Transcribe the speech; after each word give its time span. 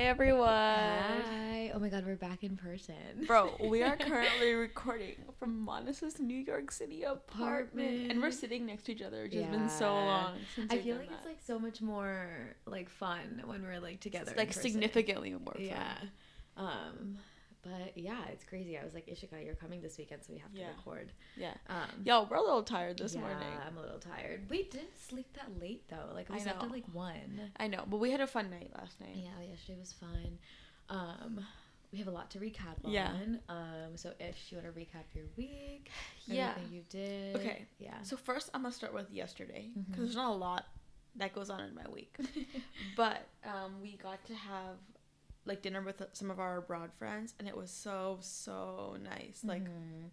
Hi 0.00 0.06
everyone. 0.06 0.48
Hi. 0.48 1.72
Oh 1.74 1.78
my 1.78 1.90
god, 1.90 2.06
we're 2.06 2.16
back 2.16 2.42
in 2.42 2.56
person. 2.56 3.26
Bro, 3.26 3.56
we 3.68 3.82
are 3.82 3.96
currently 3.98 4.54
recording 4.54 5.16
from 5.38 5.60
Monis's 5.60 6.18
New 6.18 6.38
York 6.38 6.70
City 6.70 7.02
apartment. 7.02 8.10
And 8.10 8.22
we're 8.22 8.30
sitting 8.30 8.64
next 8.64 8.84
to 8.84 8.92
each 8.92 9.02
other. 9.02 9.24
It's 9.24 9.34
just 9.34 9.50
been 9.50 9.68
so 9.68 9.92
long 9.92 10.36
since 10.54 10.72
I 10.72 10.78
feel 10.78 10.96
like 10.96 11.10
it's 11.10 11.26
like 11.26 11.40
so 11.46 11.58
much 11.58 11.82
more 11.82 12.56
like 12.64 12.88
fun 12.88 13.42
when 13.44 13.62
we're 13.62 13.78
like 13.78 14.00
together. 14.00 14.30
It's, 14.30 14.38
like 14.38 14.54
significantly 14.54 15.32
more 15.32 15.52
fun. 15.52 15.64
Yeah. 15.64 15.96
Um 16.56 17.18
but 17.62 17.92
yeah, 17.96 18.24
it's 18.32 18.44
crazy. 18.44 18.78
I 18.78 18.84
was 18.84 18.94
like, 18.94 19.06
Ishika, 19.06 19.44
you're 19.44 19.54
coming 19.54 19.80
this 19.82 19.98
weekend, 19.98 20.24
so 20.24 20.32
we 20.32 20.38
have 20.38 20.52
to 20.52 20.58
Yeah. 20.60 20.68
record. 20.68 21.12
Yeah. 21.36 21.54
Um 21.68 22.02
Yo, 22.04 22.26
we're 22.30 22.36
a 22.36 22.42
little 22.42 22.62
tired 22.62 22.98
this 22.98 23.14
yeah, 23.14 23.20
morning. 23.20 23.48
I'm 23.66 23.76
a 23.76 23.80
little 23.80 23.98
tired. 23.98 24.48
We 24.48 24.64
didn't 24.64 24.98
sleep 24.98 25.26
that 25.34 25.60
late 25.60 25.84
though. 25.88 26.12
Like 26.14 26.28
we 26.28 26.36
I 26.36 26.38
slept 26.38 26.62
at 26.62 26.70
like 26.70 26.84
one. 26.92 27.50
I 27.58 27.66
know, 27.66 27.84
but 27.86 27.98
we 27.98 28.10
had 28.10 28.20
a 28.20 28.26
fun 28.26 28.50
night 28.50 28.70
last 28.76 29.00
night. 29.00 29.14
Yeah, 29.16 29.46
yesterday 29.48 29.78
was 29.78 29.92
fun. 29.92 30.38
Um 30.88 31.44
we 31.92 31.98
have 31.98 32.06
a 32.08 32.12
lot 32.12 32.30
to 32.30 32.38
recap 32.38 32.84
on. 32.84 32.92
Yeah. 32.92 33.12
Um 33.48 33.96
so 33.96 34.12
if 34.20 34.36
you 34.50 34.58
want 34.58 34.72
to 34.74 34.80
recap 34.80 35.04
your 35.14 35.26
week, 35.36 35.90
Yeah. 36.26 36.50
everything 36.50 36.72
you 36.72 36.82
did. 36.88 37.36
Okay. 37.36 37.66
Yeah. 37.78 38.00
So 38.02 38.16
first, 38.16 38.50
I'm 38.54 38.62
gonna 38.62 38.72
start 38.72 38.94
with 38.94 39.10
yesterday 39.10 39.70
because 39.74 39.94
Mhm. 39.94 39.96
there's 40.04 40.16
not 40.16 40.30
a 40.30 40.34
lot 40.36 40.66
that 41.16 41.34
goes 41.34 41.50
on 41.50 41.60
in 41.64 41.74
my 41.74 41.86
week. 41.92 42.16
but 42.96 43.26
um, 43.44 43.80
we 43.82 43.96
got 43.96 44.24
to 44.26 44.34
have 44.34 44.76
like 45.50 45.62
dinner 45.62 45.82
with 45.82 46.00
some 46.14 46.30
of 46.30 46.38
our 46.44 46.54
abroad 46.58 46.90
friends, 46.98 47.34
and 47.38 47.46
it 47.48 47.56
was 47.56 47.70
so 47.70 48.18
so 48.20 48.96
nice. 49.02 49.38
Like 49.44 49.64
Mhm. 49.64 50.10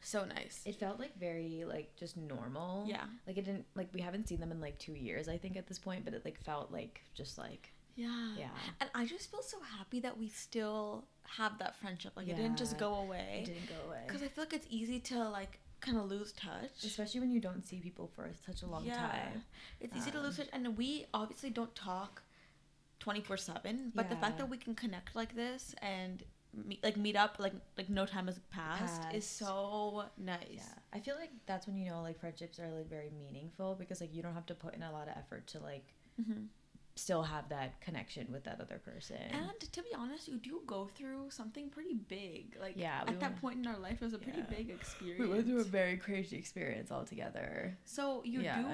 so 0.00 0.24
nice. 0.24 0.56
it 0.64 0.74
felt 0.76 0.98
like 0.98 1.14
very 1.18 1.64
like 1.74 1.88
just 1.96 2.16
normal. 2.16 2.86
yeah. 2.88 3.06
Like 3.26 3.36
it 3.38 3.44
didn't 3.44 3.66
like 3.74 3.88
we 3.92 4.00
haven't 4.00 4.26
seen 4.28 4.40
them 4.40 4.50
in 4.50 4.60
like 4.60 4.78
two 4.78 4.94
years 4.94 5.28
I 5.28 5.38
think 5.38 5.56
at 5.56 5.66
this 5.68 5.78
point, 5.78 6.04
but 6.04 6.14
it 6.14 6.24
like 6.24 6.38
felt 6.40 6.72
like 6.72 7.02
just 7.14 7.38
like 7.38 7.72
Yeah. 7.94 8.34
yeah. 8.44 8.48
And 8.80 8.88
I 8.94 9.04
just 9.06 9.30
feel 9.30 9.42
so 9.42 9.58
happy 9.78 10.00
that 10.00 10.14
we 10.18 10.28
still 10.28 11.04
have 11.38 11.58
that 11.58 11.76
friendship. 11.76 12.12
Like 12.16 12.26
it 12.28 12.36
didn't 12.36 12.56
just 12.64 12.78
go 12.78 12.94
away 13.04 13.42
It 13.44 13.46
didn't 13.52 13.68
go 13.68 13.80
away. 13.88 14.02
Because 14.06 14.22
I 14.22 14.28
feel 14.28 14.42
like 14.44 14.54
it's 14.54 14.66
easy 14.70 14.98
to 15.10 15.16
like 15.28 15.60
kind 15.80 15.98
of 15.98 16.04
lose 16.14 16.32
touch. 16.32 16.74
Especially 16.84 17.20
when 17.20 17.30
you 17.30 17.40
don't 17.48 17.64
see 17.68 17.78
people 17.88 18.06
for 18.14 18.24
such 18.46 18.62
a 18.62 18.66
long 18.66 18.84
Yeah. 18.84 18.96
time. 19.08 19.44
It's 19.80 19.94
easy 19.96 20.10
to 20.12 20.20
lose 20.20 20.38
Um, 20.38 20.46
touch, 20.46 20.54
and 20.56 20.76
we 20.76 21.06
obviously 21.12 21.50
don't 21.50 21.74
talk 21.74 22.22
twenty 23.04 23.20
four 23.20 23.36
seven. 23.36 23.92
But 23.94 24.08
the 24.10 24.16
fact 24.16 24.38
that 24.38 24.48
we 24.48 24.56
can 24.56 24.74
connect 24.74 25.16
like 25.16 25.34
this 25.34 25.74
and 25.82 26.22
meet, 26.68 26.82
like 26.84 26.96
meet 26.96 27.16
up 27.16 27.36
like 27.38 27.54
like 27.76 27.88
no 27.88 28.04
time 28.06 28.26
has 28.26 28.38
passed, 28.50 29.02
is 29.12 29.26
so 29.26 30.04
nice. 30.16 30.38
Yeah. 30.62 30.96
I 30.96 31.00
feel 31.00 31.16
like 31.22 31.30
that's 31.46 31.66
when 31.66 31.76
you 31.76 31.90
know 31.90 32.00
like 32.02 32.18
friendships 32.20 32.58
are 32.60 32.70
like 32.78 32.88
very 32.88 33.10
meaningful 33.24 33.74
because 33.74 34.00
like 34.00 34.14
you 34.14 34.22
don't 34.22 34.34
have 34.34 34.46
to 34.46 34.54
put 34.54 34.74
in 34.74 34.82
a 34.82 34.92
lot 34.92 35.08
of 35.08 35.14
effort 35.16 35.46
to 35.48 35.58
like 35.60 35.86
hmm 36.24 36.44
still 36.94 37.22
have 37.22 37.48
that 37.48 37.80
connection 37.80 38.26
with 38.30 38.44
that 38.44 38.60
other 38.60 38.78
person. 38.84 39.16
And 39.30 39.58
to 39.72 39.80
be 39.82 39.88
honest, 39.96 40.28
you 40.28 40.36
do 40.36 40.60
go 40.66 40.90
through 40.94 41.30
something 41.30 41.70
pretty 41.70 41.94
big. 41.94 42.54
Like 42.60 42.74
Yeah, 42.76 43.00
at 43.00 43.08
we 43.08 43.16
that 43.16 43.40
point 43.40 43.56
in 43.60 43.66
our 43.66 43.78
life, 43.78 44.02
it 44.02 44.04
was 44.04 44.12
a 44.12 44.18
pretty 44.18 44.42
big 44.42 44.68
experience. 44.68 45.20
we 45.26 45.26
went 45.34 45.46
through 45.46 45.60
a 45.60 45.64
very 45.64 45.96
crazy 45.96 46.36
experience 46.36 46.90
all 46.90 47.04
together. 47.04 47.76
so 47.84 48.22
you 48.24 48.42
Yeah. 48.42 48.56
do 48.60 48.66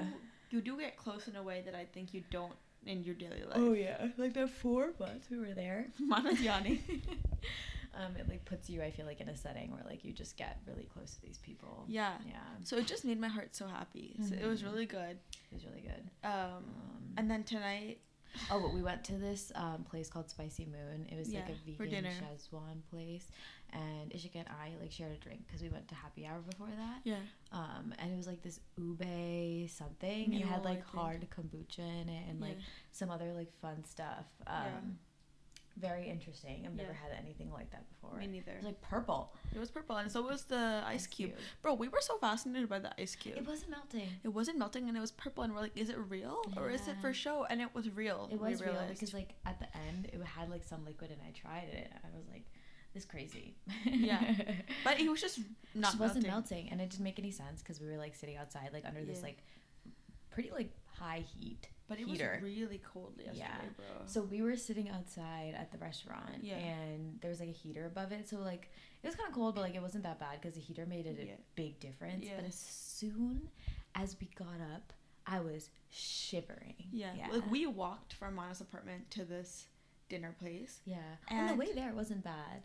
you 0.51 0.61
do 0.61 0.77
get 0.77 0.97
close 0.97 1.27
in 1.29 1.35
a 1.37 1.43
way 1.43 1.61
that 1.65 1.75
I 1.75 1.85
think 1.85 2.13
you 2.13 2.21
don't 2.29 2.55
in 2.89 3.03
your 3.03 3.15
daily 3.15 3.43
life. 3.43 3.55
Oh 3.55 3.73
yeah, 3.73 4.07
like 4.17 4.33
that 4.33 4.49
four 4.49 4.89
months 4.99 5.29
we 5.29 5.37
were 5.39 5.53
there. 5.53 5.87
Mana's 5.99 6.41
yawning. 6.41 6.81
um, 7.93 8.15
it 8.17 8.27
like 8.29 8.43
puts 8.45 8.69
you, 8.69 8.81
I 8.81 8.91
feel 8.91 9.05
like, 9.05 9.21
in 9.21 9.29
a 9.29 9.37
setting 9.37 9.71
where 9.71 9.83
like 9.85 10.03
you 10.03 10.11
just 10.13 10.37
get 10.37 10.59
really 10.67 10.87
close 10.93 11.13
to 11.15 11.21
these 11.21 11.37
people. 11.37 11.85
Yeah. 11.87 12.13
Yeah, 12.27 12.35
So 12.63 12.77
it 12.77 12.87
just 12.87 13.05
made 13.05 13.19
my 13.19 13.27
heart 13.27 13.55
so 13.55 13.67
happy. 13.67 14.15
So 14.27 14.35
it 14.35 14.45
was 14.45 14.61
Mhm. 14.61 14.65
really 14.71 14.85
good. 14.85 15.17
it 15.51 15.53
was 15.55 15.65
really 15.65 15.81
good. 15.81 16.03
Um, 16.23 16.31
Um, 16.31 17.13
and 17.17 17.29
then 17.31 17.43
tonight, 17.43 17.99
oh, 18.51 18.59
but 18.61 18.73
we 18.73 18.81
went 18.81 19.03
to 19.05 19.13
this 19.13 19.51
um, 19.55 19.83
place 19.89 20.09
called 20.09 20.29
Spicy 20.29 20.65
Moon. 20.65 21.07
It 21.11 21.17
was 21.17 21.33
like 21.33 21.49
a 21.49 21.55
vegan 21.65 21.89
dinner. 21.89 22.11
Szechuan 22.21 22.81
place, 22.91 23.27
and 23.73 24.11
Ishika 24.11 24.35
and 24.35 24.47
I 24.49 24.71
like 24.81 24.91
shared 24.91 25.11
a 25.11 25.17
drink 25.17 25.41
because 25.47 25.61
we 25.61 25.69
went 25.69 25.87
to 25.89 25.95
happy 25.95 26.25
hour 26.25 26.39
before 26.39 26.69
that. 26.77 27.01
yeah, 27.03 27.17
Um, 27.51 27.93
and 27.99 28.11
it 28.11 28.17
was 28.17 28.27
like 28.27 28.41
this 28.41 28.59
ube 28.77 29.69
something. 29.69 30.33
It 30.33 30.45
had 30.45 30.63
like 30.65 30.83
hard 30.85 31.27
kombucha 31.29 31.79
in 31.79 32.09
it 32.09 32.29
and 32.29 32.39
like 32.41 32.57
yeah. 32.57 32.65
some 32.91 33.09
other 33.09 33.33
like 33.33 33.51
fun 33.61 33.83
stuff. 33.85 34.25
Um, 34.47 34.55
Yeah. 34.65 34.79
Very 35.77 36.09
interesting. 36.09 36.63
I've 36.65 36.75
never 36.75 36.91
had 36.91 37.11
anything 37.17 37.53
like 37.53 37.71
that 37.71 37.85
before. 37.89 38.17
me 38.19 38.27
neither. 38.27 38.51
It 38.51 38.57
was 38.57 38.65
like 38.65 38.81
purple. 38.81 39.33
It 39.55 39.59
was 39.59 39.71
purple, 39.71 39.95
and 39.95 40.11
so 40.11 40.21
was 40.21 40.43
the 40.43 40.83
ice 40.85 41.07
cube. 41.07 41.31
Bro, 41.61 41.75
we 41.75 41.87
were 41.87 42.01
so 42.01 42.17
fascinated 42.17 42.67
by 42.67 42.79
the 42.79 42.91
ice 43.01 43.15
cube. 43.15 43.37
It 43.37 43.47
wasn't 43.47 43.71
melting. 43.71 44.09
It 44.25 44.27
wasn't 44.27 44.57
melting, 44.57 44.89
and 44.89 44.97
it 44.97 44.99
was 44.99 45.11
purple, 45.11 45.45
and 45.45 45.53
we're 45.53 45.61
like, 45.61 45.77
is 45.77 45.89
it 45.89 45.97
real 46.09 46.41
or 46.57 46.69
is 46.69 46.85
it 46.89 46.97
for 46.99 47.13
show? 47.13 47.45
And 47.49 47.61
it 47.61 47.73
was 47.73 47.89
real. 47.95 48.27
It 48.29 48.41
was 48.41 48.61
real 48.61 48.75
because 48.89 49.13
like 49.13 49.35
at 49.45 49.59
the 49.61 49.67
end 49.87 50.09
it 50.11 50.21
had 50.21 50.49
like 50.49 50.65
some 50.65 50.83
liquid 50.83 51.11
and 51.11 51.21
I 51.25 51.31
tried 51.31 51.69
it 51.71 51.89
and 51.89 51.99
I 52.03 52.17
was 52.17 52.27
like, 52.29 52.43
is 52.95 53.05
crazy. 53.05 53.55
Yeah. 53.85 54.19
but 54.83 54.99
it 54.99 55.09
was 55.09 55.21
just 55.21 55.39
not 55.75 55.91
just 55.91 55.99
wasn't 55.99 56.25
melting. 56.27 56.69
and 56.71 56.81
it 56.81 56.89
didn't 56.89 57.03
make 57.03 57.19
any 57.19 57.31
sense 57.31 57.61
because 57.61 57.79
we 57.79 57.87
were 57.87 57.97
like 57.97 58.15
sitting 58.15 58.37
outside 58.37 58.69
like 58.73 58.85
under 58.85 59.03
this 59.05 59.21
like 59.21 59.37
pretty 60.31 60.51
like 60.51 60.71
high 60.99 61.23
heat. 61.39 61.67
But 61.87 61.99
it 61.99 62.05
heater. 62.07 62.39
was 62.43 62.51
really 62.51 62.79
cold 62.93 63.13
yesterday, 63.17 63.39
Yeah. 63.39 63.55
bro. 63.75 63.85
So 64.05 64.21
we 64.21 64.43
were 64.43 64.55
sitting 64.55 64.89
outside 64.89 65.55
at 65.57 65.71
the 65.71 65.79
restaurant 65.79 66.43
Yeah. 66.43 66.57
and 66.57 67.19
there 67.21 67.29
was 67.31 67.39
like 67.39 67.49
a 67.49 67.53
heater 67.53 67.85
above 67.87 68.11
it. 68.11 68.29
So 68.29 68.37
like 68.39 68.69
it 69.01 69.07
was 69.07 69.15
kind 69.15 69.27
of 69.29 69.33
cold, 69.33 69.55
but 69.55 69.61
like 69.61 69.75
it 69.75 69.81
wasn't 69.81 70.03
that 70.03 70.19
bad 70.19 70.39
because 70.41 70.53
the 70.55 70.61
heater 70.61 70.85
made 70.85 71.05
it 71.07 71.17
a 71.19 71.25
Yeah. 71.25 71.33
big 71.55 71.79
difference. 71.79 72.25
Yeah. 72.25 72.33
But 72.35 72.45
as 72.45 72.55
soon 72.55 73.49
as 73.95 74.15
we 74.21 74.29
got 74.35 74.61
up, 74.73 74.93
I 75.25 75.39
was 75.39 75.69
shivering. 75.89 76.75
yeah. 76.91 77.11
like 77.31 77.49
we 77.49 77.65
walked 77.65 78.13
from 78.13 78.35
Mona's 78.35 78.61
apartment 78.61 79.09
to 79.11 79.25
this 79.25 79.65
dinner 80.09 80.35
place. 80.39 80.81
Yeah. 80.85 80.97
On 81.31 81.47
the 81.47 81.55
way 81.55 81.71
there, 81.73 81.89
it 81.89 81.95
wasn't 81.95 82.23
bad. 82.23 82.63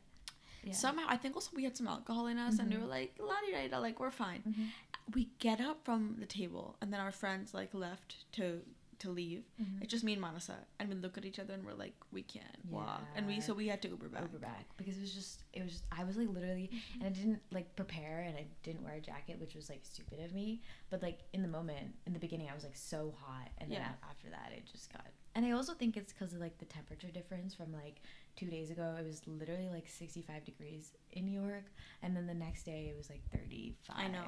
Yeah. 0.67 0.73
Somehow, 0.73 1.07
I 1.09 1.17
think 1.17 1.35
also 1.37 1.51
we 1.55 1.65
had 1.65 1.77
some 1.77 1.87
alcohol 1.89 2.27
in 2.27 2.39
us, 2.39 2.59
and 2.59 2.71
we 2.71 2.77
Mhm. 2.77 2.83
were 2.83 2.87
like, 2.87 3.17
la 3.19 3.35
di 3.41 3.69
da, 3.69 3.79
like 3.79 4.01
we're 4.01 4.11
fine. 4.11 4.43
Mhm. 4.43 5.15
We 5.15 5.25
get 5.39 5.61
up 5.61 5.85
from 5.85 6.17
the 6.19 6.27
table, 6.27 6.77
and 6.81 6.93
then 6.93 7.01
our 7.01 7.13
friends 7.13 7.53
like 7.55 7.75
left 7.75 8.31
to 8.33 8.63
to 9.01 9.11
leave. 9.11 9.45
Mhm. 9.61 9.83
It's 9.83 9.91
just 9.91 10.05
me 10.05 10.13
and 10.13 10.23
Manasa, 10.23 10.57
and 10.79 10.89
we 10.89 10.95
look 10.95 11.19
at 11.19 11.25
each 11.27 11.39
other 11.41 11.53
and 11.53 11.67
we're 11.67 11.75
like, 11.75 11.97
we 12.13 12.23
can't 12.23 12.65
walk, 12.71 13.03
and 13.17 13.27
we 13.27 13.41
so 13.41 13.53
we 13.53 13.67
had 13.67 13.83
to 13.83 13.89
Uber 13.89 14.09
back. 14.09 14.23
Uber 14.23 14.39
back 14.39 14.65
because 14.79 14.97
it 14.97 15.01
was 15.03 15.13
just 15.13 15.45
it 15.53 15.63
was 15.63 15.73
just 15.73 15.85
I 15.93 16.05
was 16.05 16.17
like 16.17 16.29
literally 16.29 16.71
and 16.95 17.05
I 17.05 17.09
didn't 17.11 17.43
like 17.51 17.75
prepare 17.75 18.21
and 18.21 18.37
I 18.39 18.47
didn't 18.63 18.83
wear 18.85 18.95
a 18.95 19.01
jacket 19.01 19.39
which 19.41 19.55
was 19.57 19.69
like 19.69 19.85
stupid 19.85 20.21
of 20.21 20.33
me 20.33 20.63
but 20.91 21.03
like 21.03 21.19
in 21.33 21.43
the 21.43 21.49
moment 21.49 21.97
in 22.07 22.13
the 22.15 22.21
beginning 22.21 22.49
I 22.49 22.55
was 22.55 22.63
like 22.63 22.77
so 22.77 23.11
hot 23.21 23.51
and 23.59 23.71
then 23.71 23.81
Yeah. 23.81 23.95
after 24.09 24.31
that 24.31 24.53
it 24.57 24.65
just 24.65 24.91
got 24.93 25.07
and 25.35 25.45
I 25.45 25.51
also 25.53 25.75
think 25.75 25.97
it's 25.97 26.13
because 26.13 26.33
of 26.33 26.41
like 26.41 26.59
the 26.59 26.65
temperature 26.65 27.09
difference 27.09 27.55
from 27.55 27.73
like 27.73 28.01
two 28.37 28.47
days 28.47 28.71
ago 28.71 28.97
it 28.99 29.05
was 29.05 29.23
literally 29.27 29.69
like 29.69 29.89
65 29.89 30.45
degrees 30.45 30.93
in 31.13 31.27
New 31.27 31.41
York 31.41 31.65
and 32.03 32.17
then 32.17 32.27
the 32.27 32.35
next 32.35 32.65
day 32.65 32.89
it 32.91 32.97
was 32.97 33.09
like 33.11 33.23
35 33.33 33.97
I 33.97 34.09
know. 34.09 34.25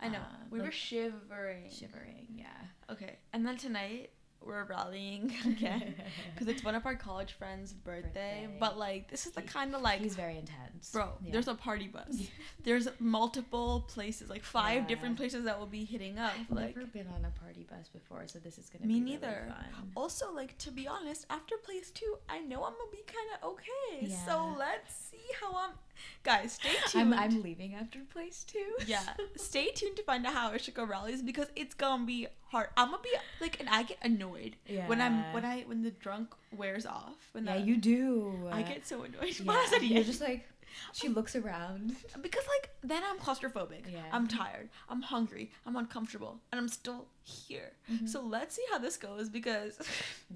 I 0.00 0.08
know. 0.08 0.18
Uh, 0.18 0.44
we 0.50 0.60
were 0.60 0.70
shivering. 0.70 1.70
shivering 1.70 2.26
yeah 2.34 2.46
Okay, 2.90 3.16
and 3.32 3.46
then 3.46 3.56
tonight 3.56 4.10
we're 4.44 4.64
rallying 4.64 5.32
again 5.46 5.94
because 6.32 6.48
it's 6.52 6.64
one 6.64 6.74
of 6.74 6.86
our 6.86 6.94
college 6.96 7.32
friends' 7.32 7.72
birthday. 7.72 8.46
Birthday. 8.46 8.56
But 8.58 8.78
like, 8.78 9.10
this 9.10 9.26
is 9.26 9.32
the 9.32 9.42
kind 9.42 9.74
of 9.74 9.82
like 9.82 10.00
he's 10.00 10.16
very 10.16 10.36
intense 10.38 10.90
Bro, 10.92 11.12
Yeah. 11.24 11.32
there's 11.32 11.48
a 11.48 11.54
party 11.54 11.88
bus. 11.88 12.28
There's 12.64 12.88
multiple 12.98 13.84
places, 13.88 14.30
like 14.30 14.42
five 14.44 14.82
Yeah. 14.82 14.88
different 14.88 15.16
places 15.16 15.44
that 15.44 15.58
we'll 15.58 15.66
be 15.66 15.84
hitting 15.84 16.18
up. 16.18 16.32
I've 16.38 16.50
like 16.56 16.76
never 16.76 16.86
been 16.88 17.06
on 17.08 17.24
a 17.24 17.30
party 17.40 17.66
bus 17.68 17.88
before 17.88 18.26
so 18.26 18.38
this 18.38 18.56
is 18.58 18.70
gonna 18.70 18.86
Me 18.86 18.94
be 18.94 19.00
neither. 19.00 19.26
really 19.26 19.48
fun. 19.50 19.64
Me 19.72 19.76
neither. 19.78 19.92
Also, 19.96 20.32
like 20.32 20.56
to 20.58 20.70
be 20.70 20.86
honest, 20.88 21.26
after 21.30 21.56
place 21.58 21.90
two, 21.90 22.16
I 22.28 22.40
know 22.40 22.64
I'm 22.64 22.72
gonna 22.72 22.90
be 22.90 23.04
kind 23.06 23.28
of 23.42 23.50
okay. 23.50 24.08
So 24.26 24.54
let's 24.58 24.94
see 24.94 25.26
how 25.40 25.54
I'm. 25.56 25.70
Guys, 26.22 26.52
stay 26.54 26.70
tuned. 26.88 27.14
I'm, 27.14 27.20
I'm 27.20 27.42
leaving 27.42 27.74
after 27.74 27.98
place 28.12 28.44
two. 28.44 28.58
yeah, 28.86 29.02
stay 29.36 29.70
tuned 29.70 29.96
to 29.96 30.02
find 30.02 30.26
out 30.26 30.34
how 30.34 30.50
Ishika 30.52 30.86
rallies 30.88 31.22
because 31.22 31.46
it's 31.56 31.74
gonna 31.74 32.04
be 32.04 32.26
hard. 32.48 32.68
I'm 32.76 32.90
gonna 32.90 33.02
be 33.02 33.10
like, 33.40 33.58
and 33.60 33.68
I 33.68 33.82
get 33.84 33.98
annoyed 34.02 34.56
yeah. 34.66 34.86
when 34.86 35.00
I'm 35.00 35.32
when 35.32 35.44
I 35.44 35.62
when 35.62 35.82
the 35.82 35.90
drunk 35.90 36.34
wears 36.56 36.86
off. 36.86 37.16
When 37.32 37.46
yeah, 37.46 37.56
the- 37.58 37.62
you 37.62 37.76
do. 37.76 38.48
I 38.52 38.62
get 38.62 38.86
so 38.86 39.02
annoyed. 39.02 39.34
Yeah, 39.40 39.46
When 39.46 39.56
I 39.56 39.66
said 39.70 39.82
you're 39.82 40.04
just 40.04 40.20
like 40.20 40.46
she 40.92 41.08
looks 41.08 41.34
around. 41.36 41.96
because 42.20 42.44
like 42.58 42.70
then 42.82 43.02
I'm 43.08 43.18
claustrophobic. 43.18 43.90
Yeah. 43.92 44.00
I'm 44.12 44.28
tired. 44.28 44.68
I'm 44.88 45.02
hungry. 45.02 45.50
I'm 45.66 45.76
uncomfortable, 45.76 46.38
and 46.52 46.60
I'm 46.60 46.68
still 46.68 47.06
here. 47.22 47.72
Mm-hmm. 47.90 48.06
So 48.06 48.20
let's 48.22 48.54
see 48.54 48.64
how 48.70 48.78
this 48.78 48.96
goes 48.96 49.28
because, 49.28 49.78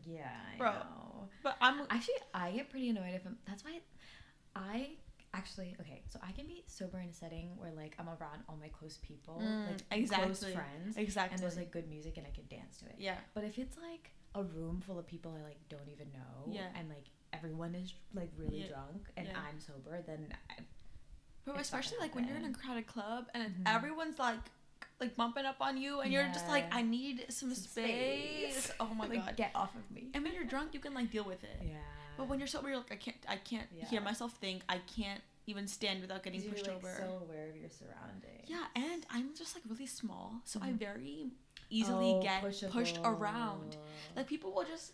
Yeah, 0.07 0.27
I 0.55 0.59
Bro. 0.59 0.73
know. 0.73 1.29
but 1.43 1.57
I'm 1.61 1.83
Actually, 1.91 2.15
I 2.33 2.51
get 2.53 2.71
pretty 2.71 2.89
annoyed 2.91 3.15
if 3.15 3.27
I'm. 3.27 3.37
That's 3.47 3.65
why 3.65 3.81
I 4.57 4.89
actually 5.35 5.77
okay. 5.81 6.03
So 6.09 6.19
I 6.23 6.33
can 6.33 6.47
be 6.47 6.65
sober 6.67 6.99
in 7.01 7.09
a 7.09 7.13
setting 7.13 7.51
where 7.57 7.73
like 7.73 7.95
I'm 7.99 8.09
around 8.09 8.43
all 8.49 8.57
my 8.61 8.69
close 8.69 8.99
people, 9.03 9.41
Mm, 9.43 9.67
like 9.67 9.81
exactly. 9.91 10.27
close 10.27 10.45
friends, 10.53 10.97
exactly 10.97 11.35
and 11.35 11.43
there's 11.43 11.57
like 11.57 11.71
good 11.71 11.89
music 11.89 12.17
and 12.17 12.27
I 12.27 12.31
can 12.31 12.45
dance 12.49 12.79
to 12.79 12.87
it. 12.87 12.97
yeah 12.99 13.17
But 13.35 13.45
if 13.45 13.59
it's 13.59 13.77
like 13.79 14.11
a 14.35 14.43
room 14.43 14.81
full 14.87 14.99
of 14.99 15.07
people 15.07 15.35
I 15.39 15.43
like 15.43 15.59
don't 15.69 15.89
even 15.89 16.09
know, 16.13 16.53
Yeah. 16.53 16.69
and 16.77 16.89
like 16.89 17.07
everyone 17.33 17.75
is 17.75 17.93
like 18.15 18.31
really 18.37 18.61
Yeah. 18.63 18.69
drunk 18.69 19.09
and 19.17 19.27
Yeah. 19.29 19.39
I'm 19.49 19.61
sober, 19.61 20.03
then 20.07 20.33
I, 20.51 20.63
not 21.47 21.61
especially 21.61 21.99
like 21.99 22.15
when 22.15 22.27
you're 22.27 22.37
in 22.37 22.45
a 22.47 22.53
crowded 22.53 22.87
club 22.87 23.27
and 23.35 23.43
Mhm. 23.45 23.75
everyone's 23.77 24.19
like 24.19 24.41
like 25.01 25.17
bumping 25.17 25.45
up 25.45 25.57
on 25.61 25.77
you 25.77 26.01
and 26.01 26.13
you're 26.13 26.29
just 26.29 26.47
like 26.49 26.65
I 26.73 26.83
need 26.83 27.27
some, 27.29 27.53
Some 27.53 27.65
space. 27.65 28.57
space. 28.65 28.73
Oh 28.79 28.95
my 28.95 29.07
like 29.09 29.25
god. 29.25 29.37
get 29.37 29.51
off 29.55 29.75
of 29.75 29.91
me. 29.91 30.11
And 30.15 30.23
when 30.25 30.33
you're 30.35 30.45
drunk, 30.45 30.73
you 30.73 30.81
can 30.81 30.95
like 30.95 31.11
deal 31.11 31.25
with 31.25 31.43
it. 31.43 31.61
Yeah. 31.63 31.79
But 32.17 32.29
when 32.29 32.39
you're 32.39 32.49
sober, 32.49 32.69
you're 32.69 32.79
like, 32.79 32.93
I 32.93 32.97
can't, 32.97 33.17
I 33.29 33.37
can't 33.37 33.69
Yeah. 33.77 33.87
hear 33.89 34.01
myself 34.01 34.35
think. 34.37 34.63
I 34.69 34.79
can't 34.97 35.21
even 35.47 35.67
stand 35.69 36.01
without 36.01 36.23
getting 36.23 36.43
pushed 36.43 36.67
you're, 36.67 36.75
like, 36.77 36.85
over. 36.85 36.95
So 36.97 37.19
aware 37.25 37.51
of 37.51 37.57
your 37.57 37.69
surroundings. 37.71 38.47
yeah, 38.47 38.67
and 38.75 39.05
I'm 39.11 39.35
just 39.37 39.55
like 39.55 39.65
really 39.69 39.87
small, 39.87 40.41
so 40.45 40.59
I 40.63 40.71
Mhm. 40.71 40.79
very 40.79 41.31
easily 41.71 42.15
Oh, 42.19 42.23
get 42.23 42.43
pushed 42.71 42.99
around. 43.05 43.77
Like 44.17 44.27
people 44.27 44.53
will 44.53 44.65
just 44.65 44.93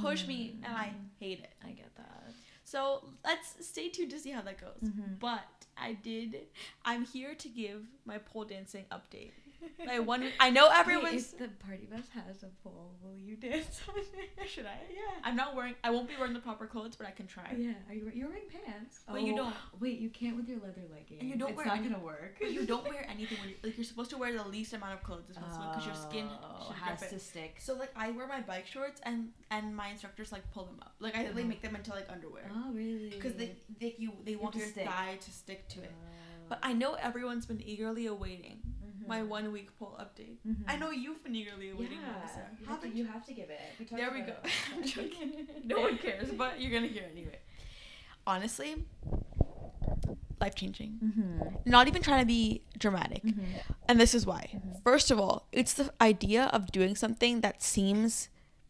push 0.00 0.26
me, 0.26 0.58
and 0.62 0.74
I 0.76 0.92
hate 1.20 1.40
it. 1.40 1.54
I 1.64 1.70
get 1.70 1.94
that. 1.96 2.32
So 2.64 3.08
let's 3.24 3.64
stay 3.66 3.88
tuned 3.88 4.10
to 4.10 4.18
see 4.18 4.30
how 4.30 4.42
that 4.42 4.58
goes. 4.60 4.90
Mhm. 4.90 5.18
But 5.20 5.66
I 5.76 5.92
did. 5.94 6.48
I'm 6.84 7.04
here 7.04 7.34
to 7.36 7.48
give 7.48 7.86
my 8.04 8.18
pole 8.18 8.44
dancing 8.44 8.84
update. 8.90 9.32
My 9.86 9.98
one. 9.98 10.24
I 10.40 10.50
know 10.50 10.68
everyone's. 10.72 11.12
Wait, 11.12 11.18
if 11.32 11.38
the 11.38 11.48
party 11.64 11.86
bus 11.90 12.04
has 12.14 12.42
a 12.42 12.46
pole, 12.62 12.94
will 13.02 13.16
you 13.16 13.36
dance 13.36 13.80
on 13.88 13.94
it? 13.98 14.48
Should 14.48 14.66
I? 14.66 14.78
Yeah. 14.90 15.00
I'm 15.24 15.36
not 15.36 15.54
wearing. 15.54 15.74
I 15.84 15.90
won't 15.90 16.08
be 16.08 16.14
wearing 16.18 16.32
the 16.34 16.40
proper 16.40 16.66
clothes, 16.66 16.96
but 16.96 17.06
I 17.06 17.10
can 17.10 17.26
try. 17.26 17.54
Yeah, 17.56 17.72
are 17.88 17.94
you? 17.94 18.10
You're 18.14 18.28
wearing 18.28 18.44
pants. 18.50 19.00
But 19.10 19.22
you 19.22 19.34
don't. 19.36 19.54
Wait, 19.80 19.98
you 19.98 20.10
can't 20.10 20.36
with 20.36 20.48
your 20.48 20.58
leather 20.58 20.82
leggings. 20.92 21.20
And 21.20 21.28
you 21.30 21.36
don't 21.36 21.50
it's 21.50 21.56
wear 21.56 21.66
not 21.66 21.78
any- 21.78 21.88
gonna 21.88 22.02
work. 22.04 22.36
But 22.40 22.52
you 22.52 22.66
don't 22.66 22.84
wear 22.88 23.06
anything 23.10 23.38
when 23.40 23.50
you 23.50 23.56
like. 23.62 23.76
You're 23.76 23.84
supposed 23.84 24.10
to 24.10 24.18
wear 24.18 24.32
the 24.32 24.46
least 24.48 24.72
amount 24.72 24.94
of 24.94 25.02
clothes 25.02 25.24
as 25.30 25.36
possible 25.36 25.66
because 25.70 25.86
your 25.86 25.94
skin 25.94 26.26
Oh, 26.42 26.72
has 26.80 27.00
to 27.10 27.18
stick. 27.18 27.56
So 27.60 27.74
like 27.74 27.90
I 27.96 28.10
wear 28.10 28.26
my 28.26 28.40
bike 28.40 28.66
shorts 28.66 29.00
and 29.04 29.28
and 29.50 29.74
my 29.74 29.88
instructors 29.88 30.32
like 30.32 30.50
pull 30.52 30.64
them 30.66 30.78
up. 30.82 30.94
Like 31.00 31.16
I 31.16 31.24
they 31.24 31.28
Uh-huh. 31.40 31.48
make 31.48 31.62
them 31.62 31.76
into 31.76 31.90
like 31.90 32.08
underwear 32.10 32.50
Oh, 32.54 32.72
really? 32.72 33.10
because 33.10 33.34
they 33.34 33.56
they 33.80 33.94
you 33.98 34.12
they 34.24 34.36
want 34.36 34.54
your 34.54 34.66
stick. 34.68 34.86
thigh 34.86 35.16
to 35.20 35.30
stick 35.30 35.68
to 35.70 35.80
it. 35.82 35.92
Oh. 35.92 36.06
But 36.48 36.60
I 36.62 36.72
know 36.74 36.94
everyone's 36.94 37.44
been 37.46 37.60
eagerly 37.60 38.06
awaiting 38.06 38.60
My 39.06 39.22
one 39.22 39.52
week 39.52 39.76
pole 39.78 39.96
update. 40.00 40.36
Mhm. 40.46 40.64
I 40.66 40.76
know 40.76 40.90
you've 40.90 41.22
been 41.22 41.34
eagerly 41.34 41.68
Yeah, 41.68 41.74
awaiting 41.74 41.98
Melissa. 42.00 42.46
you 42.60 42.66
have, 42.66 42.80
to, 42.82 42.88
you 42.88 43.04
have 43.06 43.26
to 43.26 43.32
give 43.32 43.50
it. 43.50 43.60
We 43.78 43.84
There 43.96 44.10
we 44.12 44.20
go. 44.22 44.34
I'm 44.74 44.82
joking. 44.84 45.46
no 45.64 45.80
one 45.80 45.98
cares, 45.98 46.30
but 46.32 46.60
you're 46.60 46.72
gonna 46.72 46.86
hear 46.92 47.04
anyway. 47.10 47.38
Honestly, 48.26 48.84
life 50.40 50.54
changing. 50.54 50.98
Mhm. 51.02 51.66
Not 51.66 51.88
even 51.88 52.02
trying 52.02 52.20
to 52.20 52.26
be 52.26 52.62
dramatic. 52.78 53.22
Mhm. 53.22 53.44
And 53.88 54.00
this 54.00 54.14
is 54.14 54.26
why. 54.26 54.50
Mhm. 54.54 54.82
First 54.82 55.10
of 55.10 55.18
all, 55.20 55.46
it's 55.52 55.74
the 55.74 55.92
idea 56.00 56.44
of 56.46 56.72
doing 56.72 56.96
something 56.96 57.40
that 57.42 57.62
seems 57.62 58.28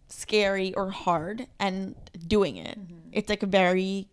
scary 0.08 0.72
or 0.74 0.90
hard 0.90 1.48
and 1.58 1.96
doing 2.26 2.56
it. 2.56 2.78
Mhm. 2.78 3.08
It's 3.12 3.28
like 3.28 3.42
very 3.42 4.08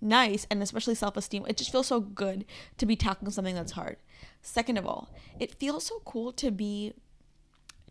nice 0.00 0.46
and 0.50 0.62
especially 0.62 0.94
self-esteem. 0.94 1.44
It 1.46 1.56
just 1.56 1.70
feels 1.70 1.86
so 1.86 2.00
good 2.00 2.44
to 2.78 2.86
be 2.86 2.96
tackling 2.96 3.30
something 3.30 3.54
that's 3.54 3.72
hard. 3.72 3.96
Second 4.42 4.76
of 4.78 4.86
all, 4.86 5.08
it 5.40 5.54
feels 5.54 5.86
so 5.86 6.00
cool 6.04 6.32
to 6.32 6.50
be 6.50 6.94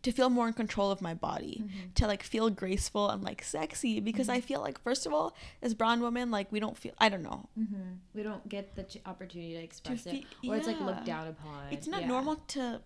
to 0.01 0.11
feel 0.11 0.29
more 0.29 0.47
in 0.47 0.53
control 0.53 0.91
of 0.91 1.01
my 1.01 1.15
body, 1.15 1.63
Mhm. 1.65 1.93
to 1.95 2.05
like 2.05 2.21
feel 2.21 2.51
graceful 2.51 3.09
and 3.09 3.23
like 3.23 3.41
sexy 3.43 3.99
because 3.99 4.29
I 4.29 4.39
feel 4.39 4.61
like 4.61 4.79
first 4.83 5.07
of 5.07 5.13
all, 5.13 5.35
as 5.63 5.73
brown 5.73 5.99
women, 5.99 6.29
like 6.29 6.51
we 6.51 6.59
don't 6.59 6.77
feel 6.77 6.93
I 6.99 7.09
don't 7.09 7.23
know. 7.23 7.49
Mhm. 7.57 7.97
We 8.13 8.21
don't 8.21 8.47
get 8.47 8.75
the 8.75 8.83
ch- 8.83 8.97
opportunity 9.07 9.53
to 9.53 9.63
express 9.63 10.05
it, 10.05 10.11
fe- 10.27 10.47
or 10.49 10.57
it's 10.57 10.67
like 10.67 10.79
looked 10.79 11.05
down 11.05 11.27
upon. 11.27 11.73
It's 11.73 11.87
not 11.87 12.01
Yeah. 12.01 12.07
normal 12.07 12.35
to 12.35 12.81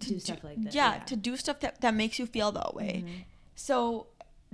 to 0.00 0.08
do 0.08 0.18
stuff 0.18 0.42
like 0.42 0.60
that. 0.64 0.74
yeah, 0.74 0.98
to 1.00 1.14
do 1.14 1.36
stuff 1.36 1.60
that, 1.60 1.80
that 1.82 1.94
makes 1.94 2.18
you 2.18 2.26
feel 2.26 2.50
that 2.52 2.74
way. 2.74 3.04
Mhm. 3.06 3.24
So 3.54 4.06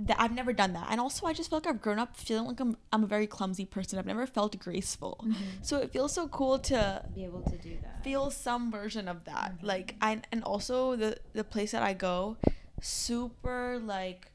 that 0.07 0.15
I've 0.19 0.31
never 0.31 0.53
done 0.53 0.73
that, 0.73 0.87
and 0.89 0.99
also 1.01 1.25
I 1.27 1.33
just 1.33 1.49
feel 1.49 1.57
like 1.59 1.67
I've 1.67 1.81
grown 1.81 1.99
up 1.99 2.15
feeling 2.15 2.45
like 2.47 2.59
I'm 2.59 2.77
I'm 2.93 3.03
a 3.03 3.07
very 3.07 3.27
clumsy 3.27 3.65
person. 3.65 3.99
I've 3.99 4.05
never 4.05 4.25
felt 4.25 4.57
graceful, 4.59 5.19
Mhm. 5.27 5.35
so 5.61 5.77
it 5.79 5.91
feels 5.91 6.13
so 6.13 6.27
cool 6.29 6.57
to 6.59 7.03
Be 7.13 7.25
able 7.25 7.41
to 7.43 7.57
do 7.57 7.77
that. 7.83 8.03
feel 8.03 8.31
some 8.31 8.71
version 8.71 9.07
of 9.09 9.25
that. 9.25 9.59
Mhm. 9.59 9.63
Like 9.63 9.95
I 10.01 10.21
and 10.31 10.43
also 10.43 10.95
the 10.95 11.19
the 11.33 11.43
place 11.43 11.71
that 11.71 11.83
I 11.83 11.93
go, 11.93 12.37
super 12.81 13.79
like, 13.83 14.31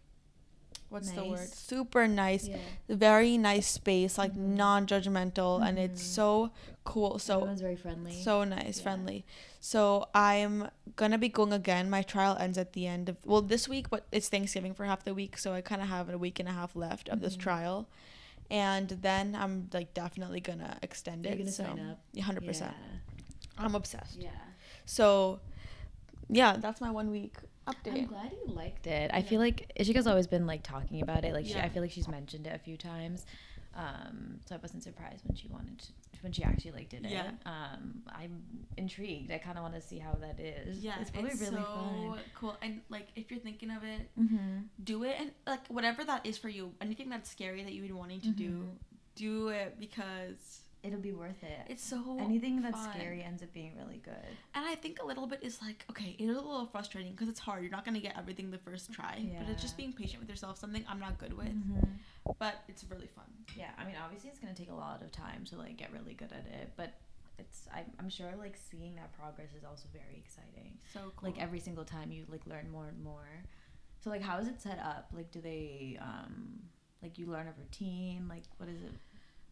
what's 0.90 1.11
the 1.11 1.25
word? 1.25 1.49
Super 1.49 2.06
nice. 2.06 2.46
Yeah. 2.49 2.56
Very 2.88 3.38
nice 3.38 3.66
space, 3.66 4.19
like 4.19 4.34
Mhm. 4.34 4.56
non-judgmental, 4.56 5.66
and 5.66 5.78
it's 5.78 6.02
Mhm. 6.02 6.14
so 6.14 6.50
cool. 6.84 7.19
So 7.19 7.37
Everyone's 7.37 7.61
very 7.62 7.76
friendly. 7.76 8.12
so 8.22 8.44
nice, 8.44 8.76
Yeah. 8.78 8.82
friendly. 8.82 9.25
So 9.64 10.08
I'm 10.14 10.69
gonna 10.94 11.16
be 11.16 11.31
going 11.31 11.55
again. 11.55 11.88
My 11.88 12.02
trial 12.02 12.37
ends 12.38 12.58
at 12.58 12.75
the 12.75 12.87
end 12.87 13.08
of 13.08 13.16
well 13.25 13.40
this 13.40 13.66
week, 13.66 13.88
but 13.88 14.05
it's 14.12 14.28
Thanksgiving 14.28 14.75
for 14.75 14.84
half 14.84 15.05
the 15.05 15.14
week, 15.14 15.38
so 15.38 15.55
I 15.55 15.62
kind 15.62 15.81
of 15.81 15.88
have 15.88 16.11
a 16.11 16.19
week 16.19 16.38
and 16.38 16.46
a 16.46 16.52
half 16.52 16.76
left 16.76 17.08
of 17.08 17.22
this 17.22 17.34
Mhm. 17.34 17.40
trial, 17.40 17.88
and 18.50 18.90
then 18.90 19.34
I'm 19.34 19.70
like 19.72 19.94
definitely 19.94 20.40
gonna 20.40 20.78
extend 20.82 21.25
You're 21.25 21.32
it. 21.32 21.38
gonna 21.38 21.50
so 21.50 21.64
sign 21.64 21.81
up. 21.81 21.99
yeah, 22.12 22.25
hundred 22.25 22.44
percent. 22.44 22.75
I'm 23.56 23.75
obsessed. 23.75 24.16
Yeah. 24.19 24.32
So 24.84 25.40
yeah, 26.28 26.58
that's 26.58 26.82
my 26.82 26.90
one 26.90 27.11
week 27.11 27.38
update. 27.66 28.00
I'm 28.02 28.05
glad 28.06 28.32
you 28.32 28.52
liked 28.52 28.87
it. 28.87 29.11
I 29.14 29.20
Yeah. 29.20 29.25
feel 29.25 29.40
like 29.40 29.72
Ishika's 29.81 30.06
always 30.06 30.26
been 30.26 30.46
like 30.46 30.62
talking 30.62 31.00
about 31.00 31.25
it. 31.25 31.32
Like 31.32 31.46
she, 31.46 31.55
I 31.58 31.70
feel 31.70 31.81
like 31.81 31.90
she's 31.90 32.06
mentioned 32.06 32.46
it 32.46 32.55
a 32.55 32.58
few 32.58 32.76
times. 32.76 33.25
Um, 33.75 34.40
so 34.44 34.56
I 34.56 34.58
wasn't 34.58 34.82
surprised 34.82 35.25
when 35.25 35.37
she 35.37 35.49
wanted 35.49 35.78
to, 35.78 35.93
when 36.22 36.32
she 36.32 36.43
actually 36.44 36.72
like 36.72 36.88
did 36.88 37.05
it. 37.05 37.11
Yeah. 37.12 37.31
Um, 37.46 38.02
I'm 38.08 38.43
intrigued. 38.76 39.31
I 39.32 39.38
kind 39.38 39.56
of 39.58 39.62
want 39.62 39.75
to 39.75 39.81
see 39.81 39.99
how 39.99 40.12
that 40.20 40.38
is. 40.40 40.78
Yeah, 40.78 40.94
it's 41.00 41.11
probably 41.11 41.31
really 41.31 41.46
so 41.46 41.56
fun. 41.62 42.19
cool. 42.34 42.56
And 42.62 42.81
like, 42.88 43.08
if 43.16 43.31
you're 43.31 43.40
thinking 43.40 43.70
of 43.70 43.82
it, 43.84 44.08
Mm-hmm. 44.20 44.58
do 44.82 45.05
it, 45.05 45.16
and 45.19 45.31
like 45.46 45.66
whatever 45.69 46.05
that 46.05 46.25
is 46.26 46.37
for 46.38 46.49
you. 46.49 46.72
Anything 46.81 47.08
that's 47.08 47.31
scary 47.31 47.62
that 47.64 47.72
you've 47.72 47.87
been 47.87 47.96
wanting 47.96 48.20
to 48.22 48.31
do, 48.31 48.50
Mhm. 48.50 48.69
do 49.16 49.49
it 49.49 49.76
because 49.78 50.61
It'll 50.85 51.01
be 51.01 51.13
worth 51.13 51.43
it. 51.43 51.61
it's 51.69 51.83
so 51.83 52.19
Anything 52.21 52.61
that's 52.61 52.79
fun. 52.79 52.91
scary 52.93 53.23
ends 53.23 53.43
up 53.43 53.53
being 53.55 53.73
really 53.77 54.01
good. 54.05 54.29
And 54.55 54.65
I 54.67 54.75
think 54.75 55.01
a 55.03 55.07
little 55.07 55.27
bit 55.27 55.41
is 55.43 55.61
like, 55.63 55.85
okay, 55.91 56.15
it 56.19 56.25
is 56.25 56.37
a 56.37 56.41
little 56.41 56.67
frustrating 56.67 57.13
because 57.13 57.29
it's 57.31 57.41
hard. 57.41 57.63
You're 57.63 57.73
not 57.73 57.85
going 57.87 57.95
to 57.95 58.01
get 58.01 58.17
everything 58.19 58.51
the 58.51 58.59
first 58.59 58.93
try. 58.93 59.27
But 59.39 59.49
it's 59.49 59.63
just 59.63 59.77
being 59.79 59.95
patient 59.95 60.21
with 60.21 60.29
yourself, 60.29 60.59
something 60.59 60.85
I'm 60.87 61.01
not 61.01 61.17
good 61.19 61.33
with. 61.33 61.49
Mhm. 61.49 61.89
But 62.39 62.57
it's 62.69 62.85
really 62.91 63.07
fun. 63.07 63.25
Yeah, 63.57 63.71
I 63.79 63.85
mean, 63.85 63.95
obviously 64.03 64.29
it's 64.31 64.39
gonna 64.39 64.55
take 64.55 64.71
a 64.71 64.75
lot 64.75 65.03
of 65.03 65.11
time 65.13 65.45
to 65.51 65.57
like 65.57 65.77
get 65.77 65.93
really 65.93 66.15
good 66.15 66.33
at 66.33 66.47
it, 66.61 66.73
but 66.77 66.95
it's 67.39 67.69
I, 67.73 67.85
I'm 67.99 68.09
sure 68.09 68.33
like 68.39 68.57
seeing 68.57 68.95
that 68.97 69.13
progress 69.13 69.51
is 69.57 69.65
also 69.65 69.89
very 69.93 70.17
exciting. 70.25 70.79
So 70.93 71.13
cool. 71.17 71.31
Like 71.31 71.41
every 71.41 71.61
single 71.61 71.85
time 71.85 72.13
you 72.13 72.25
like 72.29 72.47
learn 72.47 72.71
more 72.71 72.87
and 72.89 73.03
more. 73.03 73.29
So 74.01 74.11
like, 74.11 74.23
how 74.23 74.39
is 74.39 74.49
it 74.49 74.61
set 74.61 74.79
up? 74.79 75.11
Like, 75.15 75.31
do 75.31 75.41
they 75.41 75.99
um 76.01 76.61
like 77.03 77.19
you 77.19 77.27
learn 77.27 77.47
a 77.47 77.55
routine? 77.59 78.27
Like, 78.29 78.45
what 78.59 78.69
is 78.69 78.83
it? 78.83 78.93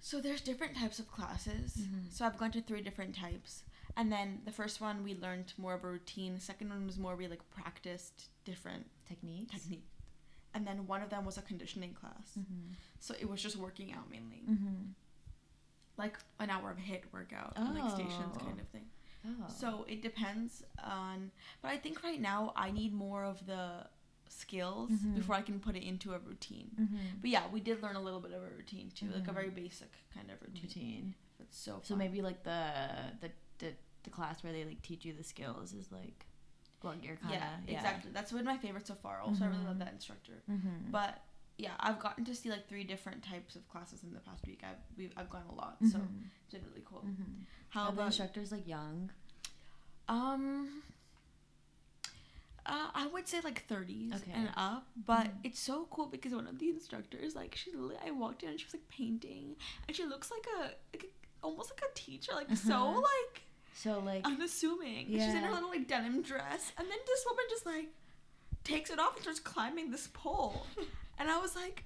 So 0.05 0.21
there's 0.21 0.41
different 0.41 0.77
types 0.77 0.99
of 0.99 1.07
classes. 1.11 1.77
Mhm. 1.77 2.13
So 2.13 2.27
I've 2.27 2.37
gone 2.37 2.51
to 2.53 2.61
three 2.61 2.83
different 2.83 3.15
types. 3.15 3.63
And 3.97 4.11
then 4.11 4.43
the 4.45 4.51
first 4.53 4.81
one 4.81 5.05
we 5.05 5.15
learned 5.15 5.53
more 5.57 5.75
of 5.75 5.85
a 5.85 5.89
routine. 5.89 6.41
Second 6.41 6.71
one 6.71 6.85
was 6.87 6.99
more 6.99 7.15
we 7.15 7.29
like 7.29 7.49
practiced 7.51 8.29
different 8.45 8.91
Techniques. 9.07 9.53
techniques. 9.53 9.87
And 10.55 10.67
then 10.67 10.87
one 10.89 11.03
of 11.03 11.09
them 11.11 11.25
was 11.25 11.39
a 11.39 11.43
conditioning 11.43 11.95
class. 11.95 12.33
Mm-hmm. 12.39 12.73
So 12.99 13.15
it 13.21 13.29
was 13.29 13.41
just 13.41 13.57
working 13.57 13.93
out 13.93 14.11
mainly. 14.11 14.43
Mm-hmm. 14.51 14.91
Like 15.97 16.19
an 16.41 16.51
hour 16.51 16.71
of 16.71 16.79
HIIT 16.79 17.05
workout, 17.13 17.53
and, 17.57 17.75
like 17.75 17.91
stations 17.93 18.35
Oh. 18.37 18.45
kind 18.45 18.59
of 18.61 18.67
thing. 18.69 18.87
Oh. 19.25 19.47
So 19.49 19.85
it 19.89 20.03
depends 20.03 20.65
on, 20.83 21.31
but 21.61 21.71
I 21.71 21.77
think 21.79 22.03
right 22.03 22.21
now 22.21 22.53
I 22.57 22.73
need 22.73 22.93
more 22.93 23.23
of 23.25 23.47
the 23.47 23.87
skills 24.33 24.91
Mhm. 24.91 25.15
before 25.17 25.35
I 25.37 25.43
can 25.43 25.61
put 25.61 25.77
it 25.77 25.83
into 25.83 26.15
a 26.15 26.19
routine. 26.19 26.71
Mm-hmm. 26.81 26.97
But 27.21 27.31
yeah, 27.31 27.49
we 27.53 27.61
did 27.61 27.83
learn 27.83 27.97
a 27.97 28.01
little 28.01 28.21
bit 28.21 28.33
of 28.33 28.43
a 28.43 28.51
routine 28.51 28.91
too, 28.95 29.09
like 29.11 29.27
a 29.29 29.31
Mhm. 29.31 29.35
very 29.35 29.51
basic 29.51 29.93
kind 30.15 30.31
of 30.31 30.41
routine. 30.43 30.63
routine. 30.63 31.15
It's 31.41 31.59
so 31.59 31.81
So 31.83 31.97
maybe 31.97 32.23
like 32.23 32.43
the 32.45 32.61
the 33.21 33.31
the, 33.59 33.75
the 34.05 34.11
class 34.11 34.43
where 34.43 34.53
they 34.53 34.65
like 34.65 34.83
teach 34.83 35.05
you 35.05 35.13
the 35.13 35.23
skills 35.25 35.73
is 35.73 35.93
like 35.93 36.27
what 36.81 37.03
you're 37.05 37.17
kind 37.17 37.35
of 37.35 37.41
yeah, 37.41 37.77
exactly. 37.77 38.11
That's 38.13 38.33
been 38.33 38.45
my 38.45 38.59
favorite 38.59 38.87
so 38.87 38.95
far. 38.97 39.21
Also, 39.21 39.45
I 39.45 39.49
really 39.49 39.65
love 39.65 39.77
Mhm. 39.77 39.85
that 39.85 39.93
instructor. 39.93 40.43
Mm-hmm. 40.51 40.91
But 40.91 41.23
yeah, 41.59 41.75
I've 41.79 42.01
gotten 42.01 42.25
to 42.25 42.35
see 42.35 42.51
like 42.51 42.67
three 42.69 42.83
different 42.83 43.23
types 43.23 43.55
of 43.55 43.69
classes 43.69 44.03
in 44.03 44.13
the 44.15 44.21
past 44.21 44.47
week. 44.47 44.63
I've 44.65 44.83
we've, 44.97 45.13
I've 45.17 45.31
gone 45.31 45.47
a 45.49 45.55
lot, 45.55 45.77
so 45.93 46.01
it's 46.45 46.53
been 46.55 46.65
really 46.71 46.83
cool. 46.85 47.03
Mm-hmm. 47.07 47.43
How 47.69 47.83
Are 47.83 47.87
the 47.89 47.93
about 47.93 48.07
instructors 48.07 48.51
like 48.51 48.67
young? 48.67 49.11
Um, 50.09 50.83
uh, 52.67 52.89
I 52.95 53.07
would 53.09 53.27
say 53.29 53.41
like 53.43 53.67
30s 53.69 54.13
Okay. 54.15 54.31
and 54.35 54.51
up, 54.57 54.87
but 54.97 55.27
Mhm. 55.27 55.39
it's 55.45 55.59
so 55.61 55.87
cool 55.91 56.07
because 56.07 56.33
one 56.33 56.47
of 56.47 56.59
the 56.59 56.69
instructors, 56.69 57.35
like, 57.35 57.55
she 57.57 57.71
literally, 57.73 57.97
I 58.05 58.11
walked 58.13 58.43
in 58.43 58.51
and 58.51 58.59
she 58.61 58.67
was 58.67 58.75
like 58.75 58.89
painting, 58.89 59.57
and 59.89 59.97
she 59.97 60.05
looks 60.05 60.31
like 60.31 60.47
a, 60.59 60.63
like 60.93 61.05
a 61.05 61.07
almost 61.47 61.71
like 61.73 61.83
a 61.91 61.95
teacher, 61.95 62.33
like 62.35 62.55
so 62.57 62.75
Uh-huh. 62.75 63.01
like 63.01 63.43
So 63.75 63.99
like 64.01 64.25
unassuming. 64.25 65.07
And 65.13 65.21
She's 65.21 65.35
in 65.35 65.43
her 65.43 65.53
little 65.53 65.71
like 65.71 65.89
denim 65.89 66.23
dress, 66.23 66.73
and 66.79 66.89
then 66.89 66.99
this 67.07 67.25
woman 67.29 67.45
just 67.51 67.67
like 67.67 67.89
takes 68.65 68.91
it 68.91 68.99
off 69.01 69.15
and 69.15 69.23
starts 69.23 69.41
climbing 69.41 69.91
this 69.91 70.09
pole, 70.13 70.67
and 71.19 71.29
I 71.31 71.39
was 71.39 71.57
like, 71.57 71.85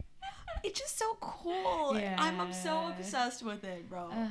it's 0.62 0.78
just 0.78 0.98
so 0.98 1.16
cool. 1.20 1.98
I'm, 2.18 2.40
I'm 2.40 2.52
so 2.52 2.88
obsessed 2.88 3.42
with 3.42 3.64
it, 3.64 3.88
bro. 3.88 4.10
uh, 4.12 4.26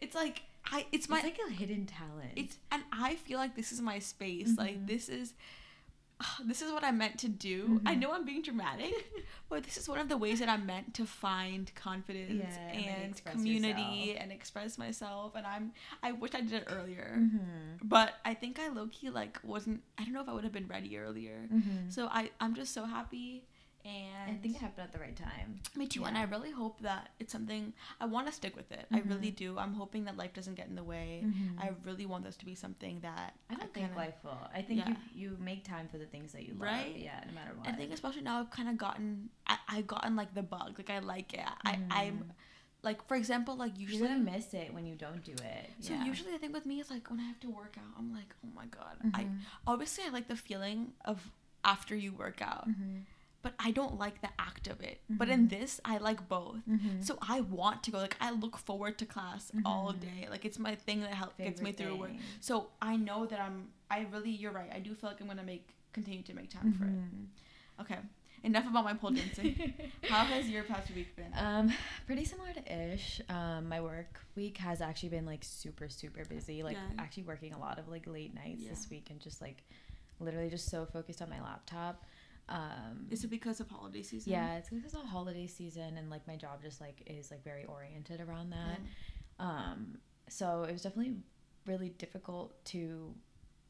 it's 0.00 0.14
like 0.16 0.42
I, 0.72 0.80
it's 0.92 1.04
it's 1.06 1.08
my 1.08 1.20
like 1.22 1.38
a 1.48 1.52
hidden 1.52 1.86
talent. 1.86 2.32
it's 2.36 2.56
and 2.72 2.82
I 2.92 3.14
feel 3.16 3.38
like 3.38 3.54
this 3.54 3.70
is 3.70 3.80
my 3.80 3.98
space. 4.00 4.56
Like 4.58 4.78
Mhm. 4.78 4.86
this 4.86 5.08
is 5.08 5.34
this 6.44 6.62
is 6.62 6.72
what 6.72 6.84
I'm 6.84 6.96
meant 6.98 7.18
to 7.20 7.28
do. 7.28 7.80
I 7.84 7.94
Mhm. 7.94 8.00
know 8.00 8.12
I'm 8.12 8.24
being 8.24 8.42
dramatic, 8.42 8.94
but 9.48 9.64
this 9.64 9.76
is 9.76 9.88
one 9.88 9.98
of 9.98 10.08
the 10.08 10.16
ways 10.16 10.38
that 10.40 10.48
I'm 10.48 10.64
meant 10.64 10.94
to 10.94 11.04
find 11.06 11.72
confidence 11.74 12.54
Yeah, 12.56 12.68
and, 12.68 13.04
and 13.04 13.24
community 13.24 13.82
yourself. 13.82 14.18
and 14.22 14.32
express 14.32 14.78
myself. 14.78 15.34
And 15.34 15.46
I'm 15.46 15.72
I 16.02 16.12
wish 16.12 16.34
I 16.34 16.40
did 16.40 16.52
it 16.52 16.68
earlier. 16.70 17.16
mm-hmm. 17.18 17.86
But 17.86 18.14
I 18.24 18.34
think 18.34 18.58
I 18.58 18.68
low 18.68 18.86
key 18.88 19.10
like 19.10 19.38
wasn't 19.42 19.82
I 19.98 20.04
don't 20.04 20.12
know 20.12 20.22
if 20.22 20.28
I 20.28 20.32
would 20.32 20.44
have 20.44 20.52
been 20.52 20.68
ready 20.68 20.96
earlier. 20.98 21.48
Mm-hmm. 21.52 21.90
So 21.90 22.06
I 22.10 22.30
I'm 22.40 22.54
just 22.54 22.72
so 22.72 22.84
happy 22.84 23.44
and 23.84 24.30
I 24.30 24.34
think 24.40 24.56
it 24.56 24.60
happened 24.62 24.84
at 24.84 24.92
the 24.92 24.98
right 24.98 25.14
time. 25.16 25.60
Me 25.76 25.86
too, 25.86 26.04
and 26.04 26.16
I 26.16 26.22
really 26.24 26.50
hope 26.50 26.80
that 26.80 27.10
it's 27.20 27.32
something 27.32 27.72
I 28.00 28.06
want 28.06 28.26
to 28.26 28.32
stick 28.32 28.56
with 28.56 28.72
it. 28.72 28.86
I 28.90 29.00
really 29.00 29.30
Mhm. 29.30 29.36
do. 29.36 29.58
I'm 29.58 29.74
hoping 29.74 30.04
that 30.04 30.16
life 30.16 30.32
doesn't 30.32 30.54
get 30.54 30.68
in 30.68 30.74
the 30.74 30.84
way. 30.84 31.22
Mhm. 31.24 31.60
I 31.60 31.72
really 31.84 32.06
want 32.06 32.24
this 32.24 32.36
to 32.38 32.44
be 32.46 32.54
something 32.54 33.00
that 33.00 33.34
I 33.50 33.54
don't 33.56 33.72
think 33.74 33.86
kinda- 33.88 33.96
life 33.96 34.22
will. 34.24 34.48
I 34.54 34.62
think 34.62 34.80
Yeah. 34.80 34.88
you 35.14 35.30
you 35.30 35.36
make 35.38 35.64
time 35.64 35.88
for 35.88 35.98
the 35.98 36.06
things 36.06 36.32
that 36.32 36.44
you 36.46 36.52
love. 36.54 36.62
Right? 36.62 36.96
Yeah, 36.96 37.22
no 37.26 37.32
matter 37.32 37.54
what. 37.54 37.68
I 37.68 37.72
think 37.72 37.92
especially 37.92 38.22
now 38.22 38.40
I've 38.40 38.50
kind 38.50 38.68
of 38.68 38.76
gotten 38.78 39.30
I 39.46 39.58
I've 39.68 39.86
gotten 39.86 40.16
like 40.16 40.32
the 40.34 40.42
bug. 40.42 40.78
Like 40.78 40.90
I 40.90 40.98
like 41.00 41.34
it. 41.34 41.46
I 41.64 41.78
I'm 41.90 42.18
Mhm. 42.24 42.30
like 42.82 43.06
for 43.06 43.16
example 43.16 43.54
like 43.56 43.78
you're 43.78 43.90
usually 43.90 44.08
gonna 44.08 44.20
miss 44.20 44.52
it 44.54 44.72
when 44.74 44.86
you 44.86 44.94
don't 44.94 45.22
do 45.24 45.32
it. 45.32 45.70
so 45.80 45.92
yeah. 45.94 46.04
usually 46.04 46.32
the 46.32 46.38
thing 46.38 46.52
with 46.52 46.64
me 46.66 46.80
is 46.80 46.90
like 46.90 47.10
when 47.10 47.20
I 47.20 47.24
have 47.24 47.40
to 47.40 47.50
work 47.50 47.76
out, 47.78 47.92
I'm 47.98 48.12
like, 48.14 48.34
oh 48.44 48.50
my 48.54 48.66
god. 48.66 48.98
I 49.14 49.24
Mhm. 49.24 49.38
obviously 49.66 50.04
I 50.04 50.08
like 50.08 50.28
the 50.28 50.36
feeling 50.36 50.94
of 51.04 51.30
after 51.64 51.94
you 51.96 52.12
work 52.12 52.42
out, 52.42 52.68
Mhm. 52.68 53.04
But 53.44 53.52
I 53.60 53.70
don't 53.70 53.96
like 54.04 54.20
the 54.22 54.30
act 54.38 54.66
of 54.66 54.80
it. 54.80 54.96
But 55.08 55.28
in 55.28 55.46
Mhm. 55.46 55.50
this, 55.50 55.80
I 55.84 55.98
like 55.98 56.20
both. 56.28 56.62
Mhm. 56.66 57.04
So 57.08 57.18
I 57.34 57.42
want 57.42 57.82
to 57.84 57.90
go. 57.92 57.98
Like 57.98 58.16
I 58.20 58.30
look 58.30 58.56
forward 58.56 58.98
to 58.98 59.06
class 59.06 59.52
all 59.64 59.92
Mhm. 59.92 60.00
day. 60.00 60.20
Like 60.30 60.44
it's 60.48 60.58
my 60.58 60.74
thing 60.86 61.00
that 61.02 61.14
helps 61.22 61.36
gets 61.36 61.60
me 61.60 61.72
through 61.72 61.96
work. 61.96 62.12
So 62.40 62.70
I 62.82 62.96
know 62.96 63.26
that 63.26 63.38
I'm. 63.46 63.56
I 63.90 63.98
really, 64.12 64.30
you're 64.30 64.50
right. 64.60 64.70
I 64.72 64.80
do 64.80 64.94
feel 64.94 65.10
like 65.10 65.20
I'm 65.20 65.28
gonna 65.28 65.44
make 65.54 65.66
continue 65.92 66.22
to 66.30 66.34
make 66.34 66.50
time 66.50 66.72
for 66.72 66.84
it. 66.86 66.98
Mhm. 67.14 67.26
Okay, 67.82 67.98
enough 68.42 68.66
about 68.66 68.84
my 68.84 68.94
pole 68.94 69.10
dancing. 69.10 69.52
How 70.12 70.24
has 70.24 70.48
your 70.48 70.64
past 70.64 70.90
week 70.92 71.14
been? 71.16 71.32
Um, 71.34 71.72
pretty 72.06 72.24
similar 72.24 72.52
to 72.54 72.62
Ish. 72.92 73.20
Um, 73.28 73.68
my 73.68 73.80
work 73.80 74.12
week 74.34 74.56
has 74.58 74.80
actually 74.80 75.10
been 75.10 75.26
like 75.26 75.44
super, 75.44 75.88
super 75.88 76.24
busy. 76.24 76.62
Like 76.62 76.76
Yeah. 76.78 77.02
actually 77.04 77.24
working 77.24 77.52
a 77.52 77.58
lot 77.58 77.78
of 77.78 77.88
like 77.88 78.06
late 78.06 78.34
nights 78.34 78.62
Yeah. 78.62 78.70
this 78.70 78.88
week 78.90 79.10
and 79.10 79.20
just 79.20 79.40
like 79.40 79.62
literally 80.20 80.48
just 80.50 80.68
so 80.70 80.86
focused 80.86 81.20
on 81.22 81.28
my 81.28 81.40
laptop. 81.42 82.04
Um, 82.48 83.06
Is 83.10 83.24
it 83.24 83.28
because 83.30 83.60
of 83.60 83.68
holiday 83.68 84.02
season? 84.02 84.32
yeah, 84.32 84.56
it's 84.56 84.68
because 84.70 84.94
of 84.94 85.02
holiday 85.04 85.46
season 85.46 85.96
and 85.96 86.10
like 86.10 86.26
my 86.26 86.36
job 86.36 86.62
just 86.62 86.80
like 86.80 87.02
is 87.06 87.30
like 87.30 87.42
very 87.42 87.64
oriented 87.64 88.20
around 88.20 88.50
that. 88.50 88.78
Mm. 89.40 89.44
Um, 89.44 89.98
so 90.28 90.64
it 90.64 90.72
was 90.72 90.82
definitely 90.82 91.16
really 91.66 91.88
difficult 91.90 92.62
to 92.66 93.14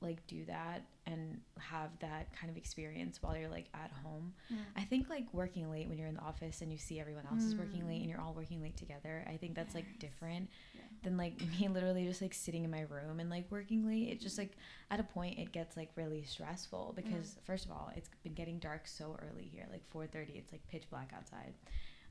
like 0.00 0.26
do 0.26 0.45
that 0.45 0.83
and 1.07 1.40
have 1.59 1.88
that 2.00 2.35
kind 2.38 2.50
of 2.50 2.57
experience 2.57 3.23
while 3.23 3.37
you're 3.37 3.49
like 3.49 3.66
at 3.75 3.90
home. 4.02 4.35
Mm. 4.52 4.57
I 4.76 4.83
think 4.83 5.09
like 5.09 5.33
working 5.33 5.71
late 5.71 5.88
when 5.88 5.97
you're 5.97 6.09
in 6.09 6.14
the 6.14 6.21
office 6.23 6.61
and 6.61 6.71
you 6.73 6.78
see 6.78 6.99
everyone 7.00 7.25
else 7.31 7.43
is 7.43 7.54
working 7.54 7.87
late 7.87 7.99
Mm. 7.99 8.00
and 8.02 8.11
you're 8.11 8.21
all 8.21 8.35
working 8.35 8.61
late 8.61 8.76
together. 8.76 9.25
I 9.28 9.37
think 9.37 9.54
that's 9.54 9.75
like 9.75 9.87
different 9.99 10.50
Yeah. 10.74 10.74
Than 11.05 11.17
like 11.17 11.35
me 11.61 11.69
literally 11.69 12.05
just 12.07 12.21
like 12.23 12.35
sitting 12.35 12.65
in 12.65 12.71
my 12.71 12.81
room 12.83 13.21
and 13.21 13.31
like 13.31 13.45
working 13.51 13.87
late. 13.87 14.09
It 14.09 14.21
just 14.21 14.37
like 14.39 14.53
at 14.91 14.99
a 15.01 15.05
point 15.05 15.39
it 15.39 15.53
gets 15.53 15.77
like 15.77 15.91
really 15.97 16.25
stressful 16.25 16.95
because 16.97 17.37
first 17.45 17.65
of 17.67 17.71
all, 17.71 17.93
it's 17.97 18.09
been 18.25 18.35
getting 18.35 18.59
dark 18.59 18.87
so 18.89 19.17
early 19.31 19.49
here, 19.53 19.67
like 19.71 19.83
4:30. 19.93 20.37
It's 20.37 20.51
like 20.53 20.67
pitch 20.69 20.85
black 20.91 21.13
outside. 21.17 21.55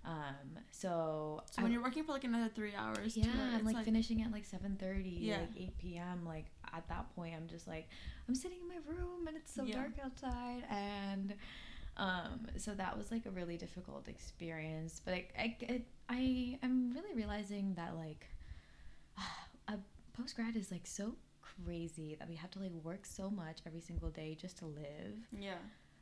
Um, 0.05 0.59
so 0.71 1.43
So 1.51 1.61
I- 1.61 1.63
when 1.63 1.71
you're 1.71 1.81
working 1.81 2.03
for 2.03 2.11
like 2.11 2.25
another 2.25 2.49
three 2.53 2.75
hours, 2.75 3.15
yeah, 3.15 3.23
too, 3.23 3.29
I'm 3.53 3.65
it's 3.67 3.73
like, 3.73 3.85
finishing 3.85 4.21
at 4.21 4.31
like 4.31 4.43
7:30, 4.45 5.17
Yeah. 5.21 5.39
like 5.39 5.49
8 5.57 5.77
p.m. 5.77 6.25
Like 6.25 6.45
at 6.73 6.87
that 6.89 7.13
point, 7.15 7.33
I'm 7.35 7.47
just 7.47 7.67
like, 7.67 7.87
I'm 8.27 8.35
sitting 8.35 8.57
in 8.61 8.67
my 8.67 8.79
room 8.85 9.27
and 9.27 9.37
it's 9.37 9.53
so 9.53 9.63
Yeah. 9.63 9.75
dark 9.75 9.93
outside, 10.03 10.63
and 10.69 11.33
um, 11.95 12.47
so 12.57 12.73
that 12.73 12.97
was 12.97 13.11
like 13.11 13.25
a 13.27 13.29
really 13.29 13.55
difficult 13.55 14.07
experience. 14.09 14.99
But 15.05 15.13
I, 15.13 15.27
I, 15.39 15.81
I 16.09 16.59
am 16.63 16.91
really 16.93 17.13
realizing 17.15 17.75
that 17.75 17.95
like, 17.95 18.27
a 19.67 19.73
post 20.13 20.35
grad 20.35 20.55
is 20.55 20.71
like 20.71 20.85
so 20.85 21.15
crazy 21.41 22.15
that 22.19 22.27
we 22.27 22.35
have 22.35 22.49
to 22.51 22.59
like 22.59 22.71
work 22.83 23.05
so 23.05 23.29
much 23.29 23.59
every 23.67 23.81
single 23.81 24.09
day 24.09 24.35
just 24.39 24.57
to 24.57 24.65
live 24.65 25.17
Yeah. 25.31 25.55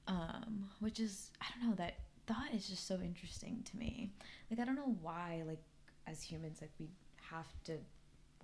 um, 0.07 0.69
which 0.79 0.99
is 0.99 1.31
I 1.41 1.45
don't 1.59 1.69
know 1.69 1.75
that 1.75 1.95
thought 2.27 2.53
is 2.53 2.67
just 2.69 2.87
so 2.87 2.99
interesting 3.01 3.63
to 3.71 3.77
me. 3.77 4.11
Like 4.49 4.59
I 4.59 4.65
don't 4.65 4.75
know 4.75 4.95
why 5.01 5.43
like 5.45 5.61
as 6.07 6.21
humans 6.21 6.59
like 6.61 6.71
we 6.79 6.89
have 7.29 7.47
to 7.65 7.77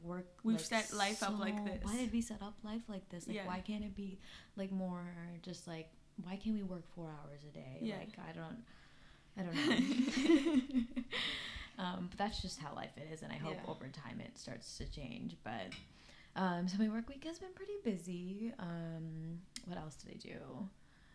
work. 0.03 0.27
We've 0.43 0.57
like, 0.57 0.65
set 0.65 0.93
life 0.93 1.23
up 1.23 1.39
like 1.39 1.63
this. 1.65 1.79
Why 1.83 1.95
did 1.95 2.11
we 2.11 2.21
set 2.21 2.41
up 2.41 2.55
life 2.63 2.81
like 2.87 3.07
this? 3.09 3.27
Like 3.27 3.35
Yeah. 3.37 3.47
why 3.47 3.59
can't 3.59 3.83
it 3.83 3.95
be 3.95 4.19
like 4.55 4.71
more 4.71 5.05
just 5.41 5.67
like 5.67 5.89
why 6.23 6.35
can't 6.35 6.55
we 6.55 6.63
work 6.63 6.83
four 6.95 7.09
hours 7.09 7.41
a 7.47 7.51
day? 7.53 7.77
Yeah. 7.81 7.95
Like 7.99 8.17
I 8.17 8.31
don't. 8.33 8.63
I 9.39 9.43
don't 9.43 9.55
know. 9.55 10.81
that's 12.17 12.41
just 12.41 12.59
how 12.59 12.73
life 12.75 12.91
is, 13.11 13.21
and 13.21 13.31
I 13.31 13.37
hope 13.37 13.55
Yeah. 13.63 13.71
over 13.71 13.87
time 13.87 14.19
it 14.19 14.37
starts 14.37 14.77
to 14.77 14.85
change. 14.85 15.35
But 15.43 15.71
um, 16.35 16.67
so 16.67 16.77
my 16.77 16.89
work 16.89 17.07
week 17.09 17.23
has 17.25 17.39
been 17.39 17.53
pretty 17.55 17.77
busy. 17.83 18.53
Um, 18.59 19.39
what 19.65 19.77
else 19.77 19.95
did 19.95 20.13
I 20.13 20.17
do? 20.17 20.69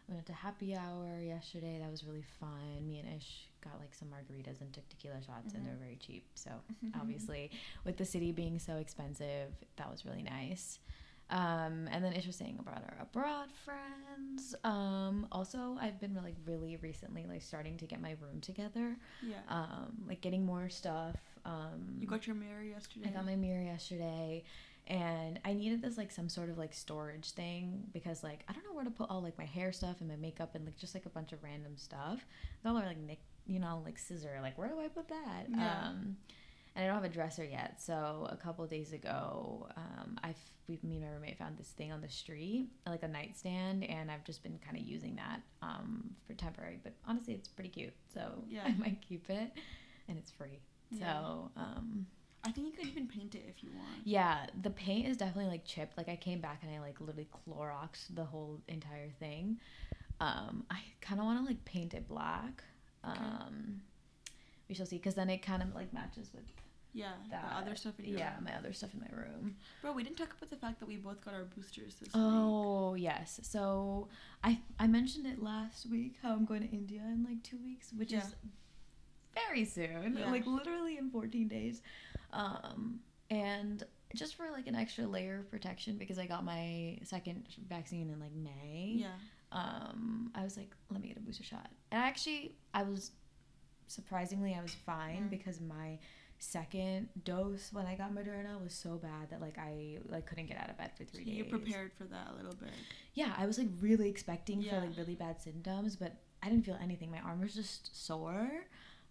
We 0.08 0.14
went 0.14 0.26
to 0.26 0.32
happy 0.32 0.74
hour 0.74 1.18
yesterday. 1.22 1.78
That 1.80 1.90
was 1.90 2.04
really 2.04 2.24
fun. 2.40 2.86
Me 2.86 2.98
and 2.98 3.08
Ish 3.16 3.48
got 3.62 3.78
like 3.78 3.94
some 3.94 4.08
margaritas 4.08 4.60
and 4.60 4.72
took 4.72 4.88
tequila 4.88 5.22
shots, 5.22 5.54
and 5.54 5.62
Mhm. 5.62 5.66
they're 5.66 5.76
very 5.76 5.96
cheap. 5.96 6.24
So 6.34 6.50
obviously, 7.00 7.50
with 7.84 7.96
the 7.96 8.04
city 8.04 8.32
being 8.32 8.58
so 8.58 8.76
expensive, 8.76 9.50
that 9.76 9.90
was 9.90 10.04
really 10.04 10.22
nice. 10.22 10.78
Um, 11.32 11.88
and 11.90 12.04
then 12.04 12.12
Ish 12.12 12.26
was 12.26 12.36
saying 12.36 12.58
about 12.60 12.82
our 12.84 12.96
abroad 13.00 13.48
friends. 13.64 14.54
Um, 14.64 15.26
also, 15.32 15.78
I've 15.80 15.98
been 15.98 16.14
like 16.14 16.36
really 16.46 16.76
recently 16.76 17.24
like 17.26 17.42
starting 17.42 17.78
to 17.78 17.86
get 17.86 18.00
my 18.00 18.16
room 18.20 18.40
together. 18.40 18.96
Yeah. 19.26 19.36
Um, 19.48 19.96
like 20.06 20.20
getting 20.20 20.44
more 20.44 20.68
stuff. 20.68 21.16
Um, 21.46 21.96
you 21.98 22.06
got 22.06 22.26
your 22.26 22.36
mirror 22.36 22.62
yesterday. 22.62 23.08
I 23.08 23.10
got 23.10 23.24
my 23.24 23.34
mirror 23.34 23.62
yesterday 23.62 24.44
and 24.86 25.38
I 25.44 25.54
needed 25.54 25.80
this 25.80 25.96
like 25.96 26.10
some 26.10 26.28
sort 26.28 26.50
of 26.50 26.58
like 26.58 26.74
storage 26.74 27.30
thing 27.30 27.84
because 27.92 28.22
like 28.22 28.44
I 28.48 28.52
don't 28.52 28.64
know 28.64 28.74
where 28.74 28.84
to 28.84 28.90
put 28.90 29.10
all 29.10 29.22
like 29.22 29.38
my 29.38 29.44
hair 29.44 29.72
stuff 29.72 29.96
and 30.00 30.08
my 30.08 30.16
makeup 30.16 30.54
and 30.54 30.64
like 30.64 30.76
just 30.76 30.94
like 30.94 31.06
a 31.06 31.10
bunch 31.10 31.32
of 31.32 31.42
random 31.42 31.76
stuff. 31.76 32.26
They 32.62 32.70
all 32.70 32.76
are 32.76 32.86
like 32.86 32.98
nick 32.98 33.20
you 33.46 33.58
know, 33.58 33.82
like 33.84 33.98
scissor, 33.98 34.38
like 34.40 34.58
where 34.58 34.68
do 34.68 34.78
I 34.80 34.88
put 34.88 35.08
that? 35.08 35.46
Yeah. 35.48 35.88
Um 35.88 36.16
and 36.74 36.84
I 36.84 36.86
don't 36.86 36.94
have 37.02 37.10
a 37.10 37.12
dresser 37.12 37.44
yet. 37.44 37.80
So 37.80 38.26
a 38.30 38.36
couple 38.36 38.66
days 38.66 38.92
ago, 38.92 39.68
um, 39.76 40.18
we, 40.68 40.78
me 40.82 40.96
and 40.96 41.04
my 41.04 41.10
roommate 41.10 41.38
found 41.38 41.58
this 41.58 41.68
thing 41.68 41.92
on 41.92 42.00
the 42.00 42.08
street, 42.08 42.68
like 42.86 43.02
a 43.02 43.08
nightstand, 43.08 43.84
and 43.84 44.10
I've 44.10 44.24
just 44.24 44.42
been 44.42 44.58
kind 44.64 44.76
of 44.76 44.82
using 44.86 45.16
that 45.16 45.40
um, 45.60 46.10
for 46.26 46.34
temporary. 46.34 46.78
But 46.82 46.94
honestly, 47.06 47.34
it's 47.34 47.48
pretty 47.48 47.70
cute, 47.70 47.92
so 48.14 48.44
Yeah. 48.48 48.62
I 48.66 48.72
might 48.78 49.02
keep 49.06 49.28
it, 49.28 49.52
and 50.08 50.16
it's 50.18 50.30
free. 50.30 50.60
Yeah. 50.90 51.12
So 51.20 51.50
um, 51.56 52.06
I 52.44 52.50
think 52.52 52.66
you 52.68 52.72
could 52.72 52.86
even 52.86 53.06
paint 53.06 53.34
it 53.34 53.44
if 53.48 53.62
you 53.62 53.70
want. 53.76 54.04
yeah, 54.04 54.46
the 54.62 54.70
paint 54.70 55.08
is 55.08 55.16
definitely 55.16 55.50
like 55.50 55.64
chipped. 55.64 55.96
Like 55.96 56.08
I 56.08 56.16
came 56.16 56.40
back 56.40 56.60
and 56.62 56.74
I 56.74 56.80
like 56.80 57.00
literally 57.00 57.28
Cloroxed 57.48 58.14
the 58.14 58.24
whole 58.24 58.60
entire 58.68 59.10
thing. 59.18 59.58
Um, 60.20 60.64
I 60.70 60.78
kind 61.00 61.20
of 61.20 61.26
want 61.26 61.40
to 61.40 61.44
like 61.44 61.64
paint 61.64 61.94
it 61.94 62.08
black. 62.08 62.62
Okay. 63.08 63.18
Um, 63.18 63.80
we 64.68 64.74
shall 64.74 64.86
see, 64.86 64.96
because 64.96 65.14
then 65.14 65.28
it 65.28 65.38
kind 65.38 65.62
of 65.62 65.74
like 65.74 65.92
matches 65.92 66.30
with 66.34 66.44
Yeah. 66.94 67.12
that 67.30 67.42
the 67.50 67.56
other 67.56 67.74
stuff 67.76 67.98
in 67.98 68.04
your 68.06 68.18
yeah 68.18 68.34
room. 68.34 68.44
my 68.44 68.56
other 68.56 68.72
stuff 68.72 68.90
in 68.94 69.00
my 69.00 69.16
room. 69.16 69.56
Bro, 69.80 69.92
we 69.92 70.02
didn't 70.04 70.16
talk 70.18 70.34
about 70.36 70.50
the 70.50 70.56
fact 70.56 70.78
that 70.80 70.86
we 70.86 70.96
both 70.96 71.24
got 71.24 71.34
our 71.34 71.44
boosters 71.44 71.94
this 71.96 72.08
week. 72.12 72.14
Oh 72.14 72.94
yes, 72.94 73.40
so 73.42 74.08
I 74.44 74.60
I 74.78 74.86
mentioned 74.86 75.26
it 75.26 75.42
last 75.42 75.88
week 75.90 76.16
how 76.22 76.32
I'm 76.32 76.44
going 76.44 76.60
to 76.62 76.68
India 76.68 77.00
in 77.04 77.24
like 77.28 77.42
two 77.42 77.58
weeks, 77.64 77.92
which 77.96 78.12
Yeah. 78.12 78.18
is 78.26 78.34
very 79.34 79.64
soon, 79.64 80.16
Yeah. 80.18 80.30
like 80.30 80.46
literally 80.46 80.98
in 80.98 81.10
14 81.10 81.48
days, 81.48 81.80
um, 82.32 83.00
and 83.30 83.82
just 84.14 84.34
for 84.34 84.50
like 84.50 84.66
an 84.66 84.74
extra 84.74 85.06
layer 85.06 85.38
of 85.38 85.50
protection 85.50 85.96
because 85.96 86.18
I 86.18 86.26
got 86.26 86.44
my 86.44 86.98
second 87.02 87.46
vaccine 87.68 88.10
in 88.10 88.20
like 88.20 88.34
May. 88.34 88.96
Yeah. 88.98 89.08
Um, 89.52 90.30
I 90.34 90.44
was 90.44 90.56
like, 90.58 90.74
let 90.90 91.00
me 91.00 91.08
get 91.08 91.16
a 91.16 91.20
booster 91.20 91.44
shot, 91.44 91.70
and 91.90 92.02
actually 92.02 92.54
I 92.74 92.82
was 92.82 93.12
surprisingly 93.86 94.54
I 94.54 94.62
was 94.62 94.72
fine 94.74 95.24
Mm. 95.24 95.30
because 95.30 95.60
my 95.60 95.98
second 96.42 97.08
dose 97.24 97.72
when 97.72 97.86
I 97.86 97.94
got 97.94 98.12
Moderna 98.12 98.60
was 98.60 98.74
so 98.74 98.96
bad 98.96 99.30
that 99.30 99.40
like 99.40 99.58
I 99.58 99.98
like 100.08 100.26
couldn't 100.26 100.46
get 100.46 100.56
out 100.58 100.70
of 100.70 100.76
bed 100.76 100.90
for 100.96 101.04
So 101.04 101.18
days. 101.18 101.26
you 101.28 101.44
prepared 101.44 101.92
for 101.96 102.04
that 102.04 102.30
a 102.32 102.36
little 102.36 102.54
bit. 102.54 102.70
Yeah, 103.14 103.32
I 103.38 103.46
was 103.46 103.58
like 103.58 103.68
really 103.80 104.08
expecting 104.08 104.60
Yeah. 104.60 104.80
for 104.80 104.86
like 104.86 104.96
really 104.96 105.14
bad 105.14 105.40
symptoms, 105.40 105.94
but 105.94 106.16
I 106.42 106.48
didn't 106.48 106.64
feel 106.64 106.76
anything. 106.82 107.10
My 107.12 107.20
arm 107.20 107.40
was 107.40 107.54
just 107.54 108.04
sore. 108.06 108.50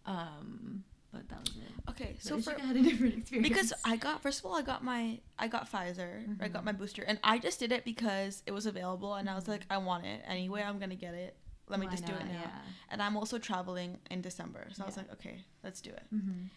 Um, 0.05 0.83
but 1.13 1.27
that 1.29 1.39
was 1.39 1.55
it. 1.55 1.89
Okay, 1.89 2.15
So 2.19 2.39
so 2.39 2.51
for 2.51 2.59
I 2.61 2.65
had 2.65 2.75
a 2.75 2.81
different 2.89 3.17
experience 3.19 3.47
because 3.47 3.73
I 3.85 3.95
got 3.95 4.21
first 4.21 4.39
of 4.39 4.45
all 4.45 4.55
I 4.55 4.61
got 4.61 4.83
my 4.83 5.19
I 5.39 5.47
got 5.47 5.71
Pfizer. 5.71 6.25
I 6.41 6.47
got 6.49 6.61
Mhm. 6.63 6.65
my 6.65 6.71
booster 6.73 7.03
and 7.03 7.17
I 7.23 7.37
just 7.39 7.59
did 7.59 7.71
it 7.71 7.85
because 7.85 8.43
it 8.45 8.51
was 8.51 8.65
available 8.65 9.15
and 9.15 9.29
I 9.29 9.35
was 9.35 9.45
Mhm. 9.45 9.49
like 9.49 9.65
I 9.69 9.77
want 9.77 10.05
it 10.05 10.21
anyway. 10.25 10.63
I'm 10.63 10.79
gonna 10.79 10.95
get 10.95 11.13
it. 11.13 11.37
Let 11.69 11.79
me 11.79 11.85
Why 11.85 11.91
just 11.93 12.05
do 12.05 12.13
it 12.13 12.25
now. 12.25 12.33
Yeah. 12.41 12.61
And 12.89 13.01
I'm 13.01 13.15
also 13.15 13.39
traveling 13.39 13.99
in 14.09 14.19
December, 14.21 14.67
so 14.73 14.83
I 14.83 14.85
was 14.85 14.97
like, 14.97 15.09
okay, 15.13 15.45
let's 15.63 15.79
do 15.79 15.91
it. 15.91 16.03
Mm-hmm. 16.13 16.47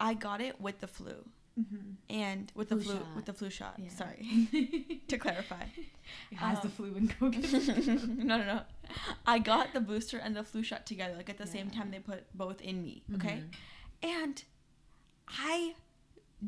I 0.00 0.14
got 0.14 0.40
it 0.40 0.60
with 0.60 0.80
the 0.80 0.86
flu 0.88 1.24
Mm-hmm. 1.56 1.90
and 2.10 2.50
with 2.56 2.68
the 2.68 2.74
Flu 2.76 2.84
flu 2.84 2.94
shot. 2.96 3.14
with 3.16 3.24
the 3.26 3.32
flu 3.32 3.48
shot. 3.48 3.74
Yeah. 3.78 3.88
Sorry 3.90 5.02
to 5.06 5.16
clarify. 5.18 5.62
It 6.32 6.36
has 6.38 6.58
the 6.58 6.64
Um, 6.66 6.72
flu 6.72 6.94
and 6.96 7.14
it. 7.20 8.08
no, 8.08 8.36
no, 8.38 8.44
no. 8.44 8.60
I 9.24 9.38
got 9.38 9.72
the 9.72 9.78
booster 9.80 10.18
and 10.18 10.34
the 10.34 10.42
flu 10.42 10.64
shot 10.64 10.84
together, 10.84 11.14
like 11.16 11.30
at 11.30 11.38
the 11.38 11.46
same 11.46 11.70
time 11.70 11.92
they 11.92 12.00
put 12.00 12.24
both 12.36 12.60
in 12.60 12.82
me. 12.82 13.04
Okay, 13.14 13.44
Mhm. 13.44 13.54
and 14.18 14.42
I 15.28 15.74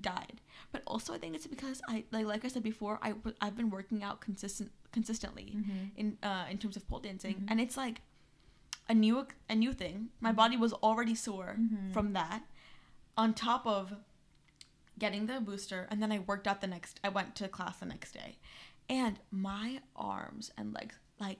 died. 0.00 0.41
But 0.73 0.83
also, 0.88 1.15
I 1.15 1.19
think 1.19 1.37
it's 1.37 1.47
because 1.47 1.81
I 1.88 2.03
like 2.11 2.26
like 2.26 2.45
I 2.45 2.49
said 2.49 2.65
before, 2.65 2.99
I 3.00 3.15
I've 3.41 3.57
been 3.57 3.71
working 3.71 4.03
out 4.03 4.21
consistent 4.21 4.73
consistently 4.91 5.55
Mhm. 5.57 5.91
in 5.97 6.19
uh 6.25 6.47
in 6.50 6.59
terms 6.59 6.76
of 6.76 6.83
pole 6.88 6.99
dancing, 6.99 7.37
Mhm. 7.37 7.47
and 7.53 7.61
it's 7.61 7.76
like 7.76 8.00
a 8.88 8.95
new 8.95 9.25
a 9.49 9.55
new 9.55 9.73
thing. 9.73 10.11
My 10.19 10.33
body 10.33 10.57
was 10.57 10.73
already 10.73 11.15
sore 11.15 11.55
Mhm. 11.61 11.93
from 11.93 12.12
that. 12.15 12.43
On 13.16 13.32
top 13.35 13.66
of 13.66 13.94
getting 14.99 15.26
the 15.26 15.40
booster, 15.40 15.87
and 15.90 16.02
then 16.02 16.12
I 16.12 16.18
worked 16.20 16.46
out 16.46 16.61
the 16.61 16.66
next. 16.66 17.00
I 17.02 17.08
went 17.08 17.35
to 17.37 17.49
class 17.49 17.78
the 17.78 17.87
next 17.87 18.12
day, 18.12 18.37
and 18.88 19.18
my 19.30 19.80
arms 19.94 20.50
and 20.56 20.73
legs 20.75 20.96
like 21.18 21.38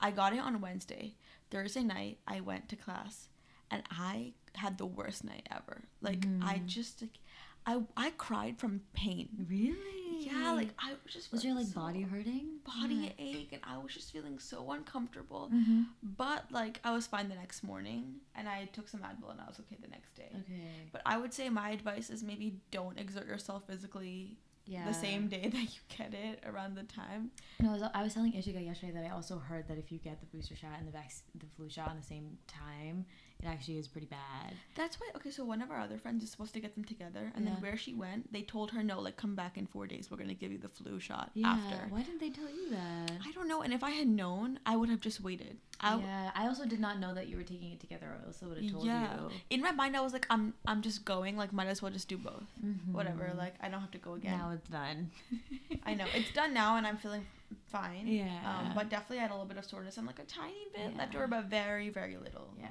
I 0.00 0.10
got 0.10 0.32
it 0.32 0.38
on 0.40 0.60
Wednesday. 0.60 1.14
Thursday 1.50 1.82
night, 1.82 2.18
I 2.26 2.40
went 2.40 2.68
to 2.70 2.76
class, 2.76 3.28
and 3.70 3.82
I 3.90 4.32
had 4.56 4.76
the 4.78 4.86
worst 4.86 5.24
night 5.24 5.48
ever. 5.50 5.84
Like 6.00 6.26
I 6.42 6.58
Mhm. 6.58 6.66
just 6.66 7.02
like 7.02 7.18
I 7.66 7.80
I 7.96 8.10
cried 8.16 8.58
from 8.58 8.80
pain. 8.92 9.28
Really? 9.48 9.76
Yeah, 10.20 10.52
like 10.52 10.68
I 10.78 10.90
was 11.04 11.12
just 11.12 11.32
was 11.32 11.44
your 11.44 11.54
like 11.54 11.66
so- 11.66 11.80
body 11.80 12.02
hurting? 12.02 12.48
body 12.64 13.12
ache 13.18 13.48
and 13.52 13.60
I 13.64 13.76
was 13.78 13.92
just 13.92 14.12
feeling 14.12 14.38
so 14.38 14.70
uncomfortable. 14.70 15.50
Mm-hmm. 15.52 15.82
But 16.16 16.44
like 16.52 16.80
I 16.84 16.92
was 16.92 17.06
fine 17.06 17.28
the 17.28 17.34
next 17.34 17.62
morning 17.64 18.14
and 18.36 18.48
I 18.48 18.68
took 18.72 18.88
some 18.88 19.00
Advil 19.00 19.30
and 19.32 19.40
I 19.40 19.46
was 19.46 19.58
okay 19.60 19.76
the 19.80 19.88
next 19.88 20.14
day. 20.14 20.30
Okay. 20.32 20.70
But 20.92 21.02
I 21.04 21.18
would 21.18 21.34
say 21.34 21.48
my 21.48 21.70
advice 21.70 22.08
is 22.10 22.22
maybe 22.22 22.54
don't 22.70 22.98
exert 22.98 23.26
yourself 23.26 23.64
physically 23.66 24.36
Yeah. 24.64 24.86
the 24.86 24.94
same 24.94 25.26
day 25.28 25.48
that 25.52 25.60
you 25.74 25.80
get 25.98 26.14
it 26.14 26.40
around 26.46 26.76
the 26.76 26.84
time. 26.84 27.32
No, 27.60 27.70
I 27.70 27.72
was, 27.72 27.82
I 27.94 28.02
was 28.04 28.14
telling 28.14 28.32
Ishika 28.32 28.64
yesterday 28.64 28.92
that 28.92 29.04
I 29.04 29.10
also 29.10 29.38
heard 29.38 29.66
that 29.68 29.76
if 29.78 29.90
you 29.90 29.98
get 29.98 30.20
the 30.20 30.26
booster 30.26 30.54
shot 30.54 30.70
and 30.78 30.86
the 30.86 30.92
vac- 30.92 31.24
the 31.34 31.46
flu 31.56 31.68
shot 31.68 31.88
on 31.88 31.96
the 31.96 32.02
same 32.06 32.38
time, 32.46 33.04
it 33.42 33.46
actually 33.48 33.78
is 33.78 33.88
pretty 33.88 34.06
bad. 34.06 34.54
That's 34.76 35.00
why 35.00 35.08
okay, 35.16 35.30
so 35.30 35.44
one 35.44 35.62
of 35.62 35.70
our 35.70 35.80
other 35.80 35.98
friends 35.98 36.22
is 36.22 36.30
supposed 36.30 36.54
to 36.54 36.60
get 36.60 36.74
them 36.74 36.84
together 36.84 37.32
and 37.34 37.44
Yeah. 37.44 37.52
then 37.52 37.62
where 37.62 37.76
she 37.76 37.92
went, 37.94 38.32
they 38.32 38.42
told 38.42 38.70
her 38.70 38.82
no, 38.82 39.00
like 39.00 39.16
come 39.16 39.34
back 39.34 39.56
in 39.58 39.66
four 39.66 39.86
days, 39.86 40.10
we're 40.10 40.16
gonna 40.16 40.34
give 40.34 40.52
you 40.52 40.58
the 40.58 40.68
flu 40.68 41.00
shot 41.00 41.30
Yeah. 41.34 41.48
after. 41.48 41.88
Why 41.88 42.02
didn't 42.02 42.20
they 42.20 42.30
tell 42.30 42.48
you 42.48 42.70
that? 42.70 43.12
I 43.24 43.32
don't 43.32 43.48
know, 43.48 43.62
and 43.62 43.72
if 43.72 43.82
I 43.82 43.90
had 43.90 44.08
known, 44.08 44.60
I 44.64 44.76
would 44.76 44.88
have 44.90 45.00
just 45.00 45.20
waited. 45.20 45.58
I, 45.80 45.98
yeah, 45.98 46.30
I 46.36 46.46
also 46.46 46.64
did 46.64 46.78
not 46.78 47.00
know 47.00 47.12
that 47.14 47.26
you 47.28 47.36
were 47.36 47.42
taking 47.42 47.72
it 47.72 47.80
together. 47.80 48.06
I 48.22 48.26
also 48.26 48.46
would 48.46 48.58
have 48.62 48.70
told 48.70 48.86
yeah. 48.86 49.14
you. 49.14 49.30
In 49.50 49.60
my 49.60 49.72
mind, 49.72 49.96
I 49.96 50.00
was 50.00 50.12
like, 50.12 50.26
I'm, 50.30 50.54
I'm 50.64 50.80
just 50.80 51.04
going. 51.04 51.36
Like, 51.36 51.52
might 51.52 51.66
as 51.66 51.82
well 51.82 51.90
just 51.90 52.06
do 52.08 52.16
both. 52.16 52.44
Mhm. 52.64 52.92
Whatever. 52.92 53.32
Like, 53.36 53.54
I 53.60 53.68
don't 53.68 53.80
have 53.80 53.90
to 53.90 53.98
go 53.98 54.14
again. 54.14 54.38
Now 54.38 54.50
it's 54.52 54.68
done. 54.68 55.10
I 55.84 55.94
know 55.94 56.04
it's 56.14 56.32
done 56.32 56.54
now, 56.54 56.76
and 56.76 56.86
I'm 56.86 56.98
feeling 56.98 57.26
fine. 57.66 58.06
Yeah. 58.06 58.28
Um, 58.46 58.72
but 58.76 58.90
definitely 58.90 59.18
I 59.18 59.22
had 59.22 59.30
a 59.32 59.34
little 59.34 59.46
bit 59.48 59.56
of 59.58 59.64
soreness 59.64 59.96
and 59.96 60.06
like 60.06 60.20
a 60.20 60.24
tiny 60.24 60.66
bit 60.72 60.96
left 60.96 61.16
over, 61.16 61.26
but 61.26 61.46
very, 61.46 61.88
very 61.88 62.16
little. 62.16 62.54
Yeah. 62.60 62.68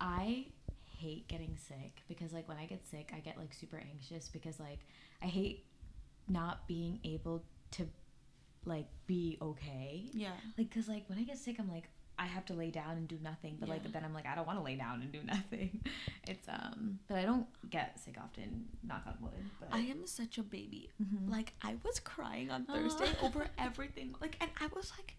I 0.00 0.46
hate 0.98 1.28
getting 1.28 1.56
sick 1.56 2.02
because 2.08 2.32
like 2.32 2.48
when 2.48 2.56
I 2.58 2.66
get 2.66 2.84
sick, 2.84 3.12
I 3.14 3.20
get 3.20 3.36
like 3.38 3.52
super 3.54 3.80
anxious 3.92 4.28
because 4.28 4.58
like 4.60 4.80
I 5.22 5.26
hate 5.26 5.64
not 6.28 6.66
being 6.68 7.00
able 7.04 7.44
to 7.72 7.86
like 8.64 8.86
be 9.06 9.38
okay. 9.40 10.04
Yeah. 10.12 10.32
Like 10.56 10.70
cuz 10.70 10.88
like 10.88 11.08
when 11.08 11.18
I 11.18 11.22
get 11.22 11.38
sick, 11.38 11.56
I'm 11.58 11.70
like 11.70 11.88
I 12.20 12.26
have 12.26 12.44
to 12.46 12.52
lay 12.54 12.72
down 12.72 12.96
and 12.96 13.06
do 13.06 13.16
nothing, 13.22 13.56
but 13.60 13.68
Yeah. 13.68 13.74
like 13.74 13.92
then 13.92 14.04
I'm 14.04 14.12
like 14.12 14.26
I 14.26 14.34
don't 14.34 14.46
want 14.46 14.58
to 14.58 14.64
lay 14.64 14.74
down 14.76 15.02
and 15.02 15.12
do 15.12 15.22
nothing. 15.22 15.82
It's 16.26 16.46
um 16.48 16.98
but 17.08 17.16
I 17.16 17.22
don't 17.24 17.46
get 17.70 17.98
sick 17.98 18.16
often, 18.22 18.66
knock 18.82 19.02
on 19.06 19.16
wood, 19.22 19.44
but 19.60 19.68
I 19.72 19.78
am 19.78 20.06
such 20.06 20.36
a 20.38 20.42
baby. 20.42 20.90
Mhm. 21.02 21.30
Like 21.30 21.54
I 21.62 21.76
was 21.84 22.00
crying 22.00 22.50
on 22.50 22.66
Thursday 22.66 23.10
over 23.22 23.48
everything. 23.58 24.14
Like, 24.20 24.36
and 24.40 24.50
I 24.60 24.66
was 24.74 24.92
like, 24.98 25.16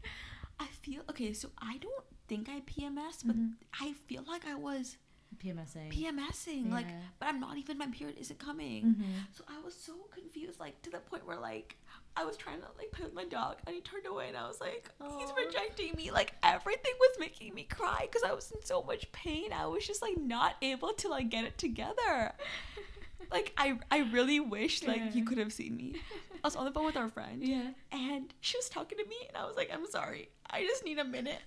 I 0.60 0.66
feel 0.68 1.02
okay. 1.10 1.34
So 1.34 1.50
I 1.60 1.78
don't 1.78 2.06
think 2.28 2.50
I 2.50 2.62
PMS, 2.62 3.24
but 3.26 3.36
Mhm. 3.36 3.54
I 3.80 3.94
feel 3.94 4.24
like 4.28 4.46
I 4.46 4.56
was 4.56 4.98
PMSing. 5.38 5.92
PMSing. 5.92 6.72
Like, 6.72 6.88
but 7.20 7.28
I'm 7.30 7.40
not 7.40 7.58
even. 7.58 7.78
My 7.78 7.88
period 7.88 8.18
isn't 8.18 8.40
coming. 8.40 8.96
Mhm. 8.96 9.36
So 9.36 9.44
I 9.48 9.60
was 9.60 9.76
so 9.76 9.94
confused, 10.12 10.60
like 10.60 10.82
to 10.82 10.90
the 10.90 11.00
point 11.00 11.26
where 11.26 11.38
like 11.40 11.78
I 12.18 12.26
was 12.26 12.36
trying 12.36 12.60
to 12.62 12.68
like 12.78 12.92
play 12.92 13.06
with 13.06 13.14
my 13.14 13.26
dog 13.26 13.58
and 13.66 13.74
he 13.76 13.82
turned 13.82 14.06
away 14.06 14.28
and 14.28 14.36
I 14.36 14.48
was 14.48 14.60
like, 14.60 14.90
he's 15.18 15.30
rejecting 15.38 15.94
me. 15.96 16.12
Like 16.12 16.34
everything 16.44 16.94
was 17.00 17.18
making 17.20 17.54
me 17.54 17.64
cry 17.64 18.02
because 18.02 18.24
I 18.24 18.34
was 18.34 18.52
in 18.52 18.62
so 18.66 18.82
much 18.84 19.10
pain. 19.12 19.54
I 19.54 19.68
was 19.68 19.86
just 19.88 20.02
like 20.02 20.18
not 20.18 20.56
able 20.62 20.92
to 20.94 21.08
like 21.08 21.30
get 21.30 21.46
it 21.46 21.58
together. 21.58 22.34
like 23.32 23.54
I 23.58 23.78
I 23.92 24.00
really 24.12 24.40
wish 24.40 24.84
like 24.84 25.16
you 25.16 25.24
could 25.26 25.38
have 25.38 25.54
seen 25.54 25.76
me. 25.76 25.96
I 26.44 26.48
was 26.48 26.56
on 26.56 26.66
the 26.66 26.72
phone 26.72 26.86
with 26.86 26.96
our 26.98 27.10
friend 27.10 27.44
Yeah. 27.44 27.72
and 27.92 28.34
she 28.42 28.58
was 28.58 28.70
talking 28.70 28.98
to 28.98 29.06
me 29.06 29.16
and 29.28 29.36
I 29.38 29.46
was 29.46 29.56
like, 29.58 29.70
I'm 29.74 29.86
sorry. 29.88 30.30
I 30.50 30.62
just 30.66 30.84
need 30.86 30.98
a 31.00 31.04
minute. 31.04 31.42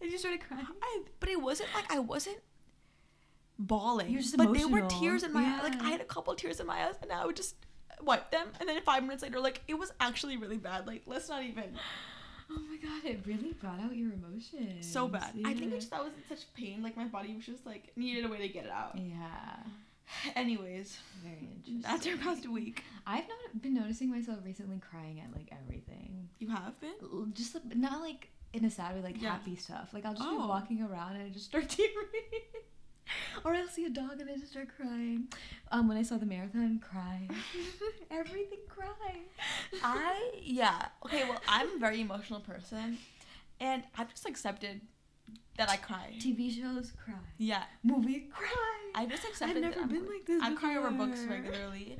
And 0.00 0.10
you 0.12 0.16
started 0.18 0.40
crying. 0.40 0.64
I, 0.80 1.02
but 1.20 1.28
it 1.28 1.40
wasn't 1.42 1.70
like 1.74 1.92
I 1.92 1.98
wasn't 1.98 2.38
bawling. 3.58 4.10
You're 4.10 4.22
just 4.22 4.36
but 4.36 4.52
there 4.54 4.68
were 4.68 4.82
tears 4.82 5.22
in 5.22 5.32
my 5.32 5.42
eye. 5.44 5.62
Like 5.62 5.82
I 5.82 5.90
had 5.90 6.00
a 6.00 6.04
couple 6.04 6.34
tears 6.34 6.60
in 6.60 6.66
my 6.66 6.86
eyes, 6.86 6.94
and 7.02 7.10
I 7.12 7.26
would 7.26 7.36
just 7.36 7.56
wipe 8.00 8.30
them, 8.30 8.46
and 8.60 8.68
then 8.68 8.80
five 8.82 9.02
minutes 9.02 9.22
later, 9.24 9.40
like 9.40 9.60
it 9.68 9.74
was 9.74 9.92
actually 10.00 10.36
really 10.36 10.56
bad. 10.58 10.86
Like 10.86 11.02
let's 11.06 11.28
not 11.28 11.42
even 11.42 11.64
Oh 12.50 12.60
my 12.70 12.76
god, 12.76 13.04
it 13.04 13.20
really 13.26 13.52
brought 13.52 13.78
out 13.80 13.94
your 13.94 14.12
emotions. 14.12 14.90
so 14.90 15.06
bad. 15.08 15.32
I 15.44 15.52
think 15.52 15.70
Yeah. 15.70 15.76
it's 15.76 15.84
just 15.86 15.92
I 15.92 16.00
was 16.00 16.12
in 16.14 16.36
such 16.36 16.46
pain. 16.54 16.82
Like 16.82 16.96
my 16.96 17.04
body 17.04 17.34
was 17.34 17.44
just 17.44 17.66
like 17.66 17.92
needed 17.96 18.24
a 18.24 18.28
way 18.28 18.38
to 18.38 18.48
get 18.48 18.64
it 18.64 18.70
out. 18.70 18.96
Yeah. 18.96 19.56
Anyways, 20.36 20.98
Very 21.22 21.48
interesting. 21.56 21.80
that's 21.82 22.06
our 22.06 22.16
past 22.16 22.48
week. 22.48 22.82
I've 23.06 23.24
not 23.28 23.62
been 23.62 23.74
noticing 23.74 24.10
myself 24.10 24.38
recently 24.44 24.78
crying 24.90 25.20
at 25.20 25.32
like 25.36 25.50
everything. 25.64 26.28
You 26.38 26.48
have 26.50 26.80
been. 26.80 27.32
Just 27.34 27.56
not 27.74 28.00
like 28.00 28.28
in 28.52 28.64
a 28.64 28.70
sad 28.70 28.94
way, 28.96 29.02
like 29.02 29.20
Yeah. 29.22 29.32
happy 29.32 29.56
stuff. 29.56 29.90
Like 29.92 30.04
I'll 30.06 30.14
just 30.14 30.24
Oh. 30.26 30.42
be 30.42 30.46
walking 30.48 30.82
around 30.82 31.16
and 31.16 31.24
I 31.24 31.28
just 31.28 31.46
start 31.46 31.68
tearing. 31.78 31.92
or 33.44 33.54
I'll 33.54 33.68
see 33.68 33.84
a 33.86 33.90
dog 33.90 34.20
and 34.20 34.28
I 34.30 34.34
just 34.36 34.50
start 34.52 34.68
crying. 34.76 35.28
Um, 35.70 35.88
when 35.88 35.96
I 35.96 36.02
saw 36.02 36.16
the 36.18 36.26
marathon, 36.26 36.78
cry. 36.80 37.28
Everything 38.10 38.58
cry. 38.68 39.18
I 39.82 40.32
yeah. 40.42 40.86
Okay, 41.04 41.24
well 41.28 41.40
I'm 41.48 41.76
a 41.76 41.78
very 41.78 42.00
emotional 42.00 42.40
person, 42.40 42.98
and 43.60 43.82
I've 43.96 44.10
just 44.10 44.26
accepted 44.26 44.80
that 45.58 45.68
I 45.68 45.76
cry. 45.76 46.14
TV 46.18 46.50
shows, 46.50 46.92
cry. 47.04 47.14
Yeah, 47.36 47.64
Movie, 47.82 48.28
cry. 48.32 48.90
I 48.94 49.06
just 49.06 49.24
accepted. 49.24 49.60
never 49.60 49.74
that 49.74 49.80
I'm- 49.80 49.88
been 49.90 50.06
like 50.06 50.24
this 50.26 50.42
I 50.42 50.54
cry 50.54 50.76
over 50.76 50.90
books 50.90 51.20
regularly. 51.24 51.98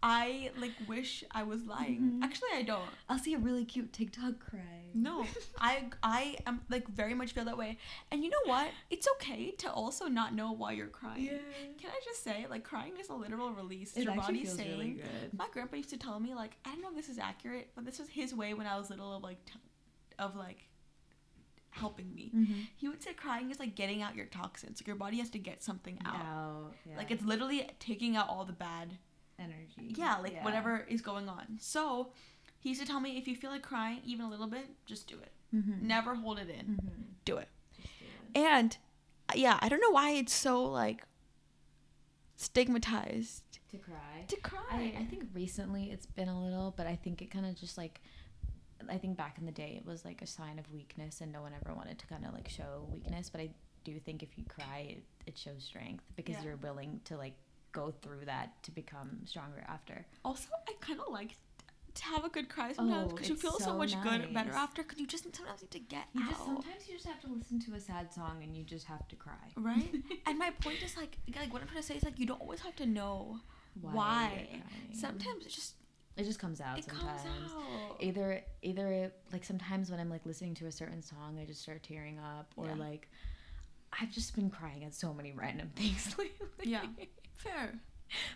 I 0.00 0.52
like 0.60 0.74
wish 0.86 1.24
I 1.32 1.42
was 1.42 1.64
lying. 1.66 2.00
Mhm. 2.20 2.22
Actually, 2.24 2.50
I 2.54 2.62
don't. 2.62 2.88
I'll 3.08 3.18
see 3.18 3.34
a 3.34 3.38
really 3.38 3.64
cute 3.64 3.92
TikTok 3.92 4.38
cry. 4.38 4.60
No, 4.94 5.26
I 5.58 5.90
I 6.04 6.36
am 6.46 6.60
like 6.70 6.86
very 6.86 7.14
much 7.14 7.32
feel 7.32 7.44
that 7.46 7.58
way. 7.58 7.78
And 8.12 8.22
you 8.22 8.30
know 8.30 8.44
what? 8.44 8.68
It's 8.90 9.08
okay 9.14 9.50
to 9.62 9.72
also 9.72 10.06
not 10.06 10.34
know 10.34 10.52
why 10.52 10.72
you're 10.72 10.86
crying. 10.86 11.24
Yeah. 11.24 11.38
Can 11.78 11.90
I 11.90 12.00
just 12.04 12.22
say, 12.22 12.46
like, 12.48 12.62
crying 12.62 12.92
is 13.00 13.08
a 13.08 13.14
literal 13.14 13.50
release. 13.50 13.96
It 13.96 14.04
your 14.04 14.12
actually 14.12 14.24
body's 14.38 14.42
feels 14.50 14.56
saying. 14.58 14.70
really 14.70 14.90
good. 14.92 15.34
My 15.36 15.48
grandpa 15.52 15.76
used 15.76 15.90
to 15.90 15.96
tell 15.98 16.20
me, 16.20 16.32
like, 16.32 16.56
I 16.64 16.70
don't 16.72 16.82
know 16.82 16.90
if 16.90 16.94
this 16.96 17.08
is 17.08 17.18
accurate, 17.18 17.70
but 17.74 17.84
this 17.84 17.98
was 17.98 18.08
his 18.08 18.32
way 18.32 18.54
when 18.54 18.68
I 18.68 18.76
was 18.78 18.90
little 18.90 19.12
of 19.16 19.22
like, 19.24 19.44
t- 19.46 19.58
of 20.20 20.36
like, 20.36 20.67
helping 21.70 22.14
me. 22.14 22.32
Mm-hmm. 22.34 22.60
He 22.76 22.88
would 22.88 23.02
say 23.02 23.12
crying 23.12 23.50
is 23.50 23.58
like 23.60 23.74
getting 23.74 24.02
out 24.02 24.14
your 24.16 24.26
toxins. 24.26 24.80
Like 24.80 24.86
your 24.86 24.96
body 24.96 25.18
has 25.18 25.30
to 25.30 25.38
get 25.38 25.62
something 25.62 25.98
out. 26.04 26.14
Out. 26.16 26.72
Yeah. 26.88 26.96
Like 26.96 27.10
it's 27.10 27.24
literally 27.24 27.68
taking 27.78 28.16
out 28.16 28.28
all 28.28 28.44
the 28.44 28.52
bad 28.52 28.98
energy. 29.38 29.94
yeah, 29.96 30.16
like 30.18 30.42
whatever 30.44 30.84
is 30.88 31.00
going 31.00 31.28
on. 31.28 31.58
So 31.60 32.12
he 32.58 32.70
used 32.70 32.80
to 32.80 32.86
tell 32.86 32.98
me 33.00 33.16
if 33.18 33.28
you 33.28 33.36
feel 33.36 33.50
like 33.50 33.62
crying 33.62 34.00
even 34.04 34.24
a 34.26 34.28
little 34.30 34.48
bit, 34.48 34.66
just 34.86 35.06
do 35.06 35.14
it. 35.16 35.30
Mm-hmm. 35.54 35.86
Never 35.86 36.14
hold 36.14 36.38
it 36.38 36.48
in. 36.48 36.66
Mm-hmm. 36.66 37.02
Do 37.24 37.36
it. 37.36 37.48
Do 37.76 37.84
it. 38.34 38.38
And 38.40 38.76
yeah, 39.34 39.58
I 39.62 39.68
don't 39.68 39.80
know 39.80 39.90
why 39.90 40.10
it's 40.12 40.32
so 40.34 40.64
like 40.64 41.04
stigmatized 42.36 43.42
To 43.70 43.78
cry. 43.78 44.24
to 44.26 44.36
cry. 44.40 44.60
I, 44.70 45.00
I 45.00 45.04
think 45.04 45.24
recently 45.34 45.90
it's 45.90 46.06
been 46.06 46.28
a 46.28 46.42
little, 46.42 46.72
but 46.76 46.86
I 46.86 46.96
think 46.96 47.22
it 47.22 47.30
kind 47.30 47.46
of 47.46 47.54
just 47.56 47.76
like, 47.76 48.00
I 48.90 48.96
think 48.98 49.16
back 49.16 49.36
in 49.38 49.46
the 49.46 49.52
day 49.52 49.74
it 49.80 49.86
was 49.86 50.04
like 50.04 50.22
a 50.22 50.26
sign 50.26 50.58
of 50.58 50.70
weakness 50.72 51.20
and 51.20 51.32
no 51.32 51.42
one 51.42 51.52
ever 51.60 51.74
wanted 51.74 51.98
to 51.98 52.06
kind 52.06 52.24
of 52.24 52.32
like 52.32 52.48
show 52.48 52.86
weakness. 52.92 53.28
But 53.30 53.40
I 53.40 53.50
do 53.84 53.98
think 53.98 54.22
if 54.22 54.36
you 54.38 54.44
cry, 54.48 54.96
it, 54.96 55.02
it 55.26 55.38
shows 55.38 55.64
strength 55.64 56.04
because 56.16 56.36
Yeah. 56.36 56.44
you're 56.44 56.56
willing 56.56 57.00
to 57.04 57.16
like 57.16 57.34
go 57.72 57.90
through 58.02 58.24
that 58.26 58.62
to 58.64 58.70
become 58.70 59.20
stronger 59.24 59.64
after. 59.68 60.06
also, 60.24 60.48
I 60.68 60.72
kind 60.80 61.00
of 61.00 61.12
like 61.12 61.36
to 61.94 62.04
have 62.04 62.24
a 62.24 62.28
good 62.28 62.48
cry 62.48 62.72
sometimes 62.72 63.10
Oh, 63.10 63.14
because 63.14 63.28
you 63.28 63.34
feel 63.34 63.58
so, 63.58 63.64
so 63.66 63.76
much 63.76 64.00
good 64.02 64.32
better 64.32 64.52
after 64.52 64.82
because 64.84 65.00
you 65.00 65.06
just 65.06 65.24
sometimes 65.24 65.62
need 65.62 65.70
to 65.72 65.80
get 65.80 66.04
You 66.14 66.22
out. 66.22 66.30
just 66.30 66.44
sometimes 66.44 66.88
you 66.88 66.94
just 66.94 67.06
have 67.06 67.20
to 67.22 67.26
listen 67.28 67.58
to 67.60 67.74
a 67.74 67.80
sad 67.80 68.12
song 68.14 68.42
and 68.44 68.56
you 68.56 68.62
just 68.62 68.86
have 68.86 69.08
to 69.08 69.16
cry. 69.16 69.34
Right? 69.56 69.92
and 70.26 70.38
my 70.38 70.50
point 70.62 70.82
is 70.82 70.96
like, 70.96 71.18
like 71.36 71.52
what 71.52 71.60
I'm 71.62 71.68
trying 71.68 71.80
to 71.82 71.86
say 71.86 71.96
is 71.96 72.04
like 72.04 72.18
you 72.20 72.26
don't 72.26 72.40
always 72.40 72.60
have 72.60 72.76
to 72.76 72.86
know 72.86 73.40
why. 73.80 74.48
you're. 74.52 74.62
Sometimes 74.92 75.44
it 75.46 75.50
just 75.50 75.74
it 76.18 76.24
just 76.24 76.38
comes 76.38 76.60
out 76.60 76.78
it 76.78 76.84
sometimes. 76.84 77.22
comes 77.22 77.52
out. 77.52 77.96
either 78.00 78.42
either 78.62 78.88
it, 78.88 79.16
like 79.32 79.44
sometimes 79.44 79.90
when 79.90 80.00
I'm 80.00 80.10
like 80.10 80.26
listening 80.26 80.54
to 80.56 80.66
a 80.66 80.72
certain 80.72 81.00
song, 81.02 81.38
I 81.40 81.44
just 81.46 81.62
start 81.62 81.82
tearing 81.82 82.18
up, 82.18 82.52
or 82.56 82.66
Yeah. 82.66 82.74
like 82.74 83.08
I've 84.00 84.10
just 84.12 84.34
been 84.34 84.50
crying 84.50 84.84
at 84.84 84.94
so 84.94 85.14
many 85.14 85.32
random 85.32 85.70
things 85.76 86.14
lately. 86.18 86.70
Yeah. 86.70 86.82
Fair. 87.36 87.78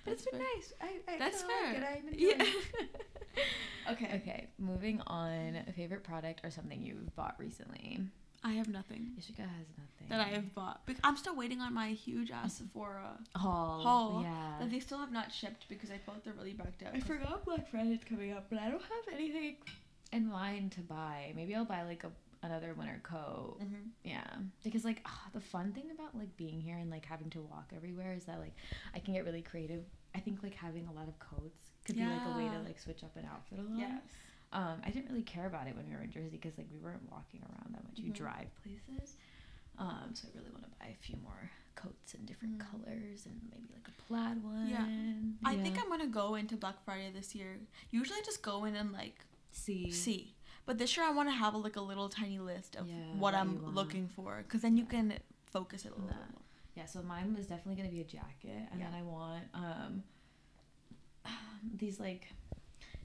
but 0.05 0.12
it's 0.14 0.25
That's 0.25 0.31
been 0.31 0.40
fair. 0.40 0.49
nice. 0.57 0.73
I, 1.09 1.12
I 1.14 1.18
That's 1.18 1.42
like 1.42 1.51
fair. 1.51 1.75
it. 1.75 1.99
I'm 1.99 2.09
enjoying 2.09 2.38
Yeah. 2.38 2.53
Okay. 3.90 4.11
okay, 4.23 4.47
moving 4.59 5.01
on. 5.09 5.59
A 5.66 5.73
favorite 5.73 6.05
product 6.05 6.40
or 6.45 6.51
something 6.51 6.81
you've 6.83 7.14
bought 7.16 7.35
recently? 7.38 8.01
I 8.44 8.52
have 8.52 8.68
nothing 8.68 9.11
Ishika 9.18 9.38
has 9.40 9.68
nothing. 9.78 10.09
that 10.09 10.20
I 10.20 10.31
have 10.31 10.55
bought. 10.55 10.85
Bec- 10.87 10.96
I'm 11.05 11.16
still 11.16 11.37
waiting 11.37 11.61
on 11.61 11.72
my 11.72 11.88
huge 11.90 12.31
ass 12.31 12.55
Sephora 12.59 13.18
haul. 13.37 13.81
haul 13.81 14.22
Yeah. 14.22 14.57
that 14.61 14.70
they 14.70 14.81
still 14.81 14.98
have 14.98 15.12
not 15.12 15.33
shipped 15.33 15.68
because 15.68 15.90
I 15.90 15.98
felt 15.98 16.24
they're 16.24 16.33
really 16.35 16.52
backed 16.52 16.83
up. 16.83 16.90
I 16.94 17.00
forgot 17.00 17.44
Black 17.44 17.70
Friday 17.70 17.92
is 17.94 18.05
coming 18.05 18.33
up, 18.33 18.46
but 18.50 18.59
I 18.59 18.68
don't 18.70 18.83
have 18.83 19.14
anything 19.14 19.57
in 20.12 20.28
mind 20.28 20.72
to 20.72 20.81
buy. 20.81 21.33
Maybe 21.37 21.55
I'll 21.55 21.64
buy 21.64 21.83
like 21.85 22.05
a, 22.05 22.11
another 22.44 22.74
winter 22.74 23.00
coat. 23.05 23.59
Mm-hmm. 23.62 23.88
Yeah, 24.05 24.24
because 24.64 24.85
like 24.85 25.00
ah, 25.07 25.28
the 25.33 25.40
fun 25.40 25.72
thing 25.72 25.90
about 25.94 26.16
like 26.18 26.37
being 26.37 26.61
here 26.61 26.76
and 26.78 26.90
like 26.90 27.05
having 27.05 27.31
to 27.31 27.40
walk 27.42 27.70
everywhere 27.76 28.12
is 28.12 28.24
that 28.24 28.40
like 28.40 28.55
I 28.94 28.98
can 28.98 29.14
get 29.14 29.24
really 29.24 29.42
creative. 29.42 29.85
I 30.14 30.18
think 30.20 30.42
like 30.42 30.55
having 30.55 30.88
a 30.88 30.92
lot 30.92 31.07
of 31.09 31.18
coats 31.18 31.70
could 31.85 31.96
be 31.96 32.02
like 32.02 32.20
a 32.35 32.37
way 32.37 32.48
to 32.48 32.59
like 32.66 32.78
switch 32.78 33.02
up 33.05 33.16
an 33.16 33.26
outfit 33.33 33.59
a 33.61 33.62
lot. 33.62 33.78
Yes. 33.78 34.02
Um, 34.53 34.83
I 34.85 34.91
didn't 34.91 35.09
really 35.09 35.23
care 35.23 35.47
about 35.47 35.67
it 35.67 35.75
when 35.77 35.88
we 35.88 35.95
were 35.97 36.03
in 36.03 36.11
Jersey 36.11 36.37
because 36.37 36.59
like 36.59 36.67
we 36.73 36.79
weren't 36.79 37.11
walking 37.11 37.41
around 37.43 37.75
that 37.75 37.85
much. 37.85 37.99
You 37.99 38.11
Mhm. 38.12 38.17
drive 38.17 38.49
places. 38.62 39.17
Um, 39.79 40.11
so 40.15 40.29
I 40.29 40.37
really 40.38 40.51
want 40.51 40.65
to 40.65 40.71
buy 40.79 40.88
a 40.88 40.97
few 41.03 41.17
more 41.23 41.51
coats 41.75 42.12
in 42.15 42.27
different 42.27 42.59
Mhm. 42.59 42.71
colors 42.71 43.25
and 43.25 43.41
maybe 43.51 43.69
like 43.73 43.88
a 43.88 44.03
plaid 44.03 44.43
one. 44.43 44.69
Yeah. 44.69 44.87
I 45.45 45.57
think 45.57 45.79
I'm 45.81 45.88
gonna 45.88 46.07
go 46.07 46.35
into 46.35 46.57
Black 46.57 46.85
Friday 46.85 47.11
this 47.11 47.35
year. 47.35 47.59
Usually, 47.91 48.19
I 48.19 48.23
just 48.25 48.43
go 48.43 48.65
in 48.67 48.77
and 48.77 48.93
like 48.93 49.25
see. 49.51 49.91
see, 49.91 50.37
but 50.67 50.77
this 50.79 50.97
year 50.97 51.07
I 51.07 51.11
want 51.11 51.29
to 51.31 51.35
have 51.35 51.55
like 51.55 51.77
a 51.77 51.81
little 51.81 52.09
tiny 52.11 52.38
list 52.38 52.77
of 52.77 52.87
Yeah, 52.87 52.95
what 53.12 53.21
what 53.23 53.35
I'm 53.35 53.65
looking 53.75 54.07
for, 54.09 54.43
because 54.43 54.61
then 54.61 54.77
you 54.77 54.85
can 54.85 55.19
focus 55.47 55.87
it 55.87 55.93
a 55.93 55.95
little 55.95 56.11
Nah. 56.11 56.27
bit. 56.27 56.37
Yeah, 56.75 56.87
so 56.87 57.03
mine 57.03 57.35
was 57.35 57.47
definitely 57.47 57.77
gonna 57.77 57.91
be 57.95 58.01
a 58.03 58.05
jacket, 58.05 58.69
and 58.71 58.81
then 58.83 58.93
I 58.95 59.03
want 59.03 59.45
um 59.55 60.05
these 61.75 61.99
like. 61.99 62.29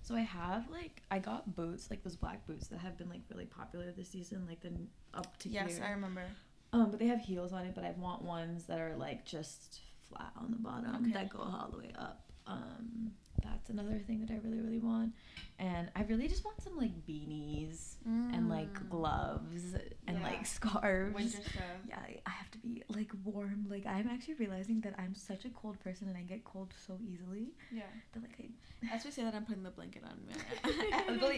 So 0.07 0.15
I 0.15 0.21
have 0.21 0.69
like 0.69 1.01
I 1.11 1.19
got 1.19 1.53
boots 1.53 1.89
like 1.89 2.01
those 2.01 2.15
black 2.15 2.47
boots 2.47 2.67
that 2.67 2.79
have 2.79 2.97
been 2.97 3.09
like 3.09 3.19
really 3.29 3.43
popular 3.43 3.91
this 3.91 4.07
season, 4.07 4.45
like 4.47 4.61
the 4.61 4.71
up 5.13 5.37
to 5.39 5.49
Yes, 5.49 5.75
here. 5.75 5.85
I 5.85 5.91
remember. 5.91 6.23
Um, 6.71 6.91
but 6.91 6.99
they 6.99 7.07
have 7.07 7.19
heels 7.19 7.51
on 7.51 7.65
it. 7.65 7.75
But 7.75 7.83
I 7.83 7.91
want 7.97 8.21
ones 8.21 8.63
that 8.67 8.79
are 8.79 8.95
like 8.95 9.25
just 9.25 9.81
flat 10.07 10.31
on 10.39 10.51
the 10.51 10.57
bottom 10.57 10.95
Okay. 11.03 11.11
that 11.11 11.29
go 11.29 11.39
all 11.39 11.67
the 11.73 11.79
way 11.79 11.91
up. 11.99 12.31
Um, 12.45 13.11
that's 13.51 13.69
another 13.69 13.99
thing 14.07 14.19
that 14.21 14.31
I 14.31 14.37
really 14.43 14.59
really 14.61 14.79
want, 14.79 15.13
and 15.59 15.89
I 15.95 16.03
really 16.03 16.27
just 16.27 16.43
want 16.45 16.61
some 16.61 16.75
like 16.77 16.91
beanies 17.07 17.95
and 18.05 18.49
like 18.49 18.73
Mm. 18.79 18.89
gloves 18.89 19.63
and 20.07 20.17
Yeah. 20.17 20.23
like 20.23 20.45
scarves. 20.45 21.13
Winter 21.15 21.41
stuff. 21.41 21.63
Yeah, 21.87 21.99
I- 21.99 22.21
I 22.25 22.29
have 22.29 22.49
to 22.51 22.57
be 22.59 22.83
like 22.89 23.11
warm. 23.23 23.65
Like 23.69 23.85
I'm 23.85 24.07
actually 24.07 24.35
realizing 24.35 24.81
that 24.81 24.93
I'm 24.97 25.13
such 25.15 25.45
a 25.45 25.49
cold 25.49 25.79
person 25.79 26.07
and 26.07 26.17
I 26.17 26.21
get 26.23 26.43
cold 26.43 26.73
so 26.85 26.97
easily. 27.11 27.53
Yeah. 27.71 27.83
That 28.13 28.21
like 28.23 28.35
I 28.39 28.95
As 28.95 29.03
we 29.05 29.11
say 29.11 29.23
that, 29.23 29.33
I'm 29.35 29.45
putting 29.45 29.63
the 29.63 29.71
blanket 29.71 30.03
on. 30.03 30.17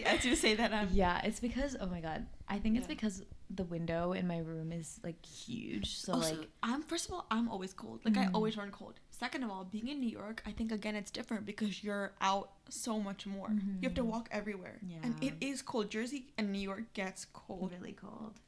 As 0.06 0.24
you 0.28 0.36
say 0.36 0.54
that, 0.54 0.72
I'm. 0.72 0.88
yeah, 0.92 1.20
it's 1.24 1.40
because 1.40 1.76
oh 1.80 1.86
my 1.86 2.00
god, 2.00 2.26
I 2.48 2.58
think 2.58 2.76
it's 2.76 2.84
Yeah. 2.88 2.94
because 2.94 3.22
the 3.50 3.64
window 3.64 4.12
in 4.12 4.26
my 4.28 4.38
room 4.38 4.70
is 4.72 5.00
like 5.02 5.24
huge. 5.24 5.96
So 5.98 6.14
Also, 6.14 6.36
like 6.36 6.48
I'm 6.62 6.82
first 6.82 7.06
of 7.08 7.14
all, 7.14 7.26
I'm 7.30 7.48
always 7.48 7.72
cold. 7.72 8.00
Like 8.04 8.16
I 8.16 8.26
Mhm. 8.26 8.34
always 8.34 8.56
run 8.56 8.70
cold. 8.70 9.00
Second 9.20 9.42
of 9.44 9.50
all, 9.50 9.64
being 9.64 9.88
in 9.88 10.00
New 10.00 10.08
York, 10.08 10.42
I 10.46 10.52
think 10.52 10.72
again 10.72 10.96
it's 10.96 11.10
different 11.10 11.44
because 11.44 11.84
you're 11.84 12.12
out 12.22 12.48
so 12.70 12.98
much 13.08 13.26
more. 13.26 13.50
You 13.50 13.86
have 13.88 13.94
to 13.96 14.02
Mhm. 14.02 14.06
walk 14.14 14.28
everywhere, 14.40 14.78
and 15.02 15.12
it 15.22 15.34
is 15.42 15.60
cold. 15.60 15.90
Jersey 15.90 16.20
and 16.38 16.50
New 16.50 16.58
York 16.70 16.84
gets 16.94 17.26
cold, 17.26 17.72
really 17.72 17.92
cold. 17.92 18.40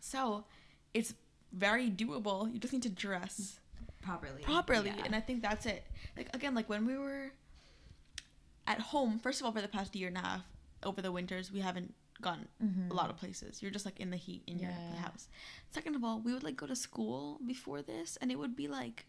so 0.00 0.44
it's 0.94 1.14
very 1.52 1.88
doable. 1.90 2.52
You 2.52 2.58
just 2.58 2.72
need 2.72 2.82
to 2.90 2.94
dress 3.06 3.60
Properly. 4.00 4.42
properly, 4.42 4.90
Yeah. 4.90 5.04
and 5.04 5.14
I 5.14 5.20
think 5.20 5.42
that's 5.42 5.64
it. 5.64 5.82
Like 6.16 6.28
again, 6.34 6.54
like 6.56 6.68
when 6.68 6.84
we 6.86 6.96
were 6.98 7.32
at 8.66 8.80
home. 8.92 9.18
First 9.20 9.40
of 9.40 9.46
all, 9.46 9.52
for 9.52 9.62
the 9.62 9.68
past 9.68 9.94
year 9.94 10.08
and 10.08 10.16
a 10.16 10.20
half, 10.20 10.44
over 10.82 11.00
the 11.00 11.12
winters, 11.12 11.52
we 11.52 11.60
haven't 11.60 11.94
gone 12.20 12.48
Mhm. 12.62 12.90
a 12.90 12.94
lot 12.94 13.10
of 13.10 13.16
places. 13.16 13.62
You're 13.62 13.70
just 13.78 13.84
like 13.84 14.00
in 14.00 14.10
the 14.10 14.16
heat 14.16 14.42
in 14.46 14.58
your 14.58 14.72
house. 14.72 15.28
Second 15.70 15.94
of 15.94 16.02
all, 16.02 16.18
we 16.20 16.32
would 16.34 16.42
like 16.42 16.56
go 16.56 16.66
to 16.66 16.74
school 16.76 17.38
before 17.46 17.80
this, 17.82 18.16
and 18.16 18.32
it 18.32 18.36
would 18.40 18.56
be 18.56 18.66
like 18.66 19.06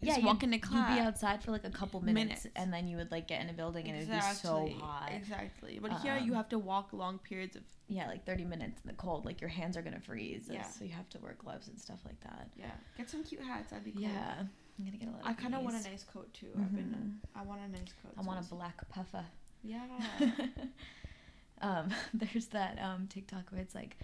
yeah, 0.00 0.14
just 0.14 0.26
walk 0.26 0.42
into 0.42 0.58
class. 0.58 0.90
You'd 0.90 0.96
be 0.96 1.00
outside 1.06 1.42
for 1.42 1.50
like 1.52 1.64
a 1.64 1.70
couple 1.70 2.00
minutes, 2.00 2.44
Minutes. 2.44 2.46
and 2.56 2.72
then 2.72 2.86
you 2.88 2.96
would 2.98 3.10
like 3.10 3.26
get 3.28 3.40
in 3.42 3.48
a 3.48 3.52
building 3.52 3.86
and 3.88 3.96
it 3.96 4.08
would 4.08 4.14
be 4.14 4.34
so 4.34 4.68
hot. 4.80 5.10
Exactly. 5.14 5.78
But 5.80 6.00
here 6.00 6.16
you 6.18 6.32
Um, 6.32 6.36
have 6.36 6.48
to 6.50 6.58
walk 6.58 6.92
long 6.92 7.18
periods 7.18 7.56
of 7.56 7.62
Yeah, 7.88 8.06
like 8.08 8.24
30 8.26 8.44
minutes 8.44 8.80
in 8.84 8.88
the 8.88 8.94
cold. 8.96 9.24
Like 9.24 9.40
your 9.40 9.48
hands 9.50 9.76
are 9.76 9.82
gonna 9.82 10.00
freeze. 10.00 10.48
Yeah. 10.50 10.62
So 10.64 10.84
you 10.84 10.92
have 10.92 11.08
to 11.10 11.18
wear 11.20 11.34
gloves 11.38 11.68
and 11.68 11.78
stuff 11.80 12.00
like 12.04 12.20
that. 12.20 12.50
yeah. 12.56 12.72
Get 12.98 13.08
some 13.08 13.22
cute 13.24 13.42
hats. 13.42 13.70
That'd 13.70 13.84
be 13.84 13.92
cool. 13.92 14.02
Yeah. 14.02 14.34
I'm 14.78 14.84
gonna 14.84 14.98
get 14.98 15.08
a 15.08 15.12
lot 15.12 15.20
I 15.24 15.32
kind 15.32 15.54
of 15.54 15.62
want 15.62 15.76
a 15.76 15.88
nice 15.88 16.04
coat 16.04 16.32
too. 16.34 16.50
I've 16.58 16.74
been. 16.74 17.20
Mhm. 17.34 17.40
I 17.40 17.42
want 17.42 17.60
a 17.62 17.68
nice 17.68 17.94
coat. 18.02 18.12
I 18.18 18.22
want 18.22 18.44
a 18.44 18.48
black 18.54 18.86
puffer. 18.90 19.24
Yeah. 19.64 19.86
um, 21.62 21.88
there's 22.14 22.46
that 22.48 22.78
um, 22.82 23.06
TikTok 23.08 23.50
where 23.50 23.60
it's 23.60 23.74
like, 23.74 23.96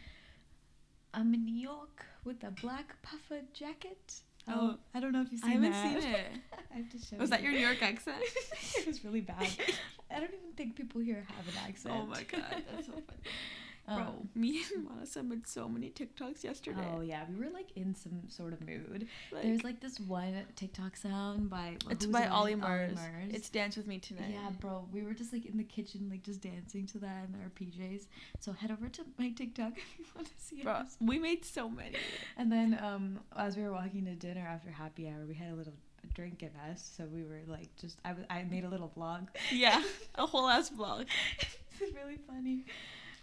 I'm 1.15 1.35
in 1.35 1.45
New 1.45 1.55
York 1.55 2.07
with 2.25 2.43
a 2.45 2.51
black 2.51 3.01
puffer 3.03 3.41
jacket. 3.53 4.21
Oh, 4.49 4.53
um, 4.53 4.79
I 4.95 5.01
don't 5.01 5.13
know 5.13 5.23
if 5.23 5.31
you've 5.31 5.41
seen 5.41 5.51
I 5.51 5.55
haven't 5.55 5.71
that. 5.73 6.03
seen 6.03 6.11
it. 6.15 6.27
I 6.73 6.77
have 6.79 6.91
to 6.91 6.99
show 6.99 7.17
Was 7.17 7.31
that 7.31 7.43
your 7.43 7.53
New 7.53 7.59
York 7.61 7.83
accent? 7.83 8.17
it 8.79 8.87
was 8.87 9.05
really 9.05 9.21
bad. 9.21 9.37
I 10.11 10.15
don't 10.21 10.25
even 10.35 10.53
think 10.57 10.77
people 10.77 11.01
here 11.01 11.25
have 11.37 11.49
an 11.49 11.55
accent. 11.67 11.95
oh 11.97 12.07
my 12.07 12.23
god, 12.25 12.45
that's 12.75 12.87
so 12.87 12.93
funny. 12.93 13.23
Bro, 13.87 13.97
Um, 13.97 14.29
me 14.35 14.63
and 14.75 14.85
Monica 14.85 15.23
made 15.23 15.47
so 15.47 15.69
many 15.69 15.91
TikToks 15.91 16.45
yesterday. 16.45 16.87
Oh 16.95 17.01
yeah, 17.01 17.25
we 17.29 17.45
were 17.45 17.51
like 17.51 17.71
in 17.75 17.95
some 17.95 18.23
sort 18.29 18.53
of 18.53 18.61
mood. 18.67 19.09
Like, 19.33 19.43
There's 19.43 19.65
like 19.65 19.81
this 19.81 19.99
one 19.99 20.35
TikTok 20.55 20.97
sound 20.97 21.51
by 21.51 21.77
it's 21.91 22.07
by 22.07 22.23
it? 22.25 22.31
Olly 22.33 22.55
Murs. 22.55 22.95
Murs. 22.95 23.31
It's 23.33 23.49
Dance 23.51 23.77
with 23.77 23.87
Me 23.89 23.99
tonight. 23.99 24.31
Yeah, 24.31 24.51
bro, 24.61 24.87
we 24.93 25.03
were 25.03 25.15
just 25.15 25.33
like 25.33 25.47
in 25.47 25.57
the 25.59 25.65
kitchen, 25.65 26.09
like 26.11 26.23
just 26.23 26.41
dancing 26.43 26.87
to 26.89 26.99
that 26.99 27.27
in 27.29 27.35
our 27.43 27.51
PJs. 27.51 28.07
So 28.41 28.53
head 28.53 28.71
over 28.71 28.89
to 28.89 29.03
my 29.19 29.31
TikTok 29.31 29.73
if 29.77 29.99
you 29.99 30.05
want 30.15 30.29
to 30.29 30.35
see 30.45 30.63
Bro, 30.63 30.73
us. 30.75 30.97
we 31.01 31.19
made 31.19 31.45
so 31.45 31.69
many. 31.69 31.97
And 32.37 32.51
then 32.53 32.79
um, 32.83 33.19
as 33.37 33.57
we 33.57 33.65
were 33.65 33.73
walking 33.73 34.05
to 34.05 34.15
dinner 34.15 34.47
after 34.49 34.71
happy 34.71 35.09
hour, 35.09 35.25
we 35.27 35.35
had 35.35 35.51
a 35.53 35.55
little 35.57 35.75
drink 36.15 36.43
in 36.43 36.51
us. 36.71 36.89
So 36.97 37.05
we 37.05 37.25
were 37.25 37.41
like, 37.49 37.69
just 37.81 37.99
I, 38.05 38.15
I 38.31 38.45
made 38.45 38.65
a 38.65 38.69
little 38.69 38.93
vlog. 38.97 39.27
Yeah, 39.51 39.83
a 40.15 40.27
whole 40.27 40.49
ass 40.49 40.71
vlog. 40.71 41.07
it's 41.81 41.95
really 41.97 42.19
funny. 42.29 42.65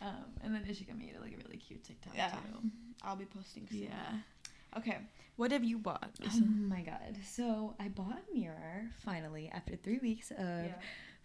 Um, 0.01 0.25
and 0.41 0.53
then 0.53 0.63
Ishika 0.63 0.97
made 0.97 1.15
like 1.21 1.33
a 1.33 1.37
really 1.37 1.57
cute 1.57 1.83
TikTok 1.83 2.13
Yeah. 2.15 2.29
too. 2.31 2.69
I'll 3.03 3.15
be 3.15 3.25
posting 3.25 3.67
soon. 3.69 3.83
Yeah. 3.83 4.77
Okay. 4.77 4.97
What 5.35 5.51
have 5.51 5.63
you 5.63 5.77
bought? 5.77 6.09
Oh 6.25 6.39
my 6.45 6.81
god. 6.81 7.17
So 7.25 7.75
I 7.79 7.87
bought 7.87 8.17
a 8.17 8.33
mirror 8.37 8.89
finally 9.03 9.49
after 9.53 9.75
three 9.75 9.99
weeks 9.99 10.31
of. 10.31 10.71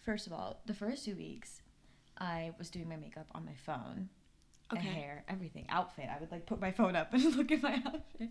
First 0.00 0.26
of 0.26 0.34
all, 0.34 0.60
the 0.66 0.74
first 0.74 1.04
two 1.06 1.16
weeks, 1.16 1.62
I 2.18 2.52
was 2.58 2.68
doing 2.68 2.88
my 2.88 2.96
makeup 2.96 3.26
on 3.34 3.44
my 3.46 3.54
phone. 3.54 4.10
Okay. 4.72 4.86
hair, 4.88 5.24
everything, 5.28 5.66
outfit. 5.68 6.06
I 6.14 6.18
would 6.20 6.30
like 6.32 6.46
put 6.46 6.58
my 6.60 6.72
phone 6.72 6.96
up 6.96 7.12
and 7.14 7.36
look 7.36 7.52
at 7.52 7.62
my 7.62 7.80
outfit. 7.86 8.30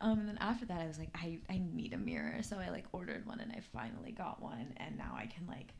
Um, 0.00 0.18
and 0.20 0.28
then 0.28 0.38
after 0.40 0.66
that, 0.66 0.80
I 0.80 0.86
was 0.86 0.98
like, 0.98 1.10
I, 1.14 1.38
I 1.48 1.58
need 1.72 1.92
a 1.92 1.96
mirror. 1.96 2.42
So 2.42 2.58
I 2.58 2.68
like 2.70 2.84
ordered 2.92 3.26
one 3.26 3.40
and 3.40 3.50
I 3.52 3.60
finally 3.72 4.12
got 4.12 4.42
one. 4.42 4.74
And 4.76 4.98
now 4.98 5.14
I 5.16 5.26
can 5.26 5.46
like, 5.46 5.72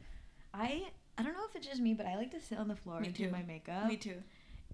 I 0.54 0.84
I 1.18 1.22
don't 1.22 1.32
know 1.34 1.44
if 1.48 1.56
it's 1.56 1.66
just 1.66 1.80
me, 1.80 1.94
but 1.94 2.06
I 2.06 2.16
like 2.16 2.30
to 2.30 2.40
sit 2.40 2.58
on 2.58 2.68
the 2.68 2.76
floor 2.76 3.00
Me 3.00 3.08
and 3.08 3.16
do 3.16 3.28
my 3.30 3.42
makeup. 3.42 3.86
Me 3.88 3.96
too. 3.96 4.22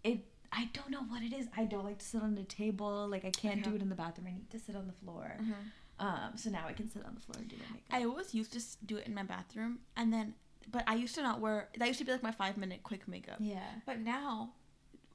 It 0.03 0.27
I 0.53 0.69
don't 0.73 0.91
know 0.91 1.03
what 1.03 1.23
it 1.23 1.33
is. 1.33 1.47
I 1.57 1.65
don't 1.65 1.85
like 1.85 1.99
to 1.99 2.05
sit 2.05 2.23
on 2.23 2.35
the 2.37 2.45
table. 2.45 3.09
Like 3.09 3.25
I 3.25 3.31
can't 3.31 3.63
do 3.65 3.75
it 3.75 3.83
in 3.83 3.89
the 3.89 3.95
bathroom. 3.97 4.29
I 4.29 4.33
need 4.33 4.51
to 4.51 4.59
sit 4.59 4.77
on 4.77 4.87
the 4.87 4.93
floor. 4.93 5.37
Uh-huh. 5.41 5.55
Um, 6.07 6.33
so 6.37 6.51
now 6.51 6.65
I 6.67 6.73
can 6.73 6.91
sit 6.91 7.05
on 7.05 7.15
the 7.15 7.21
floor 7.21 7.37
and 7.39 7.49
do 7.49 7.57
my 7.57 7.75
makeup. 7.75 7.89
I 7.93 8.05
always 8.05 8.35
used 8.35 8.53
to 8.53 8.61
do 8.85 8.97
it 8.97 9.07
in 9.07 9.15
my 9.15 9.23
bathroom, 9.23 9.79
and 9.97 10.13
then, 10.13 10.35
but 10.71 10.83
I 10.89 10.95
used 10.97 11.15
to 11.17 11.23
not 11.23 11.41
wear. 11.41 11.69
That 11.79 11.87
used 11.89 12.01
to 12.01 12.05
be 12.05 12.13
like 12.13 12.23
my 12.23 12.33
five 12.33 12.57
minute 12.57 12.83
quick 12.83 13.07
makeup. 13.09 13.37
yeah. 13.41 13.63
But 13.87 14.01
now, 14.01 14.55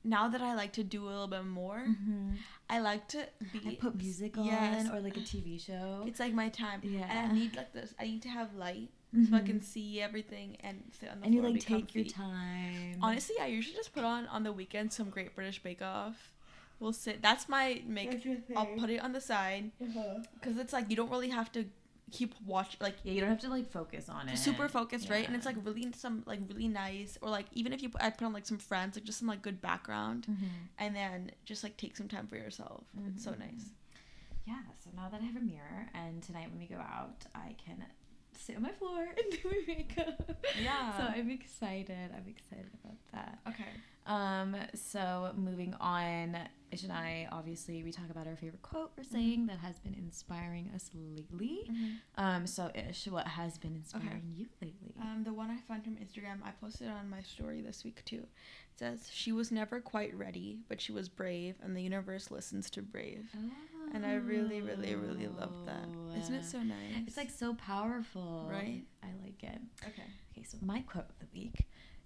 now 0.03 0.29
that 0.29 0.41
I 0.41 0.55
like 0.55 0.73
to 0.73 0.83
do 0.83 1.03
a 1.05 1.09
little 1.09 1.27
bit 1.27 1.45
more, 1.45 1.85
Mm-hmm. 1.87 2.31
I 2.69 2.79
like 2.79 3.07
to 3.09 3.27
be. 3.53 3.61
I 3.67 3.75
put 3.75 3.95
music 3.95 4.37
on 4.37 4.45
Yes. 4.45 4.89
or 4.91 4.99
like 5.01 5.17
a 5.17 5.21
TV 5.21 5.59
show. 5.63 6.03
It's 6.07 6.19
like 6.19 6.33
my 6.33 6.49
time. 6.49 6.79
Yeah. 6.83 7.05
And 7.09 7.31
I 7.31 7.33
need 7.33 7.55
like 7.55 7.73
this. 7.73 7.93
I 7.99 8.03
need 8.05 8.21
to 8.23 8.29
have 8.29 8.53
light 8.55 8.89
so 9.11 9.35
I 9.35 9.39
Mhm. 9.41 9.45
can 9.45 9.61
see 9.61 10.01
everything 10.01 10.57
and 10.61 10.83
sit 10.99 11.09
on 11.09 11.19
the 11.19 11.25
and 11.25 11.33
you 11.35 11.41
floor. 11.41 11.51
like 11.51 11.61
be 11.61 11.73
take 11.75 11.95
your 11.95 12.05
time. 12.05 12.99
Honestly, 13.01 13.35
I 13.41 13.47
usually 13.47 13.75
just 13.75 13.93
put 13.93 14.03
on 14.03 14.27
on 14.27 14.43
the 14.43 14.51
weekend 14.53 14.93
some 14.93 15.09
Great 15.09 15.35
British 15.35 15.61
Bake 15.63 15.81
Off. 15.81 16.33
We'll 16.79 16.93
sit. 16.93 17.21
That's 17.21 17.49
my 17.49 17.81
make. 17.85 18.25
I'll 18.55 18.67
put 18.77 18.89
it 18.89 18.99
on 18.99 19.11
the 19.11 19.21
side 19.21 19.71
Uh-huh. 19.81 20.19
because 20.35 20.57
it's 20.57 20.71
like 20.73 20.89
you 20.89 20.95
don't 20.95 21.09
really 21.11 21.29
have 21.29 21.51
to 21.53 21.65
keep 22.11 22.33
watch 22.43 22.75
like 22.79 22.95
Yeah, 23.03 23.13
you 23.13 23.19
don't 23.21 23.29
have 23.29 23.39
to 23.41 23.49
like 23.49 23.69
focus 23.69 24.09
on 24.09 24.29
it. 24.29 24.37
super 24.37 24.67
focused, 24.67 25.09
right? 25.09 25.25
And 25.27 25.35
it's 25.35 25.45
like 25.45 25.57
really 25.63 25.91
some 25.93 26.23
like 26.25 26.39
really 26.47 26.67
nice 26.67 27.17
or 27.21 27.29
like 27.29 27.45
even 27.53 27.73
if 27.73 27.81
you 27.83 27.89
put, 27.89 28.01
I 28.01 28.09
put 28.11 28.25
on 28.25 28.33
like 28.33 28.45
some 28.47 28.57
friends, 28.57 28.95
like 28.95 29.03
just 29.05 29.19
some 29.19 29.27
like 29.27 29.41
good 29.41 29.59
background, 29.61 30.25
Mhm. 30.29 30.49
and 30.77 30.95
then 30.95 31.31
just 31.45 31.63
like 31.63 31.77
take 31.77 31.97
some 31.97 32.07
time 32.07 32.27
for 32.27 32.35
yourself. 32.35 32.83
It's 33.13 33.23
so 33.23 33.31
Mhm. 33.33 33.39
nice. 33.39 33.69
Yeah, 34.47 34.61
so 34.83 34.89
now 34.95 35.09
that 35.09 35.21
I 35.21 35.25
have 35.25 35.35
a 35.35 35.41
mirror, 35.41 35.89
and 35.93 36.23
tonight 36.23 36.49
when 36.49 36.57
we 36.59 36.65
go 36.65 36.77
out, 36.79 37.25
I 37.35 37.55
can 37.63 37.85
sit 38.39 38.55
on 38.55 38.61
my 38.63 38.71
floor 38.71 39.01
and 39.01 39.31
do 39.43 39.49
my 39.49 39.73
makeup. 39.75 40.45
Yeah. 40.63 40.97
So 40.97 41.03
I'm 41.03 41.29
excited. 41.29 42.11
I'm 42.15 42.27
excited 42.27 42.71
about 42.83 42.97
that. 43.13 43.39
Okay. 43.47 43.69
Um. 44.07 44.55
So 44.73 45.31
moving 45.35 45.75
on, 45.79 46.37
Ish 46.71 46.83
and 46.83 46.91
I 46.91 47.27
obviously 47.31 47.83
we 47.83 47.91
talk 47.91 48.09
about 48.09 48.25
our 48.27 48.35
favorite 48.35 48.61
quote 48.63 48.91
or 48.97 49.03
saying 49.03 49.45
that 49.47 49.59
has 49.59 49.77
been 49.79 49.93
inspiring 49.93 50.71
us 50.73 50.89
lately. 50.93 51.69
Um. 52.17 52.47
So 52.47 52.71
Ish, 52.73 53.07
what 53.07 53.27
has 53.27 53.57
been 53.57 53.75
inspiring 53.75 54.33
you 54.35 54.47
lately? 54.61 54.95
Um, 55.01 55.23
the 55.23 55.33
one 55.33 55.51
I 55.51 55.57
found 55.67 55.83
from 55.83 55.95
Instagram, 55.97 56.37
I 56.43 56.51
posted 56.61 56.87
on 56.87 57.09
my 57.09 57.21
story 57.21 57.61
this 57.61 57.83
week 57.83 58.03
too. 58.05 58.17
It 58.73 58.79
says 58.79 59.09
she 59.11 59.31
was 59.31 59.51
never 59.51 59.79
quite 59.81 60.15
ready, 60.17 60.59
but 60.69 60.79
she 60.81 60.91
was 60.91 61.09
brave, 61.09 61.55
and 61.61 61.75
the 61.75 61.81
universe 61.81 62.31
listens 62.31 62.69
to 62.71 62.81
brave. 62.81 63.27
And 63.93 64.05
I 64.05 64.15
really, 64.15 64.61
really, 64.61 64.95
really 64.95 65.27
love 65.27 65.53
that. 65.65 65.87
Isn't 66.17 66.35
it 66.35 66.45
so 66.45 66.59
nice? 66.61 66.77
It's 67.07 67.17
like 67.17 67.29
so 67.31 67.53
powerful. 67.55 68.47
Right? 68.51 68.83
I 69.03 69.07
like 69.23 69.43
it. 69.43 69.59
okay. 69.87 70.03
Okay, 70.31 70.43
so 70.43 70.57
my 70.61 70.81
quote 70.81 71.05
of 71.09 71.19
the 71.19 71.27
week 71.33 71.65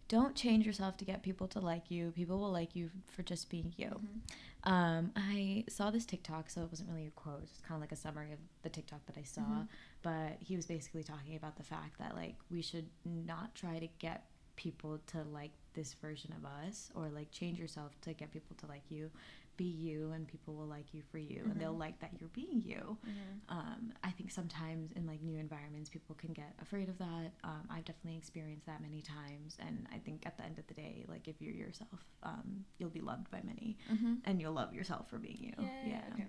don't 0.09 0.35
change 0.35 0.65
yourself 0.65 0.97
to 0.97 1.05
get 1.05 1.23
people 1.23 1.47
to 1.47 1.59
like 1.59 1.89
you. 1.89 2.11
People 2.11 2.37
will 2.39 2.51
like 2.51 2.75
you 2.75 2.89
for 3.09 3.23
just 3.23 3.49
being 3.49 3.73
you. 3.77 3.87
Mhm. 3.87 4.69
Um, 4.69 5.11
I 5.15 5.63
saw 5.69 5.91
this 5.91 6.05
TikTok, 6.05 6.49
so 6.49 6.61
it 6.63 6.69
wasn't 6.69 6.89
really 6.89 7.07
a 7.07 7.11
quote. 7.11 7.41
It's 7.43 7.59
kind 7.61 7.75
of 7.75 7.81
like 7.81 7.91
a 7.91 7.95
summary 7.95 8.31
of 8.31 8.39
the 8.61 8.69
TikTok 8.69 9.05
that 9.07 9.17
I 9.17 9.23
saw. 9.23 9.41
Mhm. 9.41 9.67
But 10.03 10.37
he 10.41 10.55
was 10.55 10.65
basically 10.65 11.03
talking 11.03 11.35
about 11.35 11.55
the 11.55 11.63
fact 11.63 11.97
that 11.99 12.15
like 12.15 12.35
we 12.51 12.61
should 12.61 12.89
not 13.05 13.55
try 13.55 13.79
to 13.79 13.87
get 13.99 14.25
people 14.55 14.99
to 15.07 15.23
like 15.23 15.51
this 15.73 15.93
version 15.95 16.31
of 16.33 16.45
us 16.45 16.91
or 16.93 17.09
like 17.09 17.31
change 17.31 17.57
yourself 17.57 17.99
to 18.01 18.13
get 18.13 18.29
people 18.31 18.55
to 18.57 18.67
like 18.67 18.83
you. 18.91 19.09
Be 19.55 19.65
you, 19.65 20.11
and 20.13 20.27
people 20.27 20.55
will 20.55 20.65
like 20.65 20.93
you 20.95 21.03
for 21.11 21.19
you, 21.19 21.43
and 21.49 21.61
they'll 21.61 21.75
Mhm. 21.75 21.79
like 21.79 21.99
that 21.99 22.11
you're 22.19 22.29
being 22.29 22.61
you. 22.63 22.97
Mhm. 23.05 23.39
Um, 23.49 23.93
I 24.03 24.09
think 24.09 24.31
sometimes 24.31 24.91
in 24.93 25.05
like 25.05 25.21
new 25.21 25.35
environments, 25.35 25.89
people 25.91 26.15
can 26.15 26.33
get 26.33 26.55
afraid 26.59 26.89
of 26.89 26.97
that. 26.97 27.33
Um, 27.43 27.67
I've 27.69 27.85
definitely 27.85 28.17
experienced 28.17 28.65
that 28.65 28.81
many 28.81 29.01
times, 29.03 29.55
and 29.59 29.87
I 29.91 29.99
think 29.99 30.25
at 30.25 30.37
the 30.37 30.43
end 30.43 30.57
of 30.57 30.65
the 30.65 30.73
day, 30.73 31.05
like 31.07 31.27
if 31.27 31.39
you're 31.39 31.53
yourself, 31.53 32.03
um, 32.23 32.65
you'll 32.79 32.89
be 32.89 33.01
loved 33.01 33.29
by 33.29 33.41
many 33.43 33.77
Mhm. 33.89 34.21
and 34.25 34.41
you'll 34.41 34.53
love 34.53 34.73
yourself 34.73 35.07
for 35.09 35.19
being 35.19 35.37
you. 35.43 35.53
Yeah. 35.85 36.03
Okay. 36.13 36.27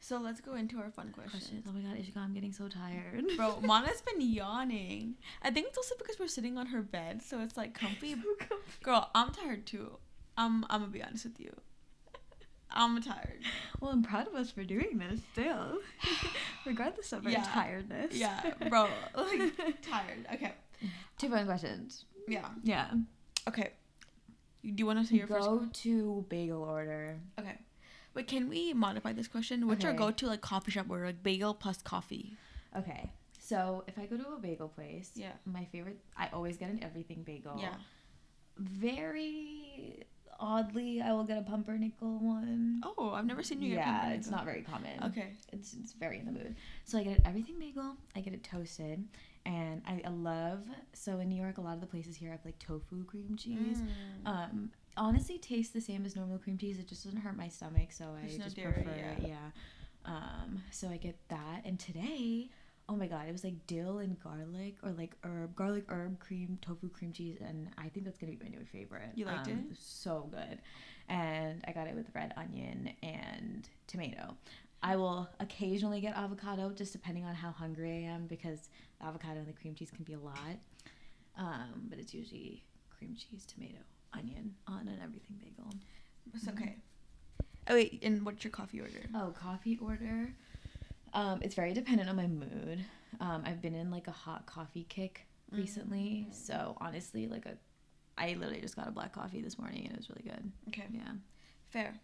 So 0.00 0.18
let's 0.18 0.40
go 0.40 0.54
into 0.54 0.78
our 0.78 0.90
fun 0.90 1.10
questions. 1.12 1.42
Questions. 1.44 1.64
Oh 1.66 1.72
my 1.72 1.80
god, 1.80 1.96
Ishika, 1.96 2.18
I'm 2.18 2.32
getting 2.34 2.52
so 2.52 2.68
tired. 2.68 3.24
Bro, 3.36 3.60
Mana's 3.62 4.00
been 4.02 4.20
yawning. 4.20 5.16
I 5.42 5.50
think 5.50 5.66
it's 5.68 5.78
also 5.78 5.96
because 5.98 6.18
we're 6.20 6.28
sitting 6.28 6.56
on 6.58 6.66
her 6.66 6.82
bed, 6.82 7.20
so 7.22 7.40
it's 7.40 7.56
like 7.56 7.74
comfy. 7.74 8.14
Girl, 8.82 9.10
I'm 9.14 9.32
tired 9.32 9.66
too. 9.66 9.98
I'm 10.36 10.64
I'm 10.70 10.80
gonna 10.82 10.92
be 10.92 11.02
honest 11.02 11.24
with 11.24 11.40
you. 11.40 11.52
I'm 12.70 13.00
tired. 13.02 13.40
well, 13.80 13.90
I'm 13.92 14.02
proud 14.02 14.28
of 14.28 14.34
us 14.34 14.50
for 14.50 14.62
doing 14.64 14.98
this 14.98 15.20
still, 15.32 15.78
regardless 16.66 17.12
of 17.12 17.24
our 17.26 17.32
Yeah. 17.32 17.42
tiredness. 17.44 18.14
Yeah, 18.14 18.52
bro. 18.68 18.88
Like 19.16 19.80
tired. 19.82 20.26
Okay. 20.34 20.52
Two 21.18 21.28
fun 21.30 21.46
questions. 21.46 22.04
Yeah. 22.28 22.48
Yeah. 22.62 22.90
Okay. 23.48 23.70
Do 24.62 24.72
you 24.76 24.86
want 24.86 24.98
to 25.00 25.06
say 25.06 25.16
your 25.16 25.26
first? 25.26 25.48
Go 25.48 25.66
to 25.72 26.26
bagel 26.28 26.62
order. 26.62 27.16
Okay. 27.38 27.58
But 28.14 28.26
can 28.26 28.48
we 28.48 28.72
modify 28.74 29.12
this 29.12 29.28
question? 29.28 29.66
What's 29.66 29.84
your 29.84 29.92
go-to 29.92 30.26
like 30.26 30.40
coffee 30.40 30.70
shop 30.72 30.86
order, 30.90 31.06
like 31.06 31.22
bagel 31.22 31.54
plus 31.54 31.80
coffee? 31.82 32.36
Okay. 32.76 33.10
So 33.38 33.84
if 33.86 33.98
I 33.98 34.06
go 34.06 34.16
to 34.18 34.28
a 34.34 34.38
bagel 34.38 34.68
place, 34.68 35.12
Yeah. 35.14 35.32
my 35.46 35.64
favorite, 35.66 35.98
I 36.16 36.28
always 36.32 36.56
get 36.58 36.68
an 36.70 36.82
everything 36.82 37.22
bagel. 37.22 37.56
Yeah. 37.58 37.74
Very 38.58 40.04
oddly, 40.38 41.00
I 41.00 41.12
will 41.12 41.24
get 41.24 41.38
a 41.38 41.42
pumpernickel 41.42 42.18
one. 42.18 42.80
Oh, 42.84 43.12
I've 43.12 43.26
never 43.26 43.42
seen 43.42 43.60
you 43.60 43.70
get 43.70 43.78
yeah, 43.78 43.92
pumpernickel. 43.92 44.18
it's 44.18 44.30
not 44.30 44.44
very 44.44 44.62
common. 44.62 45.02
Okay. 45.04 45.32
It's 45.52 45.74
it's 45.74 45.92
very 45.92 46.18
in 46.18 46.26
the 46.26 46.32
mood. 46.32 46.56
So 46.84 46.98
I 46.98 47.04
get 47.04 47.18
an 47.18 47.26
everything 47.26 47.58
bagel. 47.58 47.96
I 48.16 48.20
get 48.20 48.34
it 48.34 48.44
toasted, 48.44 49.04
and 49.46 49.82
I, 49.86 50.02
I 50.04 50.10
love. 50.10 50.66
So 50.92 51.18
in 51.18 51.28
New 51.28 51.40
York, 51.40 51.58
a 51.58 51.60
lot 51.60 51.74
of 51.74 51.80
the 51.80 51.86
places 51.86 52.16
here 52.16 52.30
have 52.30 52.44
like 52.44 52.58
tofu 52.58 53.04
cream 53.04 53.36
cheese. 53.36 53.78
Mm. 53.78 54.28
Um, 54.28 54.70
honestly, 54.96 55.38
tastes 55.38 55.72
the 55.72 55.80
same 55.80 56.04
as 56.04 56.16
normal 56.16 56.38
cream 56.38 56.58
cheese. 56.58 56.78
It 56.78 56.88
just 56.88 57.04
doesn't 57.04 57.20
hurt 57.20 57.36
my 57.36 57.48
stomach, 57.48 57.92
so 57.92 58.04
I 58.04 58.28
no 58.36 58.44
just 58.44 58.56
dairy, 58.56 58.72
prefer 58.72 58.90
yeah. 58.96 59.12
it. 59.12 59.28
Yeah. 59.28 59.36
Um, 60.04 60.62
so 60.70 60.88
I 60.88 60.96
get 60.96 61.16
that, 61.28 61.62
and 61.64 61.78
today. 61.78 62.50
Oh 62.90 62.96
my 62.96 63.06
god, 63.06 63.28
it 63.28 63.32
was 63.32 63.44
like 63.44 63.66
dill 63.66 63.98
and 63.98 64.18
garlic 64.18 64.76
or 64.82 64.92
like 64.92 65.14
herb, 65.22 65.54
garlic 65.54 65.84
herb 65.88 66.18
cream, 66.20 66.58
tofu 66.62 66.88
cream 66.88 67.12
cheese, 67.12 67.36
and 67.46 67.68
I 67.76 67.88
think 67.90 68.06
that's 68.06 68.16
gonna 68.18 68.32
be 68.32 68.38
my 68.42 68.48
new 68.48 68.64
favorite. 68.64 69.10
You 69.14 69.26
liked 69.26 69.46
Um, 69.48 69.68
it? 69.70 69.76
So 69.78 70.28
good. 70.30 70.58
And 71.08 71.62
I 71.68 71.72
got 71.72 71.86
it 71.86 71.94
with 71.94 72.06
red 72.14 72.32
onion 72.36 72.90
and 73.02 73.68
tomato. 73.86 74.36
I 74.82 74.96
will 74.96 75.28
occasionally 75.40 76.00
get 76.00 76.14
avocado 76.16 76.70
just 76.70 76.92
depending 76.92 77.24
on 77.24 77.34
how 77.34 77.50
hungry 77.50 77.90
I 77.90 78.08
am 78.10 78.26
because 78.26 78.68
the 79.00 79.06
avocado 79.06 79.40
and 79.40 79.48
the 79.48 79.52
cream 79.52 79.74
cheese 79.74 79.90
can 79.90 80.04
be 80.04 80.14
a 80.14 80.18
lot. 80.18 80.56
Um, 81.36 81.86
but 81.90 81.98
it's 81.98 82.14
usually 82.14 82.64
cream 82.96 83.14
cheese, 83.16 83.44
tomato, 83.44 83.78
onion 84.14 84.54
on 84.66 84.88
an 84.88 84.98
everything 85.02 85.36
bagel. 85.38 85.72
It's 86.34 86.48
okay. 86.48 86.76
Oh 87.68 87.74
wait, 87.74 88.00
and 88.02 88.24
what's 88.24 88.42
your 88.44 88.50
coffee 88.50 88.80
order? 88.80 89.02
Oh, 89.14 89.30
coffee 89.38 89.76
order. 89.80 90.32
Um, 91.14 91.40
it's 91.42 91.54
very 91.54 91.72
dependent 91.72 92.08
on 92.08 92.16
my 92.16 92.26
mood. 92.26 92.84
Um, 93.20 93.42
I've 93.46 93.60
been 93.62 93.74
in 93.74 93.90
like 93.90 94.06
a 94.08 94.12
hot 94.12 94.46
coffee 94.46 94.86
kick 94.88 95.24
Mm. 95.52 95.56
recently, 95.58 96.26
so 96.30 96.76
honestly, 96.78 97.26
like 97.26 97.46
a, 97.46 97.56
I 98.18 98.34
literally 98.34 98.60
just 98.60 98.76
got 98.76 98.86
a 98.86 98.90
black 98.90 99.14
coffee 99.14 99.40
this 99.40 99.58
morning 99.58 99.84
and 99.84 99.92
it 99.92 99.96
was 99.96 100.10
really 100.10 100.24
good. 100.28 100.52
Okay. 100.68 100.84
Yeah. 100.92 101.12
Fair. 101.70 101.94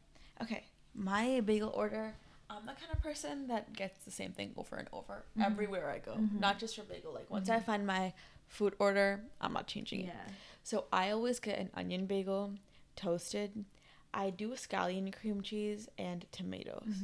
Okay. 0.40 0.64
My 0.94 1.40
bagel 1.40 1.68
order. 1.74 2.14
I'm 2.48 2.64
the 2.64 2.72
kind 2.72 2.90
of 2.90 3.02
person 3.02 3.46
that 3.48 3.74
gets 3.74 4.02
the 4.06 4.10
same 4.10 4.32
thing 4.32 4.52
over 4.56 4.76
and 4.76 4.88
over 4.94 5.24
Mhm. 5.36 5.44
everywhere 5.44 5.90
I 5.90 5.98
go. 5.98 6.14
Mhm. 6.14 6.40
Not 6.40 6.58
just 6.58 6.74
for 6.76 6.84
bagel. 6.84 7.12
Like 7.12 7.28
once 7.30 7.50
I 7.50 7.58
Mhm. 7.58 7.64
find 7.64 7.86
my 7.86 8.14
food 8.46 8.74
order, 8.78 9.22
I'm 9.42 9.52
not 9.52 9.66
changing 9.66 10.00
it. 10.00 10.06
Yeah. 10.06 10.28
So 10.62 10.86
I 10.90 11.10
always 11.10 11.38
get 11.38 11.58
an 11.58 11.70
onion 11.74 12.06
bagel, 12.06 12.54
toasted. 12.96 13.66
I 14.14 14.30
do 14.30 14.52
a 14.52 14.56
scallion 14.56 15.12
cream 15.12 15.42
cheese 15.42 15.88
and 15.98 16.24
tomatoes. 16.32 17.02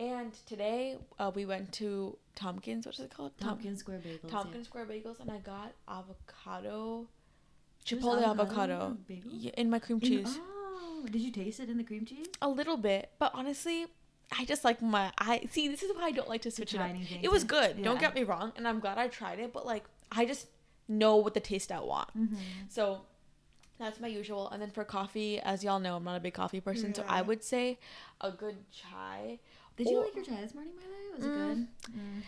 And 0.00 0.32
today 0.46 0.96
uh, 1.18 1.30
we 1.34 1.44
went 1.44 1.72
to 1.74 2.16
Tompkins. 2.34 2.86
What's 2.86 3.00
it 3.00 3.12
called? 3.14 3.32
Tom- 3.38 3.50
Tompkins 3.50 3.80
Square 3.80 3.98
Bagels. 3.98 4.30
Tompkins 4.30 4.66
Square 4.66 4.86
Bagels, 4.86 5.20
and 5.20 5.30
I 5.30 5.36
got 5.38 5.72
avocado, 5.86 7.06
chipotle 7.84 8.24
avocado 8.24 8.72
avocado, 8.72 8.96
in 9.10 9.22
yeah, 9.30 9.50
in 9.58 9.68
my 9.68 9.78
cream 9.78 9.98
In- 10.02 10.08
cheese. 10.08 10.38
oh, 10.40 11.06
did 11.10 11.20
you 11.20 11.30
taste 11.30 11.60
it 11.60 11.68
in 11.68 11.76
the 11.76 11.84
cream 11.84 12.06
cheese? 12.06 12.28
A 12.40 12.48
little 12.48 12.78
bit, 12.78 13.10
but 13.18 13.30
honestly, 13.34 13.88
I 14.38 14.46
just 14.46 14.64
like 14.64 14.80
my 14.80 15.12
I 15.18 15.46
see. 15.50 15.68
This 15.68 15.82
is 15.82 15.94
why 15.94 16.04
I 16.04 16.12
don't 16.12 16.30
like 16.30 16.40
to 16.42 16.50
switch 16.50 16.72
it 16.72 16.80
up. 16.80 16.90
things 16.90 17.06
It 17.20 17.30
was 17.30 17.44
good. 17.44 17.82
Don't 17.82 18.00
get 18.00 18.14
me 18.14 18.22
wrong, 18.24 18.52
and 18.56 18.66
I'm 18.66 18.80
glad 18.80 18.96
I 18.96 19.08
tried 19.08 19.38
it. 19.38 19.52
But 19.52 19.66
like, 19.66 19.84
I 20.10 20.24
just 20.24 20.46
know 20.88 21.16
what 21.16 21.34
the 21.34 21.40
taste 21.40 21.70
I 21.70 21.80
want. 21.80 22.08
Mm-hmm. 22.16 22.36
So 22.70 23.02
that's 23.78 24.00
my 24.00 24.08
usual. 24.08 24.48
And 24.48 24.62
then 24.62 24.70
for 24.70 24.84
coffee, 24.84 25.40
as 25.40 25.62
y'all 25.62 25.78
know, 25.78 25.96
I'm 25.96 26.04
not 26.04 26.16
a 26.16 26.20
big 26.20 26.34
coffee 26.34 26.60
person, 26.60 26.94
so 26.94 27.04
I 27.06 27.20
would 27.20 27.44
say 27.44 27.78
a 28.22 28.30
good 28.30 28.56
chai. 28.72 29.40
Did 29.84 29.90
you 29.92 30.00
like 30.02 30.14
your 30.14 30.24
chai 30.24 30.40
this 30.42 30.54
morning, 30.54 30.72
Miley? 30.76 31.14
Was 31.16 31.24
it 31.24 31.28
Mm. 31.28 31.36
good? 31.48 31.68
Mm. 31.98 32.22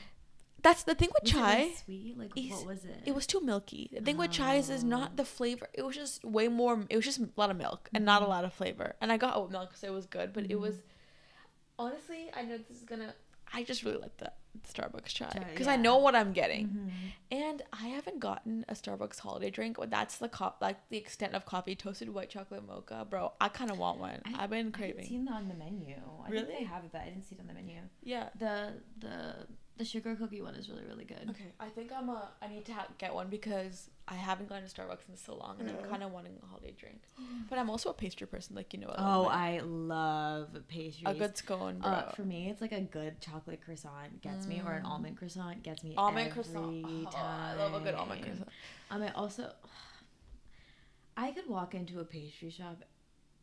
That's 0.62 0.84
the 0.84 0.94
thing 0.94 1.08
with 1.12 1.24
Was 1.24 1.32
chai. 1.32 1.58
it 1.58 1.64
like 1.68 1.76
sweet? 1.78 2.18
Like 2.18 2.36
is- 2.36 2.50
what 2.52 2.66
was 2.66 2.84
it? 2.84 3.02
It 3.04 3.14
was 3.14 3.26
too 3.26 3.40
milky. 3.40 3.90
The 3.92 4.00
thing 4.00 4.16
with 4.16 4.30
chais 4.30 4.70
is 4.70 4.84
Oh. 4.84 4.86
not 4.86 5.16
the 5.16 5.24
flavor. 5.24 5.68
It 5.74 5.82
was 5.82 5.96
just 5.96 6.24
way 6.24 6.46
more. 6.48 6.86
It 6.88 6.96
was 6.96 7.04
just 7.04 7.18
a 7.18 7.28
lot 7.36 7.50
of 7.50 7.56
milk 7.56 7.90
and 7.92 8.04
not 8.04 8.22
a 8.22 8.26
Mhm. 8.26 8.28
lot 8.28 8.44
of 8.44 8.52
flavor. 8.52 8.94
And 9.00 9.10
I 9.12 9.16
got 9.16 9.36
oat 9.36 9.50
milk, 9.50 9.76
so 9.76 9.86
it 9.88 9.90
was 9.90 10.06
good. 10.06 10.32
But 10.32 10.50
it 10.50 10.56
was 10.60 10.76
honestly, 11.78 12.30
I 12.34 12.42
know 12.42 12.58
this 12.58 12.76
is 12.78 12.84
gonna. 12.84 13.14
I 13.52 13.62
just 13.64 13.82
really 13.84 13.98
like 13.98 14.16
the 14.18 14.32
Starbucks 14.70 15.06
chai 15.08 15.44
because 15.50 15.66
I 15.66 15.76
know 15.76 15.96
what 15.98 16.14
I'm 16.14 16.32
getting. 16.32 16.68
Mhm. 16.68 16.90
And 17.30 17.62
I 17.72 17.88
haven't 17.88 18.20
gotten 18.20 18.64
a 18.68 18.74
Starbucks 18.74 19.18
holiday 19.20 19.50
drink. 19.50 19.76
But 19.78 19.90
that's 19.90 20.18
the 20.18 20.28
co- 20.28 20.54
like 20.60 20.88
the 20.90 20.96
extent 20.98 21.34
of 21.34 21.44
coffee 21.46 21.74
toasted 21.74 22.10
white 22.10 22.30
chocolate 22.30 22.66
mocha, 22.66 23.06
bro. 23.08 23.32
I 23.40 23.48
kind 23.48 23.70
of 23.70 23.78
want 23.78 23.98
one. 23.98 24.20
I- 24.26 24.44
I've 24.44 24.50
been 24.50 24.68
I 24.68 24.70
craving. 24.70 25.06
seen 25.06 25.24
that 25.26 25.34
on 25.34 25.48
the 25.48 25.54
menu. 25.54 25.96
I 26.24 26.28
Really? 26.30 26.46
think 26.46 26.58
they 26.60 26.64
have 26.64 26.84
it, 26.84 26.92
but 26.92 27.00
I 27.02 27.04
didn't 27.06 27.22
see 27.24 27.34
it 27.36 27.40
on 27.40 27.46
the 27.46 27.54
menu. 27.54 27.80
yeah. 28.02 28.28
The 28.38 28.74
the 28.98 29.46
the 29.78 29.84
sugar 29.84 30.14
cookie 30.14 30.42
one 30.42 30.54
is 30.54 30.68
really 30.68 30.84
really 30.84 31.04
good. 31.04 31.26
Okay, 31.30 31.52
I 31.58 31.68
think 31.68 31.90
I'm 31.92 32.08
a. 32.08 32.28
I 32.42 32.48
need 32.48 32.64
to 32.66 32.74
ha- 32.74 32.88
get 32.98 33.14
one 33.14 33.28
because 33.28 33.88
I 34.06 34.14
haven't 34.14 34.48
gone 34.48 34.62
to 34.62 34.68
Starbucks 34.68 35.08
in 35.08 35.16
so 35.16 35.34
long, 35.34 35.56
and 35.60 35.68
I'm 35.70 35.88
kind 35.90 36.02
of 36.02 36.12
wanting 36.12 36.34
a 36.42 36.46
holiday 36.46 36.74
drink. 36.78 37.00
But 37.48 37.58
I'm 37.58 37.68
also 37.70 37.90
a 37.90 37.94
pastry 37.94 38.26
person, 38.26 38.54
like 38.54 38.72
you 38.74 38.80
know. 38.80 38.94
Oh, 38.96 39.02
love 39.22 39.24
my- 39.26 39.34
I 39.56 39.60
love 39.60 40.48
pastries. 40.68 41.04
a 41.06 41.14
good 41.14 41.36
scone, 41.36 41.78
bro. 41.78 41.90
Uh, 41.90 42.12
for 42.12 42.22
me, 42.22 42.48
it's 42.50 42.60
like 42.60 42.72
a 42.72 42.80
good 42.80 43.20
chocolate 43.20 43.60
croissant 43.64 44.20
gets 44.22 44.46
me, 44.46 44.62
or 44.64 44.72
an 44.72 44.84
Mm. 44.84 44.88
almond 44.90 45.16
croissant 45.16 45.62
gets 45.62 45.82
me. 45.82 45.94
almond 45.96 46.28
every 46.30 46.32
croissant. 46.44 46.84
Oh, 47.14 47.16
I 47.16 47.54
love 47.56 47.74
a 47.74 47.80
good 47.80 47.94
almond 47.94 48.22
croissant. 48.22 48.48
Um, 48.90 49.02
I 49.02 49.10
also, 49.12 49.52
I 51.16 51.30
could 51.32 51.48
walk 51.48 51.74
into 51.74 52.00
a 52.00 52.04
pastry 52.04 52.50
shop 52.50 52.82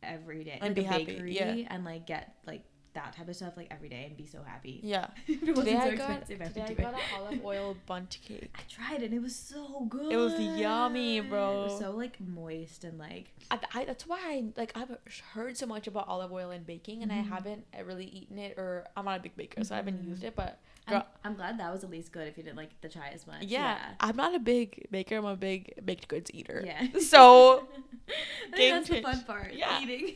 every 0.02 0.44
day, 0.44 0.58
And 0.60 0.70
like 0.70 0.74
be 0.74 0.84
a 0.84 0.88
happy, 0.88 1.04
bakery, 1.04 1.34
yeah. 1.36 1.66
and 1.68 1.84
like 1.84 2.06
get 2.06 2.36
like 2.46 2.62
that 2.94 3.14
type 3.16 3.28
of 3.28 3.36
stuff 3.36 3.56
like 3.56 3.68
every 3.70 3.88
day 3.88 4.04
and 4.06 4.16
be 4.16 4.26
so 4.26 4.42
happy. 4.44 4.80
Yeah. 4.82 5.06
if 5.26 5.42
it 5.42 5.54
Today 5.54 5.74
wasn't 5.74 5.82
so 5.82 5.88
I 5.90 5.94
got 5.96 6.10
expensive, 6.18 6.40
I 6.42 6.44
today 6.46 6.62
I 6.62 6.66
do 6.68 6.74
got 6.74 6.94
an 6.94 7.00
olive 7.16 7.44
oil 7.44 7.76
bundt 7.86 8.18
cake. 8.26 8.50
I 8.54 8.60
tried 8.68 9.02
it 9.02 9.06
and 9.06 9.14
it 9.14 9.22
was 9.22 9.36
so 9.36 9.86
good. 9.88 10.12
It 10.12 10.16
was 10.16 10.38
yummy, 10.58 11.20
bro. 11.20 11.62
It 11.62 11.64
was 11.70 11.78
so 11.78 11.92
like 11.92 12.18
moist 12.20 12.84
and 12.84 12.98
like 12.98 13.26
I, 13.50 13.58
I, 13.74 13.84
that's 13.84 14.06
why 14.06 14.18
I 14.22 14.44
like 14.56 14.72
I've 14.76 14.96
heard 15.34 15.56
so 15.56 15.66
much 15.66 15.86
about 15.86 16.08
olive 16.08 16.32
oil 16.32 16.50
and 16.50 16.66
baking, 16.66 17.02
and 17.02 17.12
I 17.12 17.16
Mhm. 17.16 17.28
haven't 17.28 17.64
really 17.84 18.06
eaten 18.06 18.38
it, 18.38 18.54
or 18.58 18.86
I'm 18.96 19.04
not 19.04 19.18
a 19.18 19.22
big 19.22 19.36
baker, 19.36 19.62
so 19.64 19.74
I 19.74 19.78
haven't 19.78 20.04
used 20.04 20.22
it. 20.24 20.34
But 20.36 20.58
I'm, 20.86 21.02
I'm 21.24 21.34
glad 21.34 21.58
that 21.60 21.72
was 21.72 21.84
at 21.84 21.90
least 21.90 22.10
good 22.12 22.26
if 22.26 22.36
you 22.36 22.42
didn't 22.42 22.56
like 22.56 22.70
the 22.80 22.88
chai 22.88 23.10
as 23.14 23.26
much. 23.26 23.42
yeah, 23.44 23.78
I'm 24.00 24.16
not 24.16 24.34
a 24.34 24.38
big 24.40 24.86
baker. 24.90 25.16
I'm 25.16 25.24
a 25.24 25.36
big 25.36 25.74
baked 25.84 26.08
goods 26.08 26.30
eater. 26.34 26.62
Yeah. 26.66 26.86
So, 27.00 27.66
I 28.52 28.56
think 28.56 28.74
that's 28.74 28.88
the 28.88 29.02
fun 29.02 29.22
part. 29.24 29.52
Yeah. 29.54 29.80
Eating. 29.82 30.14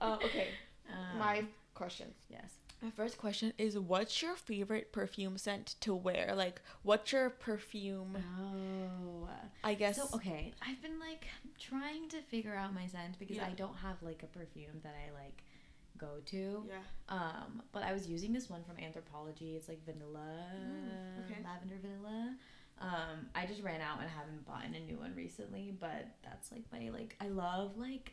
uh, 0.00 0.18
okay. 0.24 0.48
Um, 0.90 1.18
My 1.18 1.44
questions. 1.76 2.14
yes. 2.28 2.50
My 2.82 2.90
first 2.90 3.16
question 3.16 3.54
is 3.56 3.78
what's 3.78 4.20
your 4.20 4.36
favorite 4.36 4.92
perfume 4.92 5.38
scent 5.38 5.76
to 5.80 5.94
wear? 5.94 6.34
Like 6.36 6.60
what's 6.82 7.10
your 7.12 7.30
perfume 7.30 8.16
Oh. 8.44 9.28
I 9.64 9.72
guess 9.74 9.96
So 9.96 10.08
okay, 10.14 10.52
I've 10.66 10.80
been 10.82 10.98
like 11.00 11.24
trying 11.58 12.08
to 12.10 12.20
figure 12.20 12.54
out 12.54 12.74
my 12.74 12.86
scent 12.86 13.18
because 13.18 13.36
Yeah. 13.36 13.46
I 13.46 13.52
don't 13.52 13.76
have 13.76 13.96
like 14.02 14.22
a 14.22 14.26
perfume 14.26 14.80
that 14.82 14.94
I 14.94 15.10
like 15.22 15.42
go 15.96 16.18
to. 16.26 16.64
Yeah. 16.68 16.74
Um, 17.08 17.62
but 17.72 17.82
I 17.82 17.92
was 17.94 18.06
using 18.06 18.32
this 18.34 18.50
one 18.50 18.62
from 18.64 18.76
Anthropologie. 18.76 19.56
It's 19.56 19.68
like 19.68 19.82
vanilla, 19.86 20.28
Mm, 20.54 21.24
okay. 21.24 21.40
lavender 21.42 21.76
vanilla. 21.80 22.36
Um, 22.78 23.16
I 23.34 23.46
just 23.46 23.62
ran 23.62 23.80
out 23.80 24.00
and 24.02 24.10
haven't 24.10 24.44
bought 24.46 24.64
a 24.66 24.68
new 24.68 24.98
one 24.98 25.14
recently, 25.16 25.74
but 25.80 26.08
that's 26.22 26.52
like 26.52 26.64
my 26.70 26.90
like 26.90 27.16
I 27.22 27.28
love 27.28 27.78
like 27.78 28.12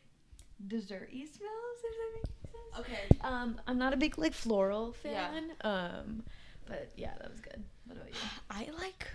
desserty 0.66 1.28
smells. 1.28 1.80
If 1.84 1.94
that 2.00 2.12
makes 2.16 2.30
sense. 2.30 2.43
Okay. 2.80 3.00
Um, 3.22 3.60
I'm 3.68 3.78
not 3.78 3.94
a 3.94 3.98
big 3.98 4.18
like 4.18 4.34
floral 4.34 4.96
Yeah. 5.06 5.30
fan. 5.32 5.44
Um, 5.62 6.24
but 6.66 6.92
yeah, 6.96 7.12
that 7.20 7.30
was 7.32 7.40
good. 7.40 7.64
What 7.86 7.98
about 7.98 8.10
you? 8.10 8.16
I 8.50 8.70
like 8.80 9.08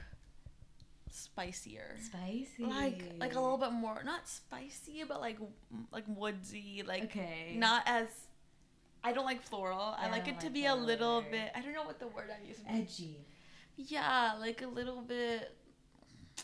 spicier. 1.11 1.96
Spicy. 2.05 2.64
Like 2.64 3.12
like 3.18 3.35
a 3.35 3.40
little 3.40 3.59
bit 3.59 3.72
more 3.72 4.03
not 4.05 4.29
spicy 4.29 5.03
but 5.09 5.20
like 5.20 5.38
like 5.92 6.05
woodsy 6.07 6.83
like 6.87 7.05
Okay. 7.05 7.55
not 7.57 7.83
as 7.87 8.07
I 9.03 9.12
don't 9.12 9.24
like 9.24 9.42
floral. 9.42 9.94
I, 9.98 10.07
I 10.07 10.11
like 10.11 10.24
don't 10.27 10.35
it 10.35 10.40
to 10.40 10.46
like 10.46 10.55
be 10.55 10.66
a 10.66 10.74
little 10.74 11.18
either. 11.20 11.31
bit 11.31 11.51
I 11.55 11.61
don't 11.61 11.72
know 11.72 11.85
what 11.85 11.98
the 11.98 12.09
word 12.09 12.31
I'm 12.35 12.46
using. 12.46 12.64
edgy. 12.68 13.24
Yeah, 13.77 14.35
like 14.38 14.62
a 14.62 14.66
little 14.66 15.03
bit 15.03 15.55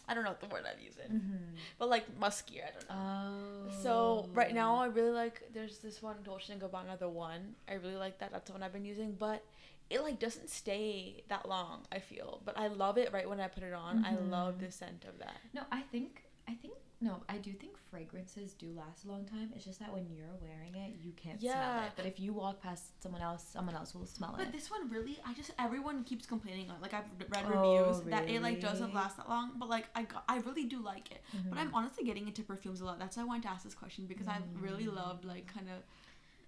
I 0.08 0.14
don't 0.14 0.24
know 0.24 0.30
what 0.30 0.40
the 0.40 0.48
word 0.48 0.64
I'm 0.66 0.82
using. 0.84 1.20
Mm-hmm. 1.20 1.56
But 1.78 1.88
like 1.88 2.18
muskier, 2.18 2.64
I 2.66 2.72
don't 2.72 2.88
know. 2.88 2.96
Oh. 2.96 3.82
So 3.82 4.28
right 4.34 4.54
now 4.54 4.76
I 4.76 4.86
really 4.86 5.10
like 5.10 5.42
there's 5.52 5.78
this 5.78 6.02
one 6.02 6.16
Dolce 6.24 6.52
and 6.52 6.62
Gabbana 6.62 6.98
the 6.98 7.08
one. 7.08 7.54
I 7.68 7.74
really 7.74 7.96
like 7.96 8.18
that. 8.18 8.32
That's 8.32 8.46
the 8.46 8.52
one 8.52 8.62
I've 8.62 8.72
been 8.72 8.84
using, 8.84 9.16
but 9.18 9.44
it 9.90 10.02
like 10.02 10.18
doesn't 10.18 10.50
stay 10.50 11.24
that 11.28 11.48
long, 11.48 11.82
I 11.92 11.98
feel. 11.98 12.40
But 12.44 12.58
I 12.58 12.68
love 12.68 12.98
it 12.98 13.12
right 13.12 13.28
when 13.28 13.40
I 13.40 13.48
put 13.48 13.62
it 13.62 13.74
on. 13.74 14.04
I 14.04 14.14
love 14.14 14.60
the 14.60 14.70
scent 14.70 15.04
of 15.08 15.18
that. 15.18 15.36
No, 15.52 15.62
I 15.70 15.82
think 15.82 16.22
I 16.48 16.54
think 16.54 16.74
no, 17.00 17.22
I 17.28 17.36
do 17.36 17.52
think 17.52 17.76
fragrances 17.90 18.54
do 18.54 18.72
last 18.74 19.04
a 19.04 19.08
long 19.08 19.24
time. 19.26 19.50
It's 19.54 19.64
just 19.64 19.78
that 19.80 19.92
when 19.92 20.08
you're 20.08 20.34
wearing 20.40 20.74
it, 20.74 20.96
you 21.02 21.12
can't 21.12 21.40
smell 21.40 21.84
it. 21.84 21.92
But 21.96 22.06
if 22.06 22.18
you 22.18 22.32
walk 22.32 22.62
past 22.62 23.02
someone 23.02 23.20
else, 23.20 23.44
someone 23.52 23.74
else 23.74 23.94
will 23.94 24.06
smell 24.06 24.32
But 24.36 24.42
it. 24.42 24.44
But 24.46 24.52
this 24.52 24.70
one 24.70 24.88
really, 24.88 25.18
I 25.26 25.34
just 25.34 25.50
everyone 25.58 26.04
keeps 26.04 26.24
complaining 26.24 26.70
on. 26.70 26.80
Like 26.80 26.94
I've 26.94 27.04
read 27.28 27.44
Oh, 27.46 27.50
reviews 27.50 28.00
that 28.10 28.28
it 28.30 28.40
like 28.40 28.60
doesn't 28.60 28.94
last 28.94 29.16
that 29.18 29.28
long. 29.28 29.52
But 29.56 29.68
like 29.68 29.88
I 29.94 30.04
got, 30.04 30.24
I 30.28 30.38
really 30.38 30.64
do 30.64 30.82
like 30.82 31.10
it. 31.10 31.22
But 31.50 31.58
Mhm. 31.58 31.60
I'm 31.62 31.74
honestly 31.74 32.04
getting 32.04 32.26
into 32.26 32.42
perfumes 32.42 32.80
a 32.80 32.84
lot. 32.86 32.98
That's 32.98 33.16
why 33.16 33.22
I 33.24 33.26
wanted 33.26 33.42
to 33.44 33.50
ask 33.50 33.64
this 33.64 33.74
question 33.74 34.06
because 34.06 34.26
I've 34.28 34.42
really 34.54 34.86
Mm. 34.86 34.94
loved 34.94 35.24
like 35.24 35.46
kind 35.52 35.68
of 35.68 35.82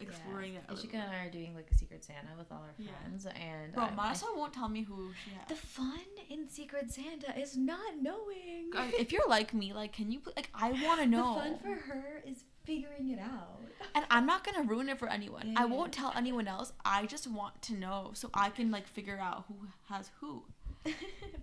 exploring 0.00 0.54
that. 0.54 0.68
Ishika 0.68 0.94
and 0.94 1.10
I 1.10 1.26
are 1.26 1.30
doing 1.30 1.54
like 1.54 1.68
a 1.70 1.74
secret 1.74 2.04
Santa 2.04 2.28
with 2.38 2.50
all 2.52 2.58
our 2.62 2.74
Yeah. 2.78 2.90
friends, 3.02 3.26
and 3.26 3.72
Bro, 3.72 3.84
I- 3.84 3.88
I- 3.88 3.90
Marissa 4.12 4.36
won't 4.36 4.52
tell 4.52 4.68
me 4.68 4.82
who 4.82 5.12
she 5.24 5.30
has. 5.30 5.48
the 5.48 5.54
fun 5.56 6.00
in 6.28 6.48
Secret 6.48 6.90
Santa 6.92 7.38
is 7.38 7.56
not 7.56 7.96
knowing. 8.00 8.70
If 8.98 9.12
you're 9.12 9.28
like 9.28 9.52
me, 9.54 9.72
like, 9.72 9.92
can 9.92 10.10
you 10.12 10.20
put 10.20 10.36
like 10.36 10.50
I 10.54 10.72
want 10.72 11.00
to 11.00 11.06
know? 11.06 11.34
The 11.34 11.40
fun 11.40 11.58
for 11.58 11.74
her 11.92 12.22
is 12.26 12.44
figuring 12.64 13.10
it 13.10 13.18
out. 13.20 13.60
and 13.94 14.04
I'm 14.10 14.26
not 14.26 14.42
gonna 14.44 14.62
ruin 14.62 14.88
it 14.88 14.98
for 14.98 15.08
anyone. 15.08 15.54
I 15.56 15.64
won't 15.66 15.92
tell 15.92 16.12
anyone 16.16 16.48
else. 16.48 16.72
I 16.84 17.06
just 17.06 17.26
want 17.26 17.62
to 17.62 17.74
know 17.74 18.10
so 18.14 18.28
I 18.34 18.50
can 18.50 18.70
like 18.70 18.86
figure 18.86 19.18
out 19.18 19.44
who 19.48 19.54
has 19.88 20.10
who. 20.20 20.44
but, 20.84 20.94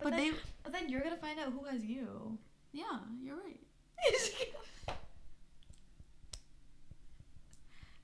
But 0.02 0.10
then, 0.12 0.32
they- 0.34 0.38
but 0.64 0.72
then 0.74 0.90
you're 0.90 1.02
gonna 1.02 1.18
find 1.18 1.40
out 1.40 1.52
who 1.54 1.64
has 1.66 1.84
you. 1.84 2.38
Yeah, 2.72 3.00
you're 3.22 3.36
right. 3.38 3.60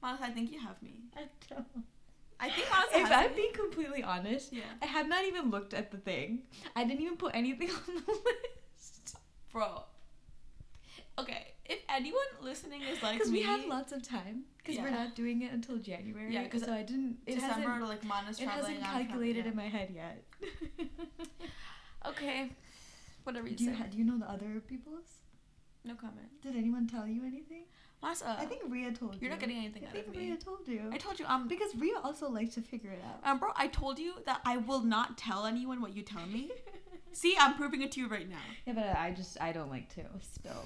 Marissa, 0.03 0.21
I 0.21 0.29
think 0.31 0.51
you 0.51 0.59
have 0.59 0.81
me. 0.81 1.01
I 1.15 1.21
don't. 1.49 1.65
I 2.39 2.49
think 2.49 2.67
Marissa 2.67 3.01
If 3.05 3.11
I'm 3.11 3.29
me. 3.31 3.35
being 3.35 3.53
completely 3.53 4.01
honest, 4.03 4.53
Yeah. 4.53 4.61
I 4.81 4.85
have 4.85 5.07
not 5.09 5.25
even 5.25 5.49
looked 5.51 5.73
at 5.73 5.91
the 5.91 5.97
thing. 5.97 6.43
I 6.75 6.83
didn't 6.85 7.01
even 7.01 7.17
put 7.17 7.35
anything 7.35 7.69
on 7.87 7.95
the 8.05 8.11
list. 8.11 9.17
Bro. 9.51 9.83
Okay, 11.17 11.47
if 11.65 11.79
anyone 11.89 12.21
listening 12.41 12.81
is 12.83 13.03
like 13.03 13.17
Because 13.17 13.29
we 13.31 13.41
have 13.41 13.65
lots 13.65 13.91
of 13.91 14.01
time. 14.07 14.43
Because 14.57 14.77
we're 14.81 14.89
not 14.91 15.15
doing 15.15 15.41
it 15.41 15.51
until 15.51 15.77
January. 15.77 16.33
Yeah, 16.33 16.47
'cause 16.47 16.63
so 16.63 16.71
I 16.73 16.83
didn't. 16.83 17.17
It 17.25 17.35
December, 17.35 17.69
hasn't, 17.69 17.89
like 17.89 18.03
Mana's 18.05 18.39
it 18.39 18.47
hasn't 18.47 18.81
calculated 18.83 19.45
in 19.47 19.55
my 19.55 19.67
head 19.67 19.89
yet. 19.93 20.23
Okay, 22.07 22.49
whatever 23.23 23.47
you 23.47 23.55
do 23.57 23.63
you 23.65 23.71
say. 23.71 23.75
ha- 23.75 23.85
do 23.91 23.97
you 23.97 24.05
know 24.05 24.17
the 24.17 24.29
other 24.29 24.61
people's? 24.65 25.19
no 25.83 25.95
comment. 25.95 26.29
Did 26.41 26.55
anyone 26.55 26.87
tell 26.87 27.05
you 27.07 27.23
anything? 27.25 27.63
Marissa, 28.03 28.39
I 28.39 28.45
think 28.45 28.61
Ria 28.69 28.91
told 28.91 29.15
you. 29.15 29.21
you're 29.21 29.29
not 29.29 29.39
getting 29.39 29.57
anything 29.57 29.83
I 29.85 29.89
out 29.89 30.07
of 30.07 30.15
me. 30.15 30.27
Ria 30.29 30.37
told 30.37 30.67
you. 30.67 30.89
I 30.91 30.97
told 30.97 31.19
you, 31.19 31.25
um, 31.27 31.47
because 31.49 31.75
Ria 31.75 31.99
also 32.03 32.29
likes 32.29 32.53
to 32.55 32.61
figure 32.61 32.91
it 32.91 33.01
out. 33.05 33.29
um, 33.29 33.39
bro, 33.39 33.49
I 33.55 33.67
told 33.67 33.99
you 33.99 34.13
that 34.25 34.39
I 34.45 34.57
will 34.57 34.81
not 34.81 35.17
tell 35.17 35.45
anyone 35.45 35.81
what 35.81 35.93
you 35.95 36.01
tell 36.01 36.25
me. 36.25 36.49
See, 37.11 37.35
I'm 37.37 37.55
proving 37.55 37.81
it 37.81 37.91
to 37.93 37.99
you 37.99 38.07
right 38.07 38.29
now, 38.29 38.37
yeah, 38.65 38.73
but 38.73 38.95
I 38.95 39.11
just 39.11 39.41
I 39.41 39.51
don't 39.51 39.69
like 39.69 39.89
to 39.95 40.03
spill. 40.21 40.63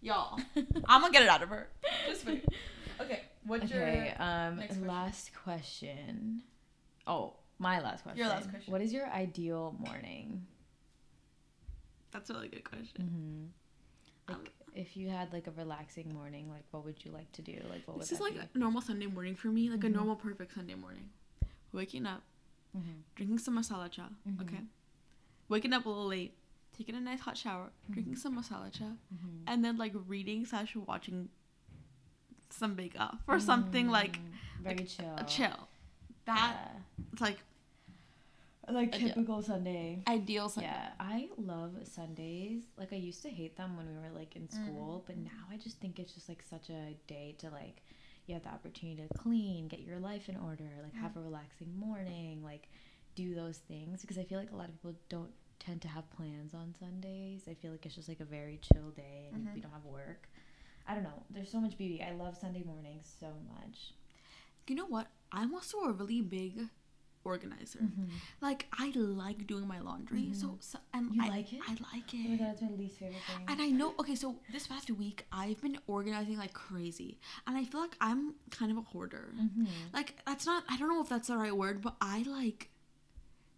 y'all. 0.00 0.40
I'm 0.86 1.00
gonna 1.02 1.12
get 1.12 1.22
it 1.22 1.28
out 1.28 1.42
of 1.42 1.50
her. 1.50 1.68
Just 2.08 2.26
wait. 2.26 2.44
Okay, 3.00 3.20
what's 3.44 3.66
okay. 3.66 4.12
your? 4.18 4.22
Um. 4.26 4.56
question? 4.56 4.86
last 4.88 5.30
question. 5.44 6.42
Oh, 7.06 7.34
my 7.60 7.78
last 7.80 8.02
question. 8.02 8.18
Your 8.18 8.26
last 8.28 8.50
question. 8.50 8.72
What 8.72 8.80
is 8.80 8.92
your 8.92 9.06
ideal 9.06 9.76
morning? 9.78 10.44
That's 12.10 12.28
a 12.30 12.34
really 12.34 12.48
good 12.48 12.64
question. 12.64 13.52
Mm-hmm. 14.28 14.34
Um, 14.34 14.40
Like, 14.42 14.52
if 14.74 14.96
you 14.96 15.08
had 15.08 15.32
like 15.32 15.46
a 15.46 15.50
relaxing 15.52 16.12
morning, 16.14 16.48
like 16.50 16.64
what 16.70 16.84
would 16.84 17.04
you 17.04 17.10
like 17.12 17.30
to 17.32 17.42
do? 17.42 17.54
Like, 17.70 17.86
what 17.86 17.96
would 17.96 18.02
This 18.02 18.12
is 18.12 18.20
like 18.20 18.34
be? 18.34 18.40
a 18.54 18.58
normal 18.58 18.80
Sunday 18.80 19.06
morning 19.06 19.34
for 19.34 19.48
me, 19.48 19.70
like 19.70 19.80
Mhm. 19.80 19.84
a 19.86 19.88
normal 19.90 20.16
perfect 20.16 20.54
Sunday 20.54 20.74
morning. 20.74 21.10
Waking 21.72 22.06
up, 22.06 22.22
Mhm. 22.76 23.02
drinking 23.14 23.38
some 23.38 23.56
masala 23.56 23.90
cha. 23.90 24.08
Mhm. 24.26 24.40
Okay. 24.42 24.60
Waking 25.48 25.72
up 25.72 25.86
a 25.86 25.88
little 25.88 26.06
late, 26.06 26.34
taking 26.76 26.94
a 26.94 27.00
nice 27.00 27.20
hot 27.20 27.36
shower, 27.36 27.70
drinking 27.90 28.16
some 28.16 28.36
masala 28.36 28.70
cha, 28.72 28.84
Mhm. 28.84 29.42
and 29.46 29.64
then 29.64 29.76
like 29.76 29.92
reading 30.06 30.44
slash 30.44 30.74
watching 30.76 31.28
some 32.50 32.74
Bake 32.74 32.98
Off 32.98 33.20
or 33.28 33.38
something 33.40 33.88
like 33.88 34.18
very 34.60 34.78
like, 34.78 34.88
chill. 34.88 35.16
a 35.16 35.24
chill. 35.24 35.68
That 36.24 36.56
it's 37.12 37.20
like 37.20 37.36
Yeah. 37.38 37.42
Like 38.70 38.92
typical 38.92 39.42
Sunday. 39.42 40.02
ideal 40.06 40.48
Sunday. 40.48 40.68
Yeah, 40.70 40.90
I 41.00 41.28
love 41.36 41.72
Sundays. 41.84 42.62
Like 42.76 42.92
I 42.92 42.96
used 42.96 43.22
to 43.22 43.30
hate 43.30 43.56
them 43.56 43.76
when 43.76 43.86
we 43.88 43.94
were 43.98 44.10
like 44.14 44.36
in 44.36 44.42
Mm. 44.48 44.52
school, 44.52 45.04
but 45.06 45.16
now 45.16 45.44
I 45.50 45.56
just 45.56 45.80
think 45.80 45.98
it's 45.98 46.12
just 46.14 46.28
like 46.28 46.42
such 46.42 46.70
a 46.70 46.94
day 47.06 47.34
to 47.38 47.50
like 47.50 47.82
you 48.26 48.34
have 48.34 48.42
the 48.42 48.50
opportunity 48.50 49.02
to 49.08 49.18
clean, 49.18 49.68
get 49.68 49.80
your 49.80 49.98
life 49.98 50.28
in 50.28 50.36
order, 50.36 50.64
like 50.82 50.94
have 50.94 51.16
a 51.16 51.20
relaxing 51.20 51.74
morning, 51.78 52.42
like 52.44 52.68
do 53.14 53.34
those 53.34 53.58
things 53.58 54.02
because 54.02 54.18
I 54.18 54.24
feel 54.24 54.38
like 54.38 54.52
a 54.52 54.56
lot 54.56 54.68
of 54.68 54.74
people 54.74 54.94
don't 55.08 55.32
tend 55.58 55.80
to 55.82 55.88
have 55.88 56.08
plans 56.10 56.52
on 56.54 56.74
Sundays. 56.78 57.42
I 57.50 57.54
feel 57.54 57.70
like 57.72 57.84
it's 57.86 57.94
just 57.94 58.08
like 58.08 58.20
a 58.20 58.24
very 58.24 58.58
chill 58.62 58.90
day 58.90 59.30
and 59.32 59.46
Mhm. 59.46 59.54
we 59.54 59.60
don't 59.60 59.72
have 59.72 59.84
work. 59.84 60.28
I 60.86 60.94
don't 60.94 61.04
know. 61.04 61.22
There's 61.30 61.50
so 61.50 61.60
much 61.60 61.76
beauty. 61.76 62.02
I 62.02 62.12
love 62.12 62.36
Sunday 62.36 62.62
mornings 62.62 63.14
so 63.18 63.32
much. 63.54 63.92
You 64.68 64.74
know 64.76 64.86
what? 64.86 65.08
I'm 65.32 65.54
also 65.54 65.78
a 65.80 65.92
really 65.92 66.20
big 66.20 66.68
organizer. 67.28 67.80
Mm-hmm. 67.80 68.04
Like 68.40 68.66
I 68.84 68.92
like 68.94 69.46
doing 69.46 69.66
my 69.74 69.80
laundry. 69.80 70.30
So, 70.32 70.56
so 70.60 70.78
and 70.94 71.14
You 71.14 71.22
I, 71.24 71.28
like 71.28 71.52
it? 71.52 71.60
I 71.68 71.72
like 71.92 72.12
it. 72.14 72.26
Oh 72.26 72.30
my 72.30 72.36
god, 72.36 72.52
it's 72.52 72.62
my 72.62 72.70
least 72.82 72.98
favorite 72.98 73.22
thing. 73.28 73.44
And 73.48 73.60
I 73.60 73.68
know, 73.78 73.94
okay, 74.00 74.14
so 74.14 74.36
this 74.52 74.66
past 74.66 74.90
week 74.90 75.24
I've 75.30 75.60
been 75.60 75.78
organizing 75.86 76.36
like 76.38 76.52
crazy. 76.52 77.18
And 77.46 77.56
I 77.56 77.64
feel 77.64 77.80
like 77.80 77.96
I'm 78.00 78.34
kind 78.50 78.70
of 78.72 78.78
a 78.78 78.82
hoarder. 78.92 79.26
Mhm. 79.40 79.66
Like, 79.92 80.14
that's 80.26 80.46
not, 80.46 80.64
I 80.68 80.76
don't 80.78 80.88
know 80.88 81.02
if 81.02 81.08
that's 81.08 81.28
the 81.28 81.36
right 81.36 81.56
word, 81.56 81.80
but 81.82 81.94
I 82.00 82.24
like 82.40 82.70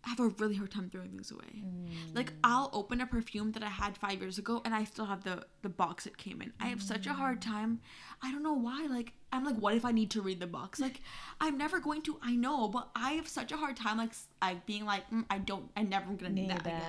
have 0.03 0.21
a 0.21 0.29
really 0.29 0.55
hard 0.55 0.71
time 0.71 0.89
throwing 0.91 1.11
things 1.11 1.31
away. 1.31 1.63
Mm. 1.63 2.15
Like, 2.15 2.33
I'll 2.43 2.71
open 2.73 3.01
a 3.01 3.07
perfume 3.07 3.53
that 3.53 3.63
I 3.63 3.69
had 3.69 3.97
five 3.97 4.21
years 4.21 4.39
ago 4.39 4.63
and 4.65 4.75
I 4.75 4.85
still 4.85 5.05
have 5.05 5.25
the, 5.25 5.45
the 5.63 5.69
box 5.69 6.07
it 6.07 6.17
came 6.17 6.41
in. 6.41 6.53
I 6.59 6.69
have 6.69 6.83
such 6.83 7.07
a 7.07 7.13
hard 7.13 7.43
time. 7.43 7.81
I 8.23 8.33
don't 8.33 8.43
know 8.43 8.55
why. 8.55 8.87
Like, 8.89 9.13
I'm 9.33 9.45
like, 9.45 9.57
what 9.57 9.75
if 9.75 9.85
I 9.85 9.93
need 9.93 10.11
to 10.13 10.23
read 10.23 10.41
the 10.41 10.47
box? 10.47 10.81
Like, 10.81 11.01
I'm 11.41 11.59
never 11.59 11.79
going 11.81 12.03
to, 12.03 12.19
I 12.23 12.35
know, 12.35 12.67
but 12.69 12.89
I 12.97 13.13
have 13.13 13.29
such 13.29 13.53
a 13.53 13.57
hard 13.57 13.77
time, 13.77 13.99
like, 13.99 14.13
like 14.43 14.65
being 14.67 14.85
like, 14.87 15.09
mm, 15.11 15.25
I 15.31 15.39
don't, 15.39 15.71
I 15.77 15.83
never 15.83 16.07
am 16.07 16.17
gonna 16.17 16.31
need 16.31 16.49
Need 16.49 16.51
that 16.51 16.67
again. 16.67 16.81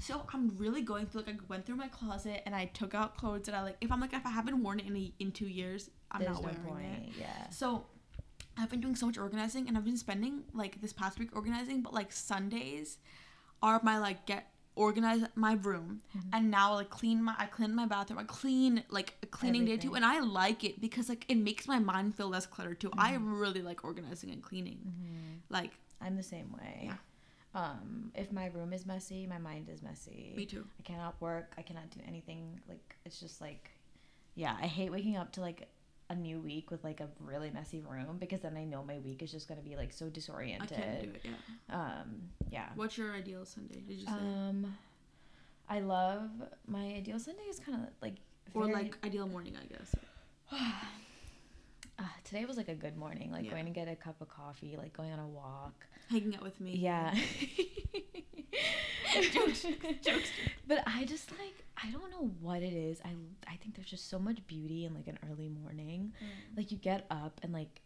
So 0.00 0.26
I'm 0.32 0.52
really 0.56 0.82
going 0.82 1.06
through 1.06 1.22
like 1.22 1.36
I 1.36 1.38
went 1.48 1.66
through 1.66 1.76
my 1.76 1.88
closet 1.88 2.42
and 2.46 2.54
I 2.54 2.66
took 2.66 2.94
out 2.94 3.16
clothes 3.16 3.46
that 3.46 3.54
I 3.54 3.62
like. 3.62 3.76
If 3.80 3.90
I'm 3.90 4.00
like 4.00 4.12
if 4.12 4.24
I 4.26 4.30
haven't 4.30 4.62
worn 4.62 4.80
it 4.80 4.86
in 4.86 4.96
a, 4.96 5.12
in 5.18 5.32
two 5.32 5.46
years, 5.48 5.90
I'm 6.10 6.20
There's 6.20 6.34
not 6.34 6.42
no 6.42 6.48
wearing 6.48 6.62
point. 6.62 7.08
it. 7.08 7.20
Yeah. 7.20 7.48
So 7.50 7.86
I've 8.60 8.70
been 8.70 8.80
doing 8.80 8.96
so 8.96 9.06
much 9.06 9.18
organizing 9.18 9.66
and 9.68 9.76
I've 9.76 9.84
been 9.84 9.96
spending 9.96 10.44
like 10.52 10.80
this 10.80 10.92
past 10.92 11.18
week 11.18 11.30
organizing, 11.34 11.80
but 11.82 11.92
like 11.94 12.12
Sundays 12.12 12.98
are 13.62 13.80
my 13.82 13.98
like 13.98 14.26
get 14.26 14.46
organize 14.76 15.22
my 15.34 15.54
room 15.54 16.00
Mm-hmm. 16.16 16.28
and 16.32 16.50
now 16.50 16.74
like 16.74 16.90
clean 16.90 17.22
my 17.22 17.34
I 17.38 17.46
clean 17.46 17.74
my 17.74 17.86
bathroom. 17.86 18.18
I 18.18 18.24
clean 18.24 18.82
like 18.90 19.14
a 19.22 19.26
cleaning 19.26 19.64
day 19.64 19.76
too 19.76 19.94
and 19.94 20.04
I 20.04 20.20
like 20.20 20.64
it 20.64 20.80
because 20.80 21.08
like 21.08 21.24
it 21.28 21.36
makes 21.36 21.66
my 21.68 21.78
mind 21.78 22.14
feel 22.16 22.28
less 22.28 22.46
cluttered 22.46 22.80
too. 22.80 22.90
I 22.96 23.12
Mm-hmm. 23.14 23.38
really 23.40 23.62
like 23.62 23.84
organizing 23.84 24.30
and 24.30 24.42
cleaning. 24.42 24.78
Like 25.48 25.72
I'm 26.00 26.16
the 26.16 26.22
same 26.22 26.52
way. 26.52 26.82
Yeah. 26.84 26.94
Um, 27.52 28.12
if 28.14 28.30
my 28.30 28.46
room 28.46 28.72
is 28.72 28.86
messy, 28.86 29.26
my 29.26 29.38
mind 29.38 29.68
is 29.68 29.82
messy. 29.82 30.32
me 30.36 30.46
too. 30.46 30.64
I 30.78 30.82
cannot 30.82 31.20
work. 31.20 31.52
I 31.58 31.62
cannot 31.62 31.90
do 31.90 32.00
anything. 32.06 32.60
Like 32.68 32.96
it's 33.04 33.18
just 33.18 33.40
like, 33.40 33.70
yeah. 34.36 34.56
I 34.62 34.66
hate 34.68 34.92
waking 34.92 35.16
up 35.16 35.32
to 35.32 35.40
like 35.40 35.68
a 36.10 36.14
new 36.14 36.38
week 36.40 36.70
with 36.70 36.82
like 36.84 37.00
a 37.00 37.08
really 37.20 37.50
messy 37.50 37.80
room 37.80 38.18
because 38.18 38.40
then 38.40 38.56
I 38.56 38.64
know 38.64 38.82
my 38.82 38.98
week 38.98 39.22
is 39.22 39.30
just 39.30 39.48
gonna 39.48 39.62
be 39.62 39.76
like 39.76 39.92
so 39.92 40.08
disoriented. 40.10 40.76
I 40.76 40.80
can't 40.82 41.02
do 41.02 41.08
it, 41.10 41.22
yeah. 41.24 41.74
Um, 41.74 42.22
yeah. 42.50 42.68
What's 42.74 42.98
your 42.98 43.14
ideal 43.14 43.44
Sunday? 43.46 43.80
Did 43.86 43.96
you 43.98 44.06
say? 44.06 44.12
Um, 44.12 44.76
I 45.68 45.80
love 45.80 46.28
my 46.66 46.84
ideal 46.94 47.18
Sunday 47.18 47.44
is 47.48 47.60
kind 47.60 47.80
of 47.82 47.88
like 48.02 48.16
or 48.54 48.62
very- 48.64 48.74
like 48.74 48.98
ideal 49.04 49.26
morning, 49.28 49.56
I 49.56 49.66
guess. 49.66 49.94
uh, 51.98 52.02
today 52.24 52.44
was 52.44 52.56
like 52.56 52.68
a 52.68 52.74
good 52.74 52.96
morning. 52.96 53.30
Like 53.30 53.44
Yeah. 53.44 53.52
going 53.52 53.66
to 53.66 53.70
get 53.70 53.86
a 53.86 53.94
cup 53.94 54.20
of 54.20 54.28
coffee, 54.28 54.76
like 54.76 54.92
going 54.92 55.12
on 55.12 55.20
a 55.20 55.28
walk. 55.28 55.86
Hanging 56.10 56.34
out 56.34 56.42
with 56.42 56.60
me. 56.60 56.74
Yeah. 56.76 57.14
jokes, 59.32 59.64
jokes. 60.02 60.28
But 60.66 60.82
I 60.86 61.04
just 61.04 61.30
like 61.32 61.64
I 61.82 61.90
don't 61.90 62.10
know 62.10 62.30
what 62.40 62.62
it 62.62 62.72
is. 62.72 63.00
I 63.04 63.10
I 63.46 63.56
think 63.56 63.74
there's 63.74 63.90
just 63.90 64.08
so 64.10 64.18
much 64.18 64.46
beauty 64.46 64.84
in 64.84 64.94
like 64.94 65.08
an 65.08 65.18
early 65.30 65.48
morning. 65.48 66.12
Mm. 66.22 66.56
Like 66.56 66.70
you 66.70 66.78
get 66.78 67.06
up 67.10 67.40
and 67.42 67.52
like 67.52 67.80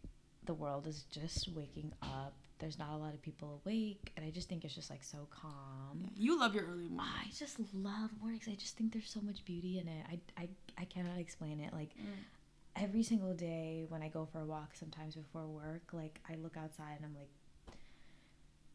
the 0.46 0.54
world 0.54 0.86
is 0.86 1.04
just 1.10 1.48
waking 1.54 1.92
up. 2.02 2.34
There's 2.58 2.78
not 2.78 2.92
a 2.92 2.96
lot 2.96 3.14
of 3.14 3.20
people 3.20 3.60
awake, 3.64 4.12
and 4.16 4.24
I 4.24 4.30
just 4.30 4.48
think 4.48 4.64
it's 4.64 4.74
just 4.74 4.88
like 4.88 5.02
so 5.02 5.26
calm. 5.30 6.08
You 6.16 6.38
love 6.38 6.54
your 6.54 6.64
early 6.64 6.88
morning. 6.88 7.00
I 7.00 7.30
just 7.36 7.58
love 7.74 8.10
mornings. 8.20 8.48
I 8.48 8.54
just 8.54 8.76
think 8.76 8.92
there's 8.92 9.10
so 9.10 9.20
much 9.20 9.44
beauty 9.44 9.78
in 9.78 9.88
it. 9.88 10.06
I 10.10 10.42
I 10.42 10.48
I 10.78 10.84
cannot 10.84 11.18
explain 11.18 11.60
it. 11.60 11.72
Like 11.72 11.90
mm. 11.90 12.06
every 12.76 13.02
single 13.02 13.34
day 13.34 13.86
when 13.88 14.02
I 14.02 14.08
go 14.08 14.26
for 14.30 14.40
a 14.40 14.44
walk, 14.46 14.70
sometimes 14.74 15.14
before 15.14 15.46
work, 15.46 15.92
like 15.92 16.20
I 16.28 16.36
look 16.36 16.56
outside 16.56 16.94
and 16.96 17.04
I'm 17.04 17.14
like, 17.14 17.30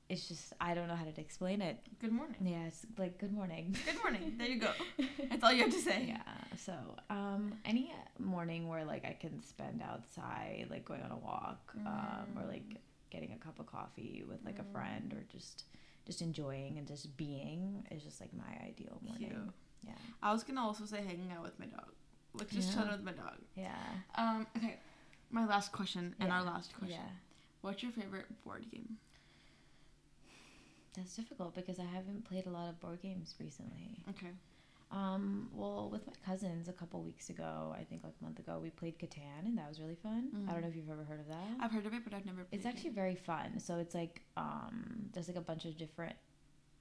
it's 0.09 0.27
just 0.27 0.53
I 0.59 0.73
don't 0.73 0.87
know 0.87 0.95
how 0.95 1.05
to 1.05 1.21
explain 1.21 1.61
it. 1.61 1.77
Good 2.01 2.11
morning. 2.11 2.35
Yeah, 2.43 2.65
it's 2.67 2.85
like 2.97 3.17
good 3.19 3.31
morning. 3.31 3.75
Good 3.85 4.01
morning. 4.01 4.33
There 4.37 4.47
you 4.47 4.59
go. 4.59 4.71
That's 5.29 5.43
all 5.43 5.53
you 5.53 5.63
have 5.63 5.71
to 5.73 5.79
say. 5.79 6.05
Yeah. 6.07 6.21
So, 6.57 6.73
um, 7.09 7.53
any 7.63 7.93
morning 8.17 8.67
where 8.67 8.83
like 8.85 9.05
I 9.05 9.15
can 9.19 9.41
spend 9.43 9.81
outside, 9.81 10.67
like 10.69 10.83
going 10.85 11.01
on 11.03 11.11
a 11.11 11.17
walk, 11.17 11.71
um, 11.85 12.37
or 12.37 12.45
like 12.47 12.63
getting 13.11 13.31
a 13.33 13.37
cup 13.37 13.59
of 13.59 13.67
coffee 13.67 14.23
with 14.27 14.39
like 14.43 14.59
a 14.59 14.63
friend, 14.73 15.13
or 15.13 15.23
just 15.31 15.63
just 16.05 16.21
enjoying 16.21 16.77
and 16.79 16.87
just 16.87 17.15
being 17.15 17.85
is 17.91 18.01
just 18.03 18.19
like 18.19 18.33
my 18.33 18.65
ideal 18.67 18.99
morning. 19.05 19.29
Cute. 19.29 19.53
Yeah. 19.85 19.93
I 20.23 20.31
was 20.31 20.43
gonna 20.43 20.61
also 20.61 20.85
say 20.85 20.97
hanging 20.97 21.31
out 21.35 21.43
with 21.43 21.57
my 21.59 21.67
dog. 21.67 21.91
Like 22.33 22.49
just 22.49 22.69
Yeah. 22.69 22.75
chilling 22.75 22.91
with 22.91 23.03
my 23.03 23.11
dog. 23.11 23.37
Yeah. 23.55 23.75
Um, 24.15 24.47
okay. 24.57 24.77
My 25.31 25.45
last 25.45 25.71
question 25.71 26.15
and 26.19 26.31
our 26.31 26.43
last 26.43 26.73
question. 26.75 26.97
Yeah. 26.99 27.09
What's 27.61 27.83
your 27.83 27.91
favorite 27.91 28.25
board 28.43 28.65
game? 28.71 28.97
That's 30.95 31.15
difficult 31.15 31.55
because 31.55 31.79
I 31.79 31.83
haven't 31.85 32.25
played 32.25 32.45
a 32.45 32.49
lot 32.49 32.69
of 32.69 32.79
board 32.79 33.01
games 33.01 33.35
recently. 33.39 34.03
Okay. 34.09 34.31
Um, 34.91 35.49
well, 35.53 35.87
with 35.91 36.07
my 36.07 36.13
cousins 36.25 36.67
a 36.67 36.73
couple 36.73 37.03
weeks 37.03 37.29
ago, 37.29 37.75
I 37.79 37.83
think 37.83 38.03
like 38.03 38.13
a 38.19 38.23
month 38.23 38.39
ago, 38.39 38.59
we 38.61 38.71
played 38.71 38.97
Catan 38.97 39.45
and 39.45 39.55
that 39.59 39.69
was 39.69 39.79
really 39.79 39.97
fun. 40.01 40.47
I 40.49 40.51
don't 40.53 40.61
know 40.61 40.67
if 40.67 40.75
you've 40.75 40.89
ever 40.89 41.03
heard 41.03 41.19
of 41.19 41.27
that. 41.27 41.57
I've 41.59 41.71
heard 41.71 41.85
of 41.85 41.93
it, 41.93 42.03
but 42.03 42.13
I've 42.15 42.25
never. 42.25 42.43
Played. 42.43 42.57
It's 42.57 42.65
actually 42.65 42.89
very 42.89 43.15
fun. 43.15 43.59
So 43.59 43.77
it's 43.77 43.93
like 43.93 44.23
um 44.35 45.09
there's 45.13 45.27
like 45.27 45.37
a 45.37 45.41
bunch 45.41 45.65
of 45.65 45.77
different 45.77 46.15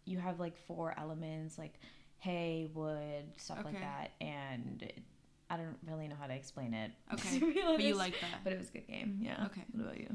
you 0.07 0.19
have 0.19 0.41
like 0.41 0.57
four 0.57 0.95
elements 0.99 1.59
like 1.59 1.75
hay, 2.19 2.71
wood, 2.73 3.27
stuff 3.37 3.59
like 3.63 3.79
that 3.81 4.13
and 4.23 4.83
it, 4.83 5.01
I 5.51 5.57
don't 5.59 5.77
really 5.87 6.09
know 6.09 6.17
how 6.19 6.27
to 6.27 6.35
explain 6.35 6.73
it. 6.73 6.93
Okay, 7.13 7.39
But 7.41 7.81
you 7.83 7.95
like 7.95 8.15
that. 8.21 8.43
But 8.43 8.55
it 8.55 8.59
was 8.59 8.69
a 8.71 8.73
good 8.73 8.87
game. 8.87 9.19
Yeah. 9.23 9.45
Okay. 9.47 9.63
What 9.73 9.83
about 9.85 9.99
you? 9.99 10.09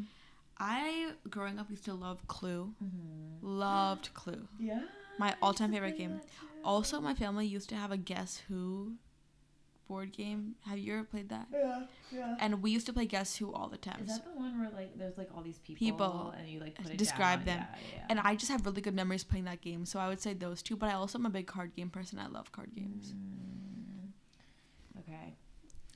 I 0.57 1.11
growing 1.29 1.59
up 1.59 1.69
used 1.69 1.85
to 1.85 1.93
love 1.93 2.25
Clue. 2.27 2.73
Mm-hmm. 2.83 3.45
Loved 3.47 4.13
Clue. 4.13 4.47
Yeah. 4.59 4.81
My 5.19 5.35
all-time 5.43 5.71
favorite 5.71 5.95
game. 5.97 6.21
Also, 6.63 6.99
my 6.99 7.13
family 7.13 7.45
used 7.45 7.69
to 7.69 7.75
have 7.75 7.91
a 7.91 7.97
Guess 7.97 8.41
Who 8.47 8.93
board 9.87 10.11
game. 10.11 10.55
Have 10.65 10.79
you 10.79 10.93
ever 10.93 11.03
played 11.03 11.29
that? 11.29 11.47
Yeah. 11.53 11.83
Yeah. 12.11 12.35
And 12.39 12.63
we 12.63 12.71
used 12.71 12.87
to 12.87 12.93
play 12.93 13.05
Guess 13.05 13.35
Who 13.37 13.53
all 13.53 13.67
the 13.67 13.77
time. 13.77 14.01
Is 14.07 14.17
that 14.17 14.25
the 14.25 14.31
one 14.39 14.59
where 14.59 14.71
like 14.71 14.97
there's 14.97 15.15
like 15.17 15.29
all 15.35 15.43
these 15.43 15.59
people, 15.59 15.75
People. 15.77 16.33
and 16.35 16.49
you 16.49 16.59
like 16.59 16.75
put 16.75 16.89
it 16.89 16.97
Describe 16.97 17.45
down? 17.45 17.57
them. 17.57 17.67
Yeah, 17.73 17.97
yeah. 17.97 18.05
And 18.09 18.19
I 18.21 18.35
just 18.35 18.51
have 18.51 18.65
really 18.65 18.81
good 18.81 18.95
memories 18.95 19.23
playing 19.23 19.45
that 19.45 19.61
game. 19.61 19.85
So 19.85 19.99
I 19.99 20.07
would 20.07 20.19
say 20.19 20.33
those 20.33 20.63
two. 20.63 20.75
But 20.75 20.89
I 20.89 20.93
also 20.93 21.19
am 21.19 21.27
a 21.27 21.29
big 21.29 21.45
card 21.45 21.75
game 21.75 21.91
person. 21.91 22.17
I 22.17 22.25
love 22.27 22.51
card 22.51 22.71
games. 22.75 23.13
Mm. 23.13 24.99
Okay. 25.01 25.35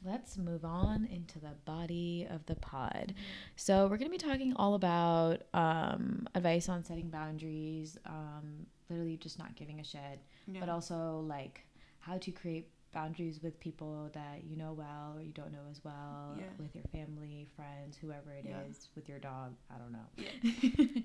Let's 0.06 0.38
move 0.38 0.64
on 0.64 1.06
into 1.12 1.39
the 1.39 1.54
body 1.66 2.28
of 2.30 2.45
the 2.45 2.56
pod. 2.56 3.14
So, 3.56 3.84
we're 3.88 3.98
going 3.98 4.12
to 4.12 4.18
be 4.18 4.18
talking 4.18 4.54
all 4.56 4.76
about 4.76 5.41
um, 5.54 6.28
advice 6.36 6.70
on 6.70 6.84
setting 6.84 7.10
boundaries, 7.10 7.98
um, 8.06 8.68
literally 8.89 9.18
just 9.18 9.39
not 9.39 9.56
giving 9.56 9.80
a 9.80 9.84
shit, 9.84 10.20
Yeah. 10.45 10.60
but 10.60 10.70
also 10.70 11.26
like 11.28 11.66
how 12.00 12.18
to 12.20 12.32
create 12.32 12.70
boundaries 12.93 13.41
with 13.43 13.60
people 13.60 14.10
that 14.14 14.43
you 14.45 14.56
know 14.56 14.72
well 14.74 15.14
or 15.18 15.22
you 15.22 15.32
don't 15.34 15.52
know 15.52 15.66
as 15.70 15.84
well, 15.84 16.36
Yeah. 16.38 16.45
with 16.60 16.74
your 16.76 16.86
family, 16.91 17.48
friends, 17.56 17.98
whoever 17.98 18.32
it 18.32 18.45
is, 18.45 18.48
Yeah. 18.84 18.89
with 18.95 19.10
your 19.10 19.20
dog. 19.20 19.56
I 19.70 19.78
don't 19.78 19.91
know. 19.91 21.02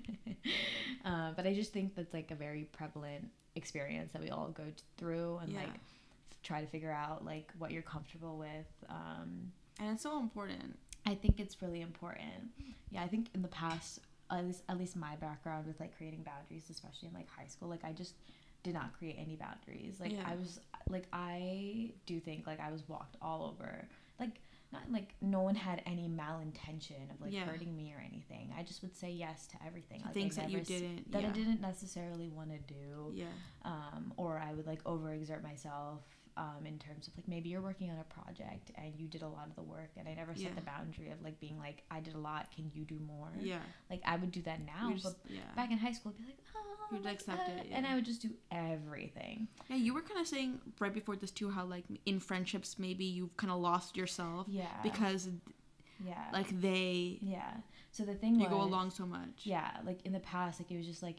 Uh, 1.05 1.31
but 1.35 1.45
I 1.45 1.53
just 1.53 1.73
think 1.73 1.95
that's 1.95 2.13
like 2.13 2.31
a 2.31 2.35
very 2.35 2.63
prevalent 2.71 3.29
experience 3.55 4.13
that 4.13 4.21
we 4.21 4.29
all 4.29 4.47
go 4.49 4.63
through 4.97 5.37
and 5.43 5.53
like 5.53 5.69
try 6.43 6.61
to 6.61 6.67
figure 6.67 6.91
out 6.91 7.25
like 7.25 7.51
what 7.57 7.71
you're 7.71 7.81
comfortable 7.81 8.37
with. 8.37 8.67
Um, 8.89 9.51
and 9.79 9.89
it's 9.91 10.03
so 10.03 10.19
important. 10.19 10.77
I 11.05 11.15
think 11.15 11.39
it's 11.39 11.61
really 11.61 11.81
important. 11.81 12.51
Yeah, 12.91 13.03
I 13.03 13.07
think 13.07 13.27
in 13.33 13.41
the 13.41 13.47
past, 13.47 13.99
at 14.31 14.45
least 14.45 14.63
at 14.69 14.77
least 14.77 14.95
my 14.95 15.15
background 15.17 15.65
with 15.67 15.79
like 15.79 15.95
creating 15.97 16.23
boundaries, 16.23 16.69
especially 16.69 17.07
in 17.09 17.13
like 17.13 17.27
high 17.29 17.47
school, 17.47 17.69
like 17.69 17.83
I 17.83 17.91
just 17.91 18.15
did 18.63 18.73
not 18.73 18.93
create 18.97 19.17
any 19.19 19.35
boundaries. 19.35 19.99
Like 19.99 20.11
Yeah. 20.13 20.23
I 20.25 20.35
was 20.35 20.59
like 20.89 21.07
I 21.11 21.91
do 22.05 22.19
think 22.19 22.45
like 22.47 22.59
I 22.59 22.71
was 22.71 22.87
walked 22.87 23.17
all 23.21 23.43
over. 23.53 23.87
Like 24.19 24.39
not 24.71 24.83
like 24.91 25.13
no 25.21 25.41
one 25.41 25.53
had 25.55 25.81
any 25.85 26.07
malintention 26.07 27.11
of 27.13 27.19
like 27.21 27.31
Yeah. 27.33 27.45
hurting 27.45 27.75
me 27.75 27.93
or 27.95 28.01
anything. 28.01 28.53
I 28.57 28.63
just 28.63 28.81
would 28.81 28.95
say 28.95 29.11
yes 29.11 29.45
to 29.47 29.57
everything. 29.65 30.01
Like, 30.03 30.13
things 30.13 30.35
that 30.37 30.49
you 30.49 30.61
didn't- 30.61 31.11
that 31.11 31.23
I 31.25 31.29
didn't 31.29 31.61
necessarily 31.61 32.29
want 32.29 32.49
to 32.51 32.73
do 32.73 33.11
Yeah. 33.13 33.25
um, 33.63 34.13
or 34.17 34.39
I 34.39 34.53
would 34.53 34.65
like 34.65 34.83
overexert 34.85 35.43
myself 35.43 36.01
um, 36.37 36.65
in 36.65 36.79
terms 36.79 37.07
of 37.07 37.15
like 37.15 37.27
maybe 37.27 37.49
you're 37.49 37.61
working 37.61 37.89
on 37.91 37.97
a 37.99 38.03
project 38.05 38.71
and 38.77 38.93
you 38.97 39.07
did 39.07 39.21
a 39.21 39.27
lot 39.27 39.47
of 39.47 39.55
the 39.55 39.61
work 39.61 39.91
and 39.97 40.07
I 40.07 40.13
never 40.15 40.33
set 40.33 40.43
Yeah. 40.45 40.49
the 40.55 40.61
boundary 40.61 41.11
of 41.11 41.21
like 41.23 41.39
being 41.39 41.57
like 41.59 41.83
I 41.91 41.99
did 41.99 42.15
a 42.15 42.17
lot 42.19 42.47
can 42.55 42.71
you 42.73 42.83
do 42.85 42.97
more 43.05 43.29
Yeah. 43.39 43.59
like 43.89 44.01
I 44.05 44.15
would 44.15 44.31
do 44.31 44.41
that 44.43 44.59
now 44.65 44.89
You 44.89 44.95
but 45.03 45.15
yeah. 45.29 45.41
back 45.55 45.71
in 45.71 45.77
high 45.77 45.91
school 45.91 46.11
I'd 46.15 46.21
be 46.21 46.25
like 46.31 46.39
oh 46.55 46.59
You'd 46.95 47.05
like 47.05 47.15
accept 47.15 47.37
that," 47.47 47.65
it, 47.65 47.71
and. 47.71 47.85
I 47.87 47.95
would 47.95 48.05
just 48.05 48.21
do 48.21 48.31
everything 48.51 49.47
Yeah, 49.69 49.77
you 49.77 49.93
were 49.93 50.01
kind 50.01 50.19
of 50.19 50.27
saying 50.27 50.59
right 50.79 50.93
before 50.93 51.15
this 51.15 51.31
too 51.31 51.49
how 51.51 51.65
like 51.65 51.85
in 52.05 52.19
friendships 52.19 52.77
maybe 52.79 53.05
you've 53.05 53.35
kind 53.37 53.51
of 53.51 53.59
lost 53.59 53.95
yourself 53.95 54.47
yeah 54.49 54.65
because 54.83 55.29
yeah 56.03 56.25
like 56.33 56.49
they 56.61 57.19
yeah 57.21 57.53
so 57.91 58.03
the 58.03 58.15
thing 58.15 58.39
you 58.39 58.49
go 58.49 58.61
along 58.61 58.89
so 58.89 59.05
much. 59.05 59.41
yeah 59.43 59.69
like 59.85 59.99
in 60.05 60.11
the 60.13 60.19
past 60.19 60.59
like 60.59 60.71
it 60.71 60.77
was 60.77 60.87
just 60.87 61.03
like 61.03 61.17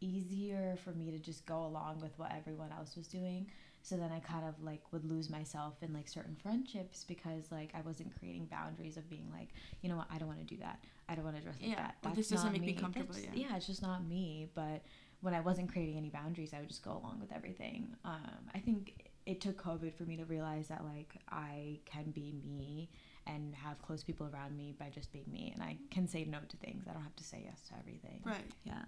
easier 0.00 0.76
for 0.82 0.90
me 0.92 1.10
to 1.10 1.18
just 1.18 1.46
go 1.46 1.64
along 1.64 2.00
with 2.00 2.16
what 2.18 2.32
everyone 2.36 2.72
else 2.72 2.96
was 2.96 3.06
doing 3.06 3.46
so 3.82 3.96
then 3.96 4.10
i 4.12 4.20
kind 4.20 4.44
of 4.46 4.54
like 4.62 4.80
would 4.92 5.04
lose 5.04 5.28
myself 5.28 5.74
in 5.82 5.92
like 5.92 6.08
certain 6.08 6.36
friendships 6.42 7.04
because 7.04 7.50
like 7.50 7.70
i 7.74 7.80
wasn't 7.82 8.10
creating 8.18 8.46
boundaries 8.46 8.96
of 8.96 9.08
being 9.10 9.28
like 9.32 9.48
you 9.82 9.88
know 9.88 9.96
what 9.96 10.06
i 10.10 10.18
don't 10.18 10.28
want 10.28 10.40
to 10.40 10.46
do 10.46 10.56
that. 10.60 10.78
I 11.08 11.14
don't 11.14 11.24
want 11.24 11.36
to 11.36 11.42
dress 11.42 11.56
like 11.60 11.68
Yeah, 11.70 11.76
that. 11.76 11.96
or 12.02 12.08
That's 12.14 12.16
this 12.16 12.28
doesn't 12.28 12.52
not 12.52 12.60
make 12.60 12.64
me 12.64 12.72
comfortable, 12.80 13.12
That's- 13.12 13.36
yeah. 13.36 13.48
yeah 13.48 13.56
it's 13.56 13.66
just 13.66 13.82
not 13.82 14.06
me. 14.06 14.48
But 14.54 14.82
when 15.20 15.34
i 15.34 15.40
wasn't 15.40 15.70
creating 15.70 15.96
any 15.98 16.08
boundaries 16.08 16.54
i 16.54 16.58
would 16.60 16.68
just 16.68 16.82
go 16.82 16.92
along 16.92 17.18
with 17.20 17.32
everything. 17.32 17.94
Um, 18.04 18.38
i 18.54 18.58
think 18.58 19.10
it 19.26 19.40
took 19.40 19.62
covid 19.62 19.92
for 19.94 20.04
me 20.04 20.16
to 20.16 20.24
realize 20.24 20.68
that 20.68 20.84
like 20.84 21.14
i 21.28 21.78
can 21.84 22.10
be 22.12 22.34
me 22.58 22.88
and 23.26 23.54
have 23.54 23.80
close 23.82 24.02
people 24.02 24.28
around 24.32 24.56
me 24.56 24.74
by 24.78 24.88
just 24.90 25.12
being 25.12 25.30
me. 25.30 25.50
And 25.54 25.62
i 25.62 25.76
can 25.90 26.06
say 26.08 26.24
no 26.24 26.38
to 26.48 26.56
things. 26.56 26.84
I 26.88 26.92
don't 26.94 27.02
have 27.02 27.16
to 27.16 27.24
say 27.24 27.42
yes 27.44 27.60
to 27.68 27.74
everything. 27.78 28.20
Right. 28.24 28.50
yeah. 28.64 28.84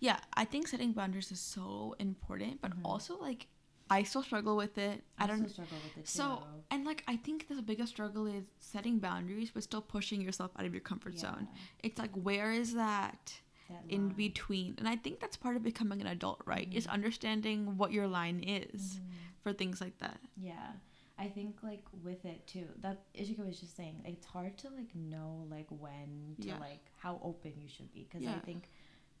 Yeah, 0.00 0.18
I 0.34 0.44
think 0.44 0.66
setting 0.68 0.92
boundaries 0.92 1.30
is 1.30 1.40
so 1.40 1.94
important, 1.98 2.60
but 2.60 2.72
Mhm. 2.72 2.80
also 2.84 3.16
like 3.18 3.46
I 3.94 4.02
still 4.02 4.22
struggle 4.22 4.56
with 4.56 4.76
it. 4.78 5.04
I, 5.18 5.26
don't 5.26 5.36
still 5.38 5.48
struggle 5.48 5.78
with 5.84 5.96
it 5.96 6.08
So, 6.08 6.44
and 6.70 6.84
like 6.84 7.04
I 7.06 7.16
think 7.16 7.46
the 7.48 7.62
biggest 7.62 7.90
struggle 7.92 8.26
is 8.26 8.44
setting 8.58 8.98
boundaries 8.98 9.50
but 9.54 9.62
still 9.62 9.82
pushing 9.82 10.20
yourself 10.20 10.50
out 10.58 10.66
of 10.66 10.72
your 10.74 10.80
comfort 10.80 11.18
zone. 11.18 11.48
It's 11.82 11.98
like 11.98 12.10
where 12.14 12.52
is 12.52 12.74
that 12.74 13.40
in 13.88 14.08
between? 14.08 14.74
And 14.78 14.88
I 14.88 14.96
think 14.96 15.20
that's 15.20 15.36
part 15.36 15.56
of 15.56 15.62
becoming 15.62 16.00
an 16.00 16.06
adult, 16.06 16.40
right? 16.46 16.68
Is 16.72 16.86
Mhm. 16.86 16.90
understanding 16.90 17.76
what 17.76 17.92
your 17.92 18.08
line 18.08 18.40
is 18.42 19.00
Mhm. 19.00 19.42
for 19.42 19.52
things 19.52 19.80
like 19.80 19.98
that. 19.98 20.20
Yeah. 20.36 20.72
I 21.16 21.28
think 21.28 21.62
like 21.62 21.84
with 22.02 22.24
it 22.24 22.44
too. 22.48 22.68
That 22.80 23.04
Ishika 23.14 23.46
was 23.46 23.60
just 23.60 23.76
saying, 23.76 24.02
it's 24.04 24.26
hard 24.26 24.58
to 24.58 24.70
like 24.70 24.92
know 24.94 25.46
like 25.48 25.68
when 25.70 26.36
to 26.40 26.48
Yeah. 26.48 26.58
like 26.58 26.90
how 26.96 27.20
open 27.22 27.52
you 27.60 27.68
should 27.68 27.92
be 27.92 28.02
because 28.04 28.26
I 28.26 28.40
think 28.40 28.70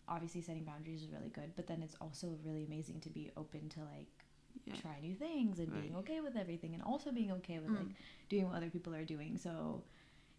obviously 0.08 0.40
setting 0.42 0.64
boundaries 0.64 1.02
is 1.02 1.08
really 1.10 1.30
good, 1.30 1.54
but 1.56 1.66
then 1.66 1.82
it's 1.82 1.94
also 2.00 2.36
really 2.42 2.64
amazing 2.64 3.00
to 3.00 3.10
be 3.10 3.30
open 3.36 3.68
to 3.70 3.80
like 3.84 4.23
Yeah. 4.64 4.74
try 4.76 4.98
new 5.00 5.14
things 5.14 5.58
and 5.58 5.70
being 5.72 5.92
Right. 5.92 6.00
okay 6.00 6.20
with 6.20 6.36
everything 6.36 6.74
and 6.74 6.82
also 6.82 7.10
being 7.12 7.32
okay 7.32 7.58
with 7.58 7.70
Mm. 7.70 7.76
like 7.76 7.96
doing 8.28 8.46
what 8.46 8.56
other 8.56 8.70
people 8.70 8.94
are 8.94 9.04
doing. 9.04 9.36
So 9.36 9.84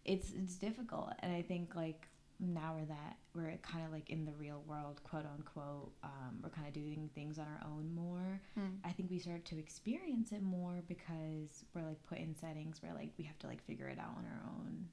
it's 0.04 0.32
it's 0.32 0.56
difficult 0.56 1.12
and 1.20 1.32
I 1.32 1.42
think 1.42 1.74
like 1.74 2.08
now 2.38 2.74
we're 2.78 2.84
that 2.86 3.16
we're 3.34 3.56
kind 3.62 3.84
of 3.86 3.90
like 3.92 4.10
in 4.10 4.24
the 4.26 4.32
real 4.34 4.62
world 4.66 5.00
quote 5.04 5.24
unquote 5.24 5.90
um, 6.04 6.38
we're 6.42 6.50
kind 6.50 6.66
of 6.68 6.74
doing 6.74 7.08
things 7.14 7.38
on 7.38 7.46
our 7.46 7.66
own 7.72 7.94
more 7.94 8.40
Mm. 8.58 8.76
i 8.84 8.92
think 8.92 9.10
we 9.10 9.18
start 9.18 9.46
to 9.46 9.58
experience 9.58 10.32
it 10.32 10.42
more 10.42 10.82
because 10.86 11.64
we're 11.72 11.82
like 11.82 12.00
put 12.06 12.18
in 12.18 12.34
settings 12.36 12.82
where 12.82 12.92
like 12.92 13.10
we 13.16 13.24
have 13.24 13.38
to 13.38 13.46
like 13.46 13.62
figure 13.64 13.88
it 13.88 13.98
out 13.98 14.14
on 14.18 14.26
our 14.26 14.42
own 14.52 14.86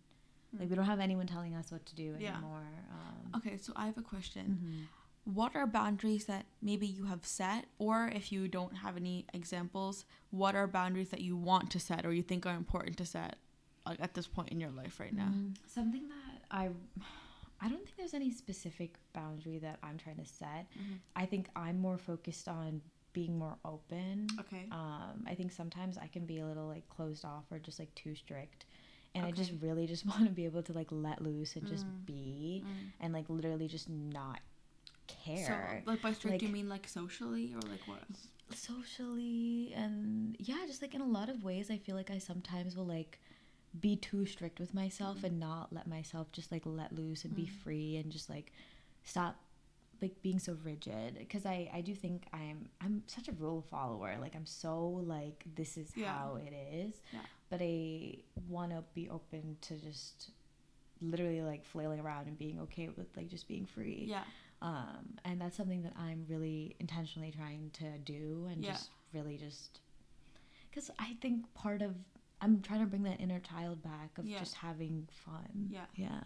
like 0.58 0.70
we 0.70 0.76
don't 0.78 0.86
have 0.86 1.02
anyone 1.02 1.28
telling 1.28 1.54
us 1.54 1.70
what 1.70 1.86
to 1.86 1.96
do 1.96 2.16
Yeah. 2.18 2.32
anymore 2.32 2.66
um, 2.92 3.32
Okay, 3.40 3.58
so 3.58 3.74
I 3.76 3.88
have 3.88 3.98
a 3.98 4.02
question. 4.04 4.46
mhm. 4.64 4.88
What 5.26 5.56
are 5.56 5.66
boundaries 5.66 6.26
that 6.26 6.46
maybe 6.62 6.86
you 6.86 7.06
have 7.06 7.26
set, 7.26 7.66
or 7.80 8.08
if 8.14 8.32
you 8.32 8.48
don't 8.50 8.76
have 8.78 8.98
any 8.98 9.26
examples, 9.34 10.06
what 10.32 10.54
are 10.56 10.68
boundaries 10.68 11.10
that 11.10 11.22
you 11.22 11.38
want 11.38 11.72
to 11.72 11.80
set 11.80 12.06
or 12.06 12.12
you 12.14 12.22
think 12.24 12.46
are 12.46 12.56
important 12.56 12.98
to 12.98 13.06
set, 13.06 13.38
like 13.86 14.02
at 14.02 14.16
this 14.16 14.28
point 14.28 14.50
in 14.50 14.60
your 14.60 14.72
life 14.72 15.00
right 15.00 15.16
now? 15.16 15.30
Mm, 15.34 15.56
something 15.66 16.08
that 16.10 16.42
i 16.52 16.70
I 17.62 17.70
don't 17.70 17.86
think 17.86 17.96
there's 17.96 18.14
any 18.14 18.30
specific 18.32 18.96
boundary 19.14 19.58
that 19.60 19.80
I'm 19.82 19.98
trying 19.98 20.18
to 20.18 20.26
set. 20.26 20.68
Mhm. 20.78 21.00
I 21.16 21.26
think 21.26 21.48
I'm 21.56 21.80
more 21.80 21.98
focused 21.98 22.50
on 22.50 22.82
being 23.14 23.40
more 23.40 23.56
open. 23.64 24.28
Okay. 24.42 24.68
Um, 24.72 25.24
I 25.26 25.34
think 25.36 25.54
sometimes 25.54 25.98
I 25.98 26.08
can 26.08 26.26
be 26.26 26.40
a 26.40 26.46
little 26.46 26.68
like 26.68 26.90
closed 26.90 27.24
off 27.24 27.46
or 27.50 27.60
just 27.60 27.80
like 27.80 27.94
too 27.96 28.16
strict. 28.16 28.66
And 29.16 29.26
I 29.26 29.32
just 29.32 29.54
really 29.62 29.88
just 29.88 30.06
want 30.12 30.26
to 30.26 30.32
be 30.32 30.44
able 30.44 30.64
to 30.64 30.74
like 30.74 30.88
let 30.92 31.22
loose 31.22 31.56
and 31.56 31.66
just 31.66 31.86
Mm. 31.86 32.06
be 32.06 32.64
Mm. 32.66 32.90
and 33.00 33.14
like 33.14 33.30
literally 33.30 33.70
just 33.70 33.88
not 33.90 34.42
care. 35.08 35.82
So, 35.86 35.92
like 35.92 36.02
by 36.02 36.14
strict, 36.14 36.42
you 36.42 36.50
mean 36.50 36.70
like 36.70 36.88
socially 36.88 37.54
or 37.56 37.62
like 37.70 37.88
what? 37.88 38.04
socially 38.54 39.74
and 39.76 40.36
yeah 40.40 40.58
just 40.68 40.82
like 40.82 40.94
in 40.94 41.02
a 41.02 41.06
lot 41.08 41.28
of 41.28 41.44
ways 41.44 41.72
i 41.72 41.78
feel 41.78 41.96
like 41.96 42.12
i 42.12 42.18
sometimes 42.20 42.76
will 42.78 42.86
like 42.86 43.20
be 43.80 43.96
too 43.96 44.26
strict 44.26 44.60
with 44.60 44.74
myself 44.74 45.18
Mm-hmm. 45.18 45.26
and 45.28 45.40
not 45.40 45.74
let 45.74 45.88
myself 45.88 46.32
just 46.32 46.52
like 46.52 46.62
let 46.66 46.94
loose 46.94 47.24
and 47.26 47.36
be 47.36 47.44
Mm. 47.44 47.64
free 47.64 47.98
and 47.98 48.12
just 48.12 48.30
like 48.30 48.52
stop 49.04 49.38
like 50.02 50.22
being 50.22 50.38
so 50.38 50.56
rigid 50.64 51.16
because 51.18 51.46
i 51.46 51.70
i 51.74 51.82
do 51.82 51.96
think 51.96 52.26
i'm 52.34 52.70
i'm 52.82 53.04
such 53.08 53.28
a 53.28 53.32
rule 53.34 53.62
follower 53.62 54.18
like 54.20 54.36
i'm 54.36 54.46
so 54.46 55.02
like 55.06 55.44
this 55.56 55.78
is 55.78 55.92
Yeah. 55.96 56.14
how 56.14 56.36
it 56.46 56.54
is 56.54 57.02
Yeah. 57.12 57.22
but 57.50 57.60
i 57.62 58.18
want 58.48 58.72
to 58.72 58.84
be 58.94 59.10
open 59.10 59.58
to 59.62 59.78
just 59.78 60.30
literally 61.02 61.42
like 61.42 61.66
flailing 61.66 62.00
around 62.00 62.28
and 62.28 62.38
being 62.38 62.60
okay 62.62 62.90
with 62.96 63.08
like 63.18 63.30
just 63.30 63.48
being 63.48 63.66
free 63.66 64.06
Yeah. 64.10 64.24
Um, 64.64 65.18
and 65.26 65.40
that's 65.42 65.56
something 65.58 65.84
that 65.84 65.94
I'm 65.98 66.26
really 66.28 66.76
intentionally 66.80 67.32
trying 67.32 67.70
to 67.74 67.98
do 68.00 68.48
and 68.50 68.64
Yeah. 68.64 68.72
just 68.74 68.90
really 69.14 69.38
just 69.38 69.82
because 70.70 70.90
I 70.98 71.18
think 71.22 71.54
part 71.54 71.82
of 71.82 71.96
I'm 72.42 72.62
trying 72.62 72.80
to 72.82 72.86
bring 72.88 73.04
that 73.04 73.20
inner 73.22 73.40
child 73.40 73.84
back 73.84 74.18
of 74.18 74.26
Yeah. 74.26 74.40
just 74.40 74.56
having 74.56 75.08
fun. 75.12 75.68
Yeah. 75.70 75.86
yeah. 75.96 76.22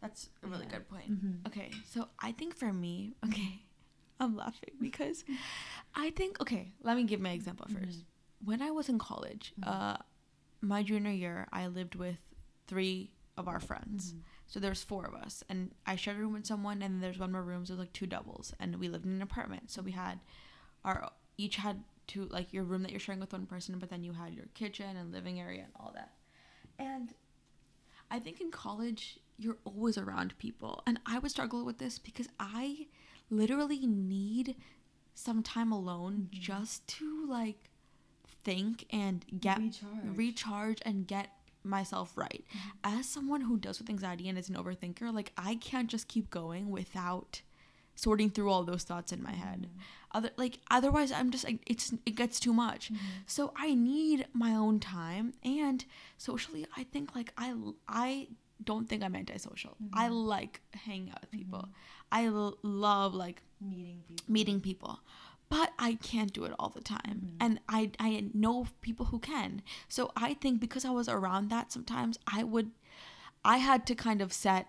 That's 0.00 0.30
a 0.42 0.48
really 0.48 0.64
Yeah. 0.64 0.78
good 0.78 0.88
point. 0.88 1.10
Mhm. 1.10 1.46
Okay, 1.48 1.70
so 1.84 2.08
I 2.20 2.32
think 2.32 2.54
for 2.56 2.72
me, 2.72 3.14
okay, 3.26 3.62
I'm 4.20 4.36
laughing 4.36 4.74
because 4.80 5.24
I 5.94 6.10
think 6.10 6.40
okay, 6.40 6.72
let 6.82 6.96
me 6.96 7.04
give 7.04 7.20
my 7.20 7.32
example 7.32 7.66
1st 7.68 8.04
When 8.44 8.62
I 8.62 8.70
was 8.70 8.88
in 8.88 8.98
college, 8.98 9.52
Mhm. 9.60 9.68
uh 9.68 9.96
my 10.60 10.82
junior 10.82 11.12
year, 11.12 11.46
I 11.52 11.66
lived 11.68 11.94
with 11.94 12.18
three 12.66 13.12
of 13.36 13.46
our 13.46 13.60
friends. 13.60 14.14
So 14.48 14.58
there's 14.58 14.82
four 14.82 15.04
of 15.06 15.14
us 15.14 15.44
and 15.48 15.70
I 15.86 15.94
shared 15.96 16.16
a 16.16 16.20
room 16.20 16.32
with 16.32 16.46
someone 16.46 16.82
and 16.82 17.02
there's 17.02 17.18
one 17.18 17.32
more 17.32 17.42
room, 17.42 17.64
so 17.66 17.74
it 17.74 17.76
was 17.76 17.84
like 17.84 17.92
two 17.92 18.06
doubles 18.06 18.52
and 18.58 18.76
we 18.76 18.88
lived 18.88 19.04
in 19.06 19.12
an 19.12 19.22
apartment. 19.22 19.70
So 19.70 19.82
we 19.82 19.92
had 19.92 20.18
our 20.84 21.10
each 21.36 21.56
had 21.56 21.84
two 22.06 22.24
like 22.26 22.52
your 22.52 22.64
room 22.64 22.82
that 22.82 22.90
you're 22.90 22.98
sharing 23.00 23.20
with 23.20 23.32
one 23.32 23.44
person, 23.46 23.78
but 23.78 23.90
then 23.90 24.02
you 24.02 24.12
had 24.14 24.32
your 24.34 24.46
kitchen 24.54 24.96
and 24.96 25.12
living 25.12 25.38
area 25.38 25.62
and 25.64 25.72
all 25.78 25.92
that. 25.94 26.12
And 26.78 27.12
I 28.10 28.18
think 28.18 28.40
in 28.40 28.50
college 28.50 29.18
you're 29.38 29.58
always 29.64 29.98
around 29.98 30.36
people 30.38 30.82
and 30.86 30.98
I 31.06 31.18
would 31.18 31.30
struggle 31.30 31.64
with 31.64 31.78
this 31.78 31.98
because 31.98 32.28
I 32.40 32.86
literally 33.30 33.86
need 33.86 34.56
some 35.14 35.42
time 35.42 35.70
alone 35.72 36.28
Mhm. 36.32 36.40
just 36.40 36.86
to 36.88 37.26
like 37.26 37.70
think 38.44 38.86
and 38.90 39.24
get 39.40 39.58
Recharge. 39.58 40.16
recharge 40.16 40.78
and 40.86 41.06
get 41.06 41.37
myself 41.64 42.16
right. 42.16 42.44
Mhm. 42.52 42.70
As 42.98 43.06
someone 43.08 43.42
who 43.42 43.58
deals 43.58 43.78
with 43.78 43.90
anxiety 43.90 44.28
and 44.28 44.38
is 44.38 44.48
an 44.48 44.54
overthinker, 44.56 45.12
like 45.14 45.32
I 45.36 45.56
can't 45.56 45.88
just 45.88 46.08
keep 46.08 46.30
going 46.30 46.70
without 46.70 47.42
sorting 47.94 48.30
through 48.30 48.48
all 48.50 48.62
those 48.64 48.84
thoughts 48.84 49.10
in 49.12 49.22
my 49.22 49.32
head. 49.32 49.68
Other 50.12 50.30
like 50.36 50.60
otherwise 50.70 51.10
I'm 51.12 51.30
just 51.30 51.44
like 51.44 51.60
it's 51.66 51.92
it 52.06 52.14
gets 52.14 52.38
too 52.40 52.52
much. 52.52 52.92
Mhm. 52.92 52.98
So 53.26 53.52
I 53.56 53.74
need 53.74 54.26
my 54.32 54.52
own 54.54 54.78
time 54.80 55.34
and 55.42 55.84
socially 56.16 56.64
I 56.76 56.84
think 56.84 57.14
like 57.14 57.32
I 57.36 57.54
I 57.88 58.28
don't 58.64 58.88
think 58.88 59.02
I'm 59.02 59.14
antisocial. 59.16 59.76
I 59.92 60.08
Mhm. 60.08 60.26
like 60.26 60.60
hanging 60.74 61.10
out 61.10 61.20
with 61.22 61.30
people. 61.30 61.60
Mhm. 61.60 61.72
I 62.12 62.26
l- 62.26 62.58
love 62.62 63.14
like 63.14 63.42
meeting 63.60 64.02
people. 64.08 64.24
meeting 64.32 64.60
people 64.60 65.00
but 65.50 65.72
i 65.78 65.94
can't 65.94 66.32
do 66.32 66.44
it 66.44 66.52
all 66.58 66.68
the 66.68 66.80
time 66.82 67.18
Mhm. 67.24 67.36
and 67.40 67.60
i 67.68 67.90
i 67.98 68.28
know 68.34 68.66
people 68.80 69.06
who 69.06 69.18
can 69.18 69.62
so 69.88 70.10
i 70.16 70.34
think 70.34 70.60
because 70.60 70.84
i 70.84 70.90
was 70.90 71.08
around 71.08 71.48
that 71.50 71.72
sometimes 71.72 72.18
i 72.26 72.42
would 72.42 72.70
i 73.44 73.56
had 73.58 73.86
to 73.86 73.94
kind 73.94 74.20
of 74.20 74.32
set 74.32 74.66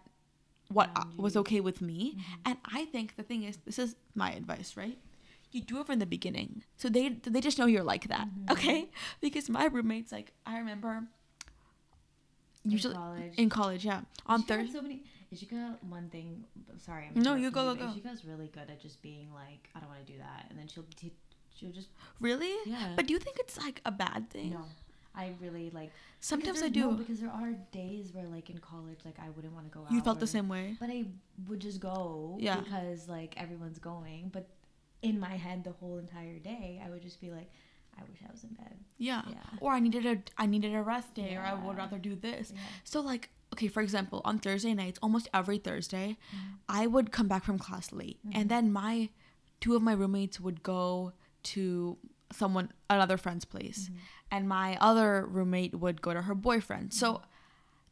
what 0.69 0.89
I- 0.95 1.05
was 1.17 1.35
okay 1.35 1.59
with 1.59 1.81
me 1.81 2.15
Mhm. 2.15 2.23
and 2.45 2.57
i 2.79 2.85
think 2.85 3.15
the 3.15 3.23
thing 3.23 3.43
is 3.43 3.57
this 3.65 3.79
is 3.79 3.95
my 4.15 4.31
advice 4.33 4.75
right 4.77 4.97
you 5.51 5.61
do 5.61 5.79
it 5.81 5.85
from 5.87 5.99
the 5.99 6.05
beginning 6.05 6.63
so 6.77 6.89
they 6.89 7.09
they 7.09 7.41
just 7.41 7.57
know 7.57 7.65
you're 7.65 7.83
like 7.93 8.07
that 8.07 8.27
Mhm. 8.29 8.51
okay 8.51 8.89
because 9.21 9.49
my 9.49 9.65
roommates 9.65 10.11
like 10.11 10.31
i 10.45 10.57
remember 10.57 11.07
In 12.65 12.71
usually 12.71 12.95
college. 12.95 13.33
in 13.37 13.49
college 13.49 13.85
yeah 13.85 14.01
on 14.25 14.43
thursday 14.43 14.73
So 14.73 14.81
many. 14.81 15.03
Ishika, 15.33 15.75
one 15.89 16.09
thing. 16.09 16.43
Sorry, 16.77 17.09
I'm 17.15 17.21
No, 17.21 17.35
you 17.35 17.51
go, 17.51 17.73
go, 17.73 17.79
go. 17.79 17.85
Ishika's 17.91 18.25
really 18.25 18.47
good 18.47 18.69
at 18.69 18.81
just 18.81 19.01
being 19.01 19.29
like, 19.33 19.69
I 19.75 19.79
don't 19.79 19.89
want 19.89 20.05
to 20.05 20.11
do 20.11 20.17
that, 20.19 20.47
and 20.49 20.57
then 20.57 20.67
she'll 20.67 20.85
t- 20.95 21.13
she'll 21.55 21.71
just 21.71 21.89
really 22.21 22.53
yeah. 22.65 22.93
but 22.95 23.05
do 23.05 23.13
you 23.13 23.19
think 23.19 23.35
it's 23.39 23.57
like 23.57 23.81
a 23.85 23.91
bad 23.91 24.29
thing 24.29 24.51
no, 24.51 24.61
I 25.13 25.33
really 25.41 25.69
like. 25.71 25.91
sometimes 26.21 26.63
i 26.63 26.69
do 26.69 26.81
no, 26.81 26.91
because 26.91 27.19
there 27.19 27.29
are 27.29 27.51
days 27.73 28.13
where 28.13 28.25
like 28.27 28.49
in 28.49 28.59
college, 28.59 28.99
like 29.03 29.19
I 29.19 29.29
wouldn't 29.29 29.53
want 29.53 29.69
to 29.69 29.77
go 29.77 29.83
out. 29.85 29.91
you 29.91 29.99
felt 30.01 30.17
or- 30.17 30.21
the 30.21 30.27
same 30.27 30.47
way 30.47 30.77
But 30.79 30.89
I 30.89 31.05
would 31.47 31.59
just 31.59 31.79
go 31.81 32.37
Yeah. 32.39 32.57
because 32.61 33.09
like 33.09 33.33
everyone's 33.37 33.79
going. 33.79 34.29
But 34.31 34.47
in 35.01 35.19
my 35.19 35.35
head, 35.35 35.63
the 35.63 35.71
whole 35.73 35.97
entire 35.97 36.39
day, 36.39 36.81
I 36.85 36.89
would 36.89 37.01
just 37.01 37.19
be 37.21 37.31
like, 37.31 37.49
I 37.97 38.01
wish 38.03 38.19
I 38.27 38.31
was 38.31 38.43
in 38.43 38.49
bed. 38.49 38.75
Yeah. 38.97 39.21
Yeah. 39.29 39.35
Or 39.59 39.73
I 39.73 39.79
needed 39.79 40.05
a 40.05 40.17
I 40.37 40.45
needed 40.45 40.73
a 40.73 40.81
rest 40.81 41.13
day 41.13 41.35
or 41.35 41.41
I 41.41 41.53
would 41.53 41.77
rather 41.77 41.97
do 41.97 42.15
this. 42.15 42.51
Yeah. 42.53 42.61
So 42.85 43.01
like 43.01 43.29
okay, 43.53 43.67
for 43.67 43.81
example, 43.81 44.21
on 44.25 44.39
Thursday 44.39 44.73
nights, 44.73 44.99
almost 45.01 45.27
every 45.33 45.57
Thursday, 45.57 46.17
Mhm. 46.33 46.59
I 46.67 46.87
would 46.87 47.11
come 47.11 47.27
back 47.27 47.43
from 47.43 47.57
class 47.59 47.91
late. 47.91 48.19
Mhm. 48.25 48.31
And 48.35 48.49
then 48.49 48.71
my 48.71 49.09
two 49.59 49.75
of 49.75 49.81
my 49.81 49.91
roommates 49.93 50.39
would 50.39 50.63
go 50.63 51.13
to 51.43 51.97
someone 52.31 52.71
another 52.89 53.17
friend's 53.17 53.45
place. 53.45 53.89
Mhm. 53.89 53.95
And 54.31 54.47
my 54.47 54.77
other 54.79 55.25
roommate 55.25 55.73
would 55.75 56.01
go 56.01 56.13
to 56.13 56.21
her 56.23 56.35
boyfriend. 56.35 56.93
So 56.93 57.13
Mm-hmm. 57.13 57.23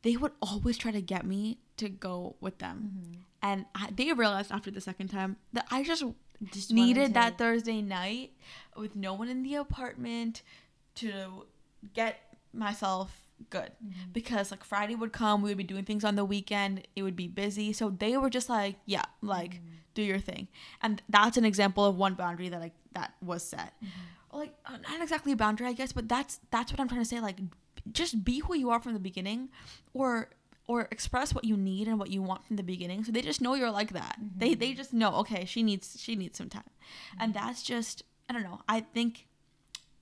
they 0.03 0.15
would 0.17 0.33
always 0.41 0.77
try 0.77 0.91
to 0.91 1.01
get 1.01 1.25
me 1.25 1.59
to 1.77 1.89
go 1.89 2.35
with 2.39 2.59
them. 2.59 3.01
Mhm. 3.03 3.17
And 3.41 3.65
I, 3.75 3.89
they 3.91 4.13
realized 4.13 4.51
after 4.51 4.69
the 4.71 4.81
second 4.81 5.07
time 5.09 5.37
that 5.53 5.67
I 5.71 5.83
just 5.83 6.03
Just 6.53 6.71
needed 6.71 7.15
that 7.15 7.39
Thursday 7.39 7.81
night 7.81 8.31
with 8.75 8.95
no 8.95 9.15
one 9.15 9.27
in 9.27 9.41
the 9.41 9.55
apartment 9.55 10.43
to 10.95 11.47
get 11.95 12.37
myself 12.53 13.26
good 13.49 13.71
Mhm. 13.83 14.13
because 14.13 14.51
like 14.51 14.63
Friday 14.63 14.95
would 14.95 15.13
come, 15.13 15.41
we 15.41 15.49
would 15.49 15.57
be 15.57 15.63
doing 15.63 15.85
things 15.85 16.03
on 16.03 16.15
the 16.15 16.25
weekend, 16.25 16.87
it 16.95 17.03
would 17.03 17.15
be 17.15 17.27
busy. 17.27 17.71
So 17.73 17.89
they 17.89 18.17
were 18.17 18.29
just 18.29 18.49
like, 18.49 18.77
yeah, 18.85 19.05
like 19.21 19.55
Mhm. 19.55 19.67
do 19.93 20.01
your 20.01 20.19
thing. 20.19 20.47
And 20.81 21.01
that's 21.09 21.37
an 21.37 21.45
example 21.45 21.85
of 21.85 21.95
one 21.97 22.15
boundary 22.15 22.49
that 22.49 22.59
like 22.59 22.73
that 22.93 23.13
was 23.21 23.43
set. 23.43 23.73
Mhm. 23.83 23.89
Like 24.33 24.53
uh, 24.65 24.77
not 24.77 25.01
exactly 25.01 25.31
a 25.31 25.35
boundary, 25.35 25.67
I 25.67 25.73
guess, 25.73 25.91
but 25.93 26.09
that's 26.09 26.39
that's 26.51 26.71
what 26.71 26.79
I'm 26.79 26.87
trying 26.87 27.01
to 27.01 27.05
say 27.05 27.19
like 27.19 27.39
just 27.91 28.23
be 28.25 28.39
who 28.39 28.55
you 28.55 28.69
are 28.69 28.79
from 28.81 28.93
the 28.93 28.99
beginning 28.99 29.49
or 29.93 30.29
or 30.67 30.89
express 30.91 31.33
what 31.33 31.45
you 31.45 31.55
need 31.55 31.87
and 31.87 31.97
what 31.97 32.09
you 32.11 32.21
want 32.21 32.43
from 32.45 32.57
the 32.57 32.63
beginning 32.63 33.01
so 33.05 33.09
they 33.13 33.21
just 33.21 33.39
know 33.39 33.53
you're 33.53 33.71
like 33.71 33.93
that. 33.93 34.17
They 34.37 34.53
they 34.55 34.73
Mhm. 34.73 34.77
just 34.77 34.93
know, 34.93 35.13
okay, 35.21 35.45
she 35.45 35.63
needs 35.63 35.95
she 35.99 36.15
needs 36.15 36.37
some 36.37 36.49
time. 36.49 36.69
And 37.19 37.31
Mhm. 37.33 37.35
that's 37.39 37.63
just 37.63 38.03
I 38.29 38.33
don't 38.33 38.43
know. 38.43 38.61
I 38.67 38.81
think 38.81 39.26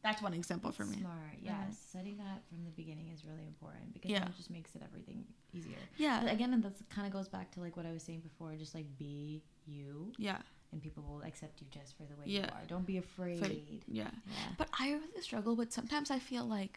that's 0.05 0.21
one 0.21 0.33
example 0.41 0.71
for 0.71 0.85
me. 0.85 0.97
Smart, 0.99 1.37
yes. 1.41 1.55
Mhm. 1.71 1.91
Setting 1.95 2.17
that 2.17 2.39
from 2.47 2.59
the 2.63 2.69
beginning 2.81 3.07
is 3.15 3.25
really 3.29 3.45
important 3.53 3.91
because 3.95 4.11
Yeah. 4.11 4.25
it 4.29 4.35
just 4.37 4.51
makes 4.57 4.71
it 4.75 4.81
everything 4.87 5.19
easier. 5.57 5.81
But 5.93 5.99
Yeah. 6.05 6.29
again, 6.35 6.51
and 6.53 6.61
that 6.63 6.75
kind 6.95 7.05
of 7.07 7.11
goes 7.17 7.27
back 7.27 7.47
to 7.53 7.59
like 7.65 7.75
what 7.77 7.85
I 7.85 7.91
was 7.97 8.03
saying 8.03 8.21
before. 8.29 8.55
Just 8.55 8.75
like 8.75 8.85
be 9.03 9.41
you, 9.65 10.13
Yeah. 10.17 10.41
and 10.71 10.77
people 10.81 11.01
will 11.03 11.23
accept 11.23 11.59
you 11.61 11.67
just 11.71 11.91
for 11.97 12.03
the 12.09 12.15
way 12.17 12.25
Yeah. 12.27 12.45
you 12.45 12.51
are. 12.55 12.65
Don't 12.67 12.85
be 12.93 12.97
afraid. 12.97 13.83
Yeah. 13.87 14.11
Yeah. 14.37 14.49
But 14.59 14.69
I 14.79 14.91
really 14.93 15.21
struggle 15.21 15.55
with 15.55 15.71
sometimes 15.73 16.11
I 16.11 16.19
feel 16.19 16.45
like 16.45 16.75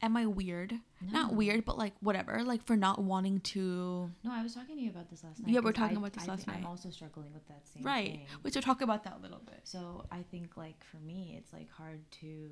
am 0.00 0.16
I 0.16 0.26
weird? 0.26 0.74
Not 1.12 1.34
weird, 1.34 1.64
but 1.64 1.76
like 1.78 1.94
whatever, 2.00 2.42
like 2.44 2.64
for 2.64 2.76
not 2.76 3.00
wanting 3.02 3.40
to 3.40 4.10
No, 4.24 4.32
I 4.32 4.42
was 4.42 4.54
talking 4.54 4.76
to 4.76 4.82
you 4.82 4.90
about 4.90 5.08
this 5.10 5.22
last 5.24 5.40
night. 5.40 5.50
Yeah, 5.52 5.60
we're 5.60 5.72
talking 5.72 5.96
I- 5.96 6.00
about 6.00 6.12
this 6.12 6.24
I 6.24 6.32
last 6.32 6.46
night. 6.46 6.56
I'm 6.58 6.66
also 6.66 6.90
struggling 6.90 7.32
with 7.32 7.46
that 7.48 7.66
same 7.66 7.82
Right. 7.82 8.12
thing. 8.12 8.26
We 8.42 8.50
should 8.50 8.62
talk 8.64 8.80
about 8.80 9.04
that 9.04 9.16
a 9.18 9.22
little 9.22 9.42
bit. 9.46 9.60
So 9.64 10.04
I 10.10 10.22
think 10.30 10.56
like 10.56 10.82
for 10.84 10.98
me, 10.98 11.34
it's 11.38 11.52
like 11.52 11.70
hard 11.70 12.00
to. 12.20 12.50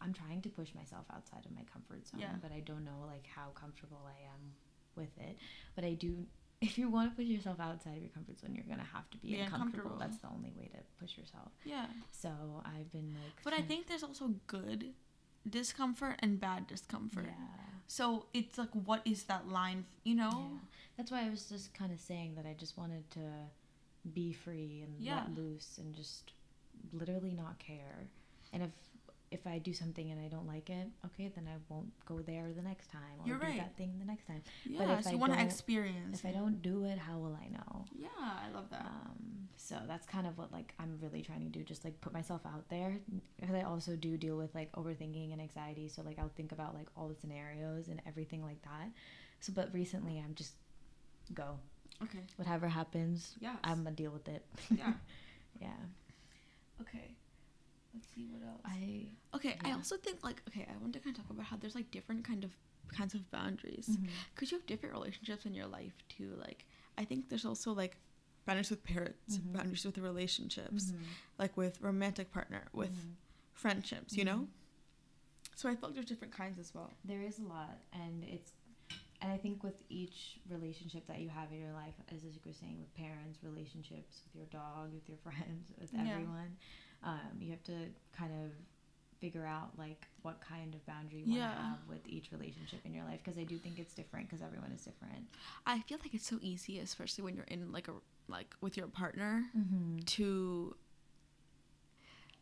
I'm 0.00 0.12
trying 0.12 0.42
to 0.42 0.48
push 0.48 0.74
myself 0.74 1.04
outside 1.14 1.44
of 1.46 1.52
my 1.54 1.62
comfort 1.72 2.06
zone, 2.08 2.20
Yeah. 2.20 2.34
but 2.42 2.50
I 2.52 2.60
don't 2.60 2.84
know 2.84 3.04
like 3.06 3.26
how 3.26 3.50
comfortable 3.54 4.00
I 4.06 4.18
am 4.34 4.54
with 4.96 5.16
it. 5.18 5.36
But 5.74 5.84
I 5.84 5.94
do. 5.94 6.26
If 6.60 6.78
you 6.78 6.88
want 6.88 7.10
to 7.10 7.16
push 7.16 7.26
yourself 7.26 7.58
outside 7.58 7.96
of 7.96 8.02
your 8.02 8.10
comfort 8.10 8.38
zone, 8.38 8.54
you're 8.54 8.64
gonna 8.64 8.84
have 8.84 9.08
to 9.10 9.18
be 9.18 9.34
uncomfortable. 9.38 9.96
That's 9.98 10.18
the 10.18 10.28
only 10.28 10.52
way 10.56 10.68
to 10.74 10.78
push 11.00 11.16
yourself. 11.18 11.50
Yeah. 11.64 11.86
So 12.12 12.30
I've 12.64 12.90
been 12.92 13.12
like. 13.14 13.42
But 13.42 13.52
I 13.52 13.62
think 13.62 13.86
there's 13.88 14.04
also 14.04 14.34
good 14.46 14.94
discomfort 15.48 16.16
and 16.20 16.40
bad 16.40 16.66
discomfort. 16.66 17.26
Yeah. 17.28 17.46
So 17.86 18.26
it's 18.32 18.56
like 18.58 18.70
what 18.72 19.02
is 19.04 19.24
that 19.24 19.48
line, 19.48 19.84
you 20.04 20.14
know? 20.14 20.30
Yeah. 20.52 20.58
That's 20.96 21.10
why 21.10 21.26
I 21.26 21.30
was 21.30 21.46
just 21.48 21.74
kind 21.74 21.92
of 21.92 21.98
saying 22.00 22.34
that 22.36 22.46
I 22.46 22.54
just 22.58 22.76
wanted 22.78 23.10
to 23.12 23.20
be 24.14 24.32
free 24.32 24.82
and 24.84 24.94
Yeah. 25.00 25.16
let 25.16 25.36
loose 25.36 25.78
and 25.78 25.94
just 25.94 26.32
literally 26.92 27.32
not 27.32 27.58
care. 27.58 28.08
And 28.52 28.62
if 28.62 28.70
if 29.32 29.46
I 29.46 29.58
do 29.58 29.72
something 29.72 30.10
and 30.10 30.20
I 30.20 30.28
don't 30.28 30.46
like 30.46 30.70
it, 30.70 30.88
okay, 31.06 31.32
then 31.34 31.48
I 31.48 31.56
won't 31.68 31.92
go 32.04 32.20
there 32.20 32.52
the 32.54 32.62
next 32.62 32.90
time 32.90 33.00
or 33.20 33.26
You're 33.26 33.38
do 33.38 33.46
right. 33.46 33.58
that 33.58 33.76
thing 33.76 33.94
the 33.98 34.04
next 34.04 34.26
time. 34.26 34.42
Yeah, 34.64 34.98
if 34.98 35.04
so 35.04 35.10
I 35.10 35.12
you 35.14 35.18
want 35.18 35.32
to 35.32 35.40
experience. 35.40 36.20
If 36.20 36.26
I 36.26 36.32
don't 36.32 36.60
do 36.62 36.84
it, 36.84 36.98
how 36.98 37.18
will 37.18 37.36
I 37.40 37.48
know? 37.48 37.84
Yeah, 37.98 38.08
I 38.18 38.54
love 38.54 38.66
that. 38.70 38.84
Um, 38.86 39.48
so 39.56 39.76
that's 39.86 40.06
kind 40.06 40.26
of 40.26 40.36
what 40.38 40.52
like 40.52 40.74
I'm 40.78 40.98
really 41.00 41.22
trying 41.22 41.40
to 41.40 41.48
do, 41.48 41.62
just 41.62 41.84
like 41.84 42.00
put 42.00 42.12
myself 42.12 42.42
out 42.44 42.68
there 42.68 42.98
because 43.40 43.54
I 43.54 43.62
also 43.62 43.96
do 43.96 44.16
deal 44.16 44.36
with 44.36 44.54
like 44.54 44.70
overthinking 44.72 45.32
and 45.32 45.40
anxiety. 45.40 45.88
So 45.88 46.02
like 46.02 46.18
I'll 46.18 46.32
think 46.36 46.52
about 46.52 46.74
like 46.74 46.88
all 46.96 47.08
the 47.08 47.14
scenarios 47.14 47.88
and 47.88 48.02
everything 48.06 48.42
like 48.42 48.60
that. 48.62 48.90
So 49.40 49.52
but 49.54 49.72
recently 49.72 50.18
I'm 50.18 50.34
just 50.34 50.52
go 51.32 51.58
okay. 52.02 52.20
whatever 52.36 52.68
happens. 52.68 53.34
Yes. 53.40 53.56
I'm 53.64 53.84
gonna 53.84 53.96
deal 53.96 54.10
with 54.10 54.28
it. 54.28 54.44
Yeah. 54.76 54.92
Yeah. 55.60 55.68
Okay. 56.80 57.14
Let's 57.94 58.08
see 58.14 58.26
what 58.30 58.42
else. 58.48 58.60
I 58.64 59.06
okay, 59.36 59.58
I 59.64 59.72
also 59.72 59.96
think 59.96 60.22
like 60.24 60.42
okay, 60.48 60.66
I 60.68 60.76
want 60.80 60.92
to 60.94 61.00
kind 61.00 61.16
of 61.16 61.22
talk 61.22 61.30
about 61.30 61.46
how 61.46 61.56
there's 61.56 61.74
like 61.74 61.90
different 61.90 62.24
kind 62.24 62.44
of 62.44 62.50
kinds 62.92 63.14
of 63.14 63.30
boundaries 63.30 63.88
Mm-hmm. 63.90 64.06
because 64.34 64.50
you 64.52 64.58
have 64.58 64.66
different 64.66 64.94
relationships 64.94 65.46
in 65.46 65.54
your 65.54 65.66
life 65.66 65.94
too. 66.08 66.32
Like 66.38 66.66
I 66.98 67.04
think 67.04 67.28
there's 67.28 67.44
also 67.44 67.72
like 67.72 67.96
boundaries 68.46 68.70
with 68.70 68.82
parents, 68.84 69.38
Mhm. 69.38 69.52
boundaries 69.52 69.84
with 69.84 69.98
relationships, 69.98 70.92
Mhm. 70.92 70.98
like 71.38 71.56
with 71.56 71.80
romantic 71.80 72.30
partner, 72.32 72.64
with 72.72 72.90
Mhm. 72.94 73.14
friendships. 73.52 74.16
You 74.16 74.24
know. 74.24 74.38
Mhm. 74.40 74.48
So 75.54 75.68
I 75.68 75.76
feel 75.76 75.88
like 75.90 75.94
there's 75.94 76.06
different 76.06 76.32
kinds 76.34 76.58
as 76.58 76.74
well. 76.74 76.90
There 77.04 77.22
is 77.22 77.38
a 77.38 77.42
lot, 77.44 77.78
and 77.92 78.24
it's, 78.24 78.52
and 79.20 79.30
I 79.30 79.36
think 79.36 79.62
with 79.62 79.76
each 79.90 80.40
relationship 80.48 81.06
that 81.06 81.20
you 81.20 81.28
have 81.28 81.52
in 81.52 81.60
your 81.60 81.72
life, 81.72 81.94
as 82.08 82.24
you 82.24 82.32
were 82.44 82.52
saying, 82.54 82.80
with 82.80 82.92
parents, 82.94 83.38
relationships, 83.42 84.22
with 84.24 84.34
your 84.34 84.46
dog, 84.46 84.92
with 84.94 85.08
your 85.08 85.18
friends, 85.26 85.70
with 85.78 85.92
Yeah. 85.92 86.00
everyone, 86.14 86.56
um, 87.04 87.20
you 87.40 87.50
have 87.50 87.62
to 87.64 87.72
kind 88.16 88.32
of 88.44 88.50
figure 89.20 89.46
out 89.46 89.70
like 89.78 90.06
what 90.22 90.40
kind 90.40 90.74
of 90.74 90.84
boundary 90.86 91.20
you 91.20 91.38
want 91.38 91.52
to 91.56 91.62
have 91.62 91.78
with 91.88 92.00
each 92.08 92.32
relationship 92.32 92.80
in 92.84 92.92
your 92.92 93.04
life 93.04 93.20
because 93.24 93.38
I 93.38 93.44
do 93.44 93.56
think 93.56 93.78
it's 93.78 93.94
different 93.94 94.28
because 94.28 94.42
everyone 94.44 94.72
is 94.72 94.82
different. 94.82 95.26
I 95.66 95.80
feel 95.80 95.98
like 96.02 96.12
it's 96.14 96.26
so 96.26 96.38
easy, 96.42 96.78
especially 96.80 97.22
when 97.24 97.36
you're 97.36 97.44
in 97.46 97.70
like 97.72 97.88
a 97.88 97.92
like 98.28 98.54
with 98.60 98.76
your 98.76 98.86
partner, 98.88 99.44
Mm-hmm. 99.56 99.98
to 100.06 100.76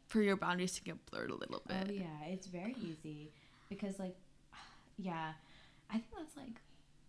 for 0.06 0.20
your 0.22 0.36
boundaries 0.36 0.72
to 0.74 0.82
get 0.82 1.04
blurred 1.06 1.30
a 1.30 1.34
little 1.34 1.62
bit. 1.68 1.86
Oh 1.88 1.92
yeah, 1.92 2.24
it's 2.28 2.46
very 2.46 2.74
easy 2.82 3.30
because 3.68 3.98
like 3.98 4.16
yeah, 4.98 5.32
I 5.90 5.94
think 5.94 6.06
that's 6.16 6.36
like 6.36 6.60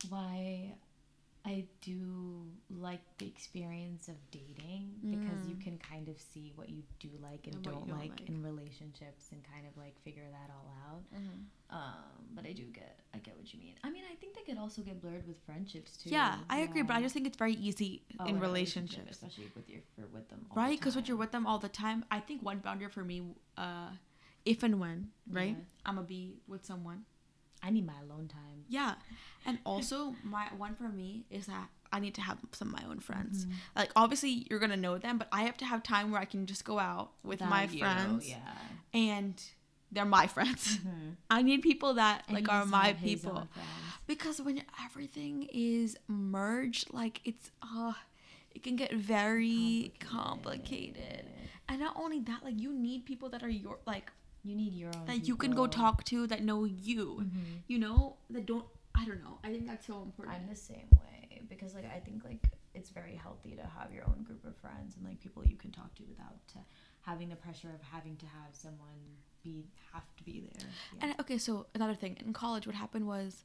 why 0.09 0.73
I 1.43 1.65
do 1.81 2.45
like 2.69 3.01
the 3.17 3.25
experience 3.27 4.07
of 4.07 4.15
dating 4.29 4.93
because 5.09 5.47
you 5.47 5.55
Mm. 5.55 5.61
can 5.63 5.77
kind 5.79 6.07
of 6.07 6.19
see 6.21 6.51
what 6.55 6.69
you 6.69 6.83
do 6.99 7.09
like 7.19 7.47
and, 7.47 7.55
And 7.55 7.63
don't, 7.63 7.87
don't 7.87 7.97
like, 7.99 8.11
like. 8.11 8.29
in 8.29 8.43
relationships 8.43 9.29
and 9.31 9.43
kind 9.43 9.65
of 9.65 9.75
like 9.75 9.99
figure 10.03 10.27
that 10.29 10.51
all 10.55 10.71
out. 10.87 11.03
Mhm. 11.13 11.45
Um, 11.71 12.27
but 12.35 12.45
I 12.45 12.53
do 12.53 12.65
get 12.65 12.99
I 13.13 13.17
get 13.17 13.35
what 13.37 13.51
you 13.53 13.59
mean. 13.59 13.75
I 13.83 13.89
mean, 13.89 14.03
I 14.11 14.15
think 14.15 14.35
they 14.35 14.43
could 14.43 14.57
also 14.59 14.81
get 14.83 15.01
blurred 15.01 15.25
with 15.27 15.39
friendships 15.45 15.97
too. 15.97 16.11
Yeah, 16.11 16.37
I 16.49 16.59
agree, 16.59 16.83
but 16.83 16.95
I 16.95 17.01
just 17.01 17.13
think 17.15 17.25
it's 17.25 17.37
very 17.37 17.53
easy 17.53 18.03
Oh, 18.19 18.25
in 18.25 18.39
relationship, 18.39 18.99
relationships. 18.99 19.11
especially 19.11 19.51
with 19.55 19.67
your 19.69 19.81
for 19.95 20.05
with 20.13 20.29
them. 20.29 20.45
all 20.51 20.55
the 20.55 20.61
right 20.61 20.79
because 20.79 20.95
when 20.95 21.05
you're 21.05 21.17
with 21.17 21.31
them 21.31 21.47
all 21.47 21.57
the 21.59 21.69
time 21.69 22.05
i 22.11 22.19
think 22.19 22.41
one 22.43 22.59
boundary 22.59 22.89
for 22.89 23.03
me 23.03 23.17
uh 23.57 23.89
if 24.45 24.63
and 24.63 24.79
when 24.79 25.11
right 25.29 25.57
Yeah. 25.57 25.63
i'm 25.87 25.95
gonna 25.95 26.07
be 26.07 26.33
with 26.47 26.63
someone 26.65 27.05
I 27.63 27.69
need 27.69 27.85
my 27.85 27.99
alone 28.01 28.27
time. 28.27 28.65
yeah 28.69 28.95
and 29.45 29.57
also 29.65 30.15
my 30.23 30.45
one 30.57 30.75
for 30.75 30.89
me 30.89 31.25
is 31.29 31.45
that 31.47 31.67
i 31.91 31.99
need 31.99 32.13
to 32.15 32.21
have 32.21 32.37
some 32.51 32.67
of 32.73 32.79
my 32.79 32.85
own 32.89 32.99
friends 32.99 33.45
Mhm. 33.45 33.51
like 33.75 33.91
obviously 33.95 34.45
you're 34.49 34.59
gonna 34.59 34.77
know 34.77 34.97
them 34.97 35.17
but 35.17 35.27
i 35.31 35.41
have 35.43 35.57
to 35.57 35.65
have 35.65 35.81
time 35.83 36.11
where 36.11 36.21
i 36.21 36.25
can 36.25 36.45
just 36.45 36.63
go 36.63 36.77
out 36.79 37.11
with 37.23 37.39
my 37.41 37.63
Without 37.63 37.73
you, 37.73 37.79
friends 37.79 38.29
Yeah. 38.29 38.57
and 38.93 39.43
they're 39.91 40.05
my 40.05 40.27
friends 40.27 40.77
Mhm. 40.77 41.15
i 41.37 41.41
need 41.41 41.61
people 41.61 41.95
that 41.95 42.23
And 42.27 42.35
like 42.35 42.49
are 42.49 42.65
my 42.65 42.93
people 42.93 43.47
because 44.07 44.41
when 44.41 44.63
everything 44.85 45.47
is 45.51 45.97
merged 46.07 46.93
like 46.93 47.21
it's 47.25 47.51
uh 47.61 47.93
it 48.55 48.63
can 48.63 48.75
get 48.75 48.91
very 48.93 49.93
complicated. 49.99 51.25
and 51.69 51.79
not 51.79 51.95
only 51.97 52.19
that 52.19 52.43
like 52.43 52.59
you 52.59 52.71
need 52.73 53.05
people 53.05 53.29
that 53.29 53.41
are 53.43 53.49
your 53.49 53.79
like 53.85 54.11
You 54.43 54.55
need 54.55 54.73
your 54.73 54.91
own. 54.97 55.05
that 55.05 55.27
you 55.27 55.35
can 55.35 55.51
go 55.51 55.67
talk 55.67 56.03
to 56.05 56.25
that 56.27 56.43
know 56.43 56.63
you 56.65 57.05
Mhm. 57.21 57.61
you 57.67 57.77
know 57.79 58.17
that 58.29 58.45
don't 58.45 58.65
i 58.95 59.05
don't 59.05 59.23
know 59.23 59.37
i 59.43 59.49
think 59.53 59.65
that's 59.67 59.85
so 59.85 60.01
important 60.01 60.35
I'm 60.37 60.47
the 60.47 60.55
same 60.55 60.89
way 61.03 61.41
because 61.51 61.75
like 61.75 61.85
I 61.97 61.99
think 61.99 62.23
like 62.23 62.43
it's 62.73 62.89
very 62.89 63.15
healthy 63.15 63.53
to 63.61 63.65
have 63.77 63.91
your 63.93 64.05
own 64.11 64.23
group 64.23 64.43
of 64.45 64.55
friends 64.63 64.95
and 64.95 65.05
like 65.05 65.19
people 65.19 65.45
you 65.45 65.57
can 65.63 65.71
talk 65.71 65.93
to 65.95 66.03
without 66.13 66.47
having 67.01 67.29
the 67.29 67.35
pressure 67.35 67.69
of 67.77 67.81
having 67.95 68.15
to 68.17 68.25
have 68.37 68.51
someone 68.65 68.99
be 69.43 69.65
have 69.93 70.07
to 70.17 70.23
be 70.23 70.35
there. 70.47 70.69
Yeah. 70.95 70.99
and 71.01 71.19
okay 71.19 71.37
so 71.37 71.67
another 71.75 71.95
thing 71.95 72.17
in 72.25 72.31
college 72.33 72.65
what 72.67 72.75
happened 72.75 73.05
was 73.07 73.43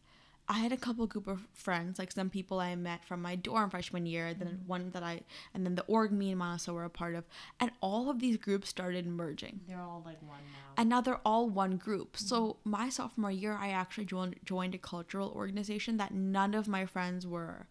i 0.49 0.59
had 0.59 0.73
a 0.73 0.77
couple 0.77 1.07
group 1.07 1.27
of 1.27 1.41
friends 1.53 1.99
like 1.99 2.13
some 2.13 2.31
people 2.31 2.61
i 2.61 2.75
met 2.77 3.05
from 3.05 3.21
my 3.23 3.35
dorm 3.35 3.69
freshman 3.71 4.07
year 4.07 4.33
then 4.35 4.49
Mhm. 4.63 4.67
one 4.67 4.91
that 4.91 5.03
i 5.03 5.21
and 5.55 5.65
then 5.67 5.75
the 5.75 5.83
org 5.85 6.13
me 6.13 6.31
and 6.31 6.39
Manasa 6.39 6.73
were 6.73 6.85
a 6.85 6.91
part 6.91 7.15
of 7.15 7.25
and 7.61 7.71
all 7.81 8.09
of 8.11 8.21
these 8.21 8.37
groups 8.37 8.69
started 8.69 9.07
merging 9.07 9.61
They're 9.69 9.81
all 9.81 10.03
like 10.05 10.21
one 10.23 10.39
now. 10.53 10.75
and 10.77 10.89
now 10.89 11.01
they're 11.01 11.21
all 11.25 11.49
one 11.49 11.77
group. 11.79 12.17
So 12.17 12.59
my 12.65 12.89
sophomore 12.91 13.31
year, 13.31 13.55
I 13.67 13.71
actually 13.71 14.05
joined 14.05 14.37
joined 14.45 14.75
a 14.75 14.79
cultural 14.79 15.31
organization 15.31 15.97
that 15.97 16.13
none 16.13 16.55
of 16.55 16.69
my 16.69 16.85
friends 16.87 17.27
were 17.27 17.67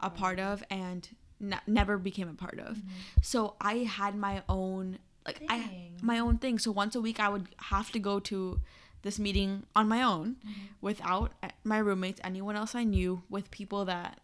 a 0.00 0.10
part 0.10 0.38
of 0.40 0.64
and 0.70 1.08
ne- 1.38 1.60
never 1.66 1.96
became 1.98 2.28
a 2.28 2.34
part 2.34 2.58
of. 2.58 2.82
So 3.22 3.54
I 3.60 3.74
had 4.00 4.16
my 4.16 4.42
own 4.48 4.98
like 5.26 5.42
I 5.48 5.90
my 6.02 6.18
own 6.18 6.38
thing. 6.38 6.58
So 6.58 6.70
once 6.72 6.94
a 6.96 7.00
week, 7.00 7.18
I 7.20 7.28
would 7.28 7.48
have 7.72 7.90
to 7.92 7.98
go 7.98 8.18
to 8.30 8.60
this 9.06 9.18
meeting 9.26 9.64
on 9.78 9.86
my 9.88 10.02
own 10.02 10.36
Mm-hmm. 10.36 10.66
without 10.88 11.28
uh, 11.42 11.48
my 11.64 11.78
roommates, 11.78 12.20
anyone 12.24 12.56
else 12.60 12.74
I 12.74 12.84
knew, 12.84 13.22
with 13.30 13.50
people 13.50 13.84
that 13.86 14.20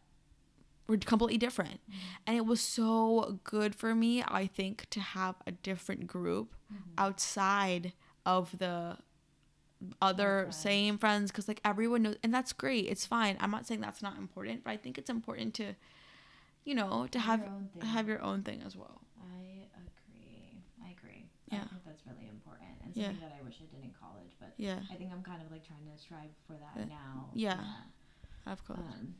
were 0.89 0.99
completely 0.99 1.39
different. 1.39 1.79
And 2.27 2.37
it 2.37 2.45
was 2.47 2.61
so 2.61 3.39
good 3.45 3.75
for 3.75 3.95
me, 3.95 4.23
I 4.43 4.47
think, 4.59 4.87
to 4.91 5.01
have 5.01 5.37
a 5.47 5.53
different 5.53 6.07
group 6.07 6.49
Mm-hmm. 6.73 7.05
outside 7.05 7.93
of 8.27 8.59
the 8.59 8.97
other 10.01 10.43
friends. 10.45 10.57
same 10.57 10.99
friends 10.99 11.31
because 11.31 11.49
like 11.49 11.61
everyone 11.65 12.03
knows 12.03 12.17
and 12.23 12.33
that's 12.33 12.53
great 12.53 12.87
it's 12.87 13.05
fine 13.05 13.37
i'm 13.41 13.51
not 13.51 13.67
saying 13.67 13.81
that's 13.81 14.01
not 14.01 14.17
important 14.17 14.63
but 14.63 14.71
i 14.71 14.77
think 14.77 14.97
it's 14.97 15.11
important 15.11 15.55
to 15.55 15.75
you 16.65 16.75
know 16.75 17.09
to 17.11 17.19
have 17.19 17.41
Have 17.41 17.49
your 17.49 17.57
own 17.57 17.69
thing. 17.81 17.89
have 17.91 18.09
your 18.09 18.23
own 18.23 18.43
thing 18.43 18.63
as 18.65 18.77
well 18.77 19.01
I 19.19 19.67
agree. 19.75 20.63
I 20.87 20.91
agree. 20.97 21.25
Yeah. 21.51 21.65
I 21.65 21.67
think 21.67 21.85
that's 21.85 22.03
really 22.07 22.29
important 22.29 22.71
and 22.85 22.95
Yeah. 22.95 23.09
something 23.09 23.23
that 23.27 23.35
I 23.41 23.43
wish 23.43 23.59
I 23.59 23.67
did 23.75 23.83
in 23.83 23.91
college, 23.99 24.22
but 24.43 24.53
yeah 24.57 24.79
I 24.91 24.95
think 24.95 25.11
I'm 25.13 25.23
kind 25.23 25.41
of 25.45 25.51
like 25.51 25.65
trying 25.67 25.87
to 25.95 26.03
strive 26.03 26.33
for 26.47 26.55
that 26.65 26.89
now. 26.89 27.31
yeah. 27.35 27.61
of 28.47 28.65
course 28.67 28.79
Um, 28.99 29.15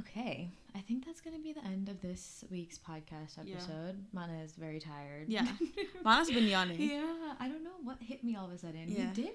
okay, 0.00 0.50
I 0.74 0.80
think 0.80 1.04
that's 1.06 1.20
gonna 1.20 1.38
be 1.38 1.52
the 1.52 1.64
end 1.64 1.88
of 1.88 2.00
this 2.00 2.44
week's 2.50 2.78
podcast 2.78 3.38
episode. 3.38 3.96
Yeah. 3.96 4.08
Mana 4.12 4.42
is 4.42 4.52
very 4.52 4.80
tired. 4.80 5.26
yeah 5.28 5.46
mana's 6.04 6.30
been 6.30 6.44
yawning 6.48 6.80
yeah, 6.80 7.34
I 7.40 7.48
don't 7.48 7.64
know 7.64 7.78
what 7.82 7.98
hit 8.00 8.22
me 8.24 8.36
all 8.36 8.46
of 8.46 8.52
a 8.52 8.58
sudden. 8.58 8.84
Yeah. 8.88 9.08
We 9.08 9.22
did. 9.22 9.34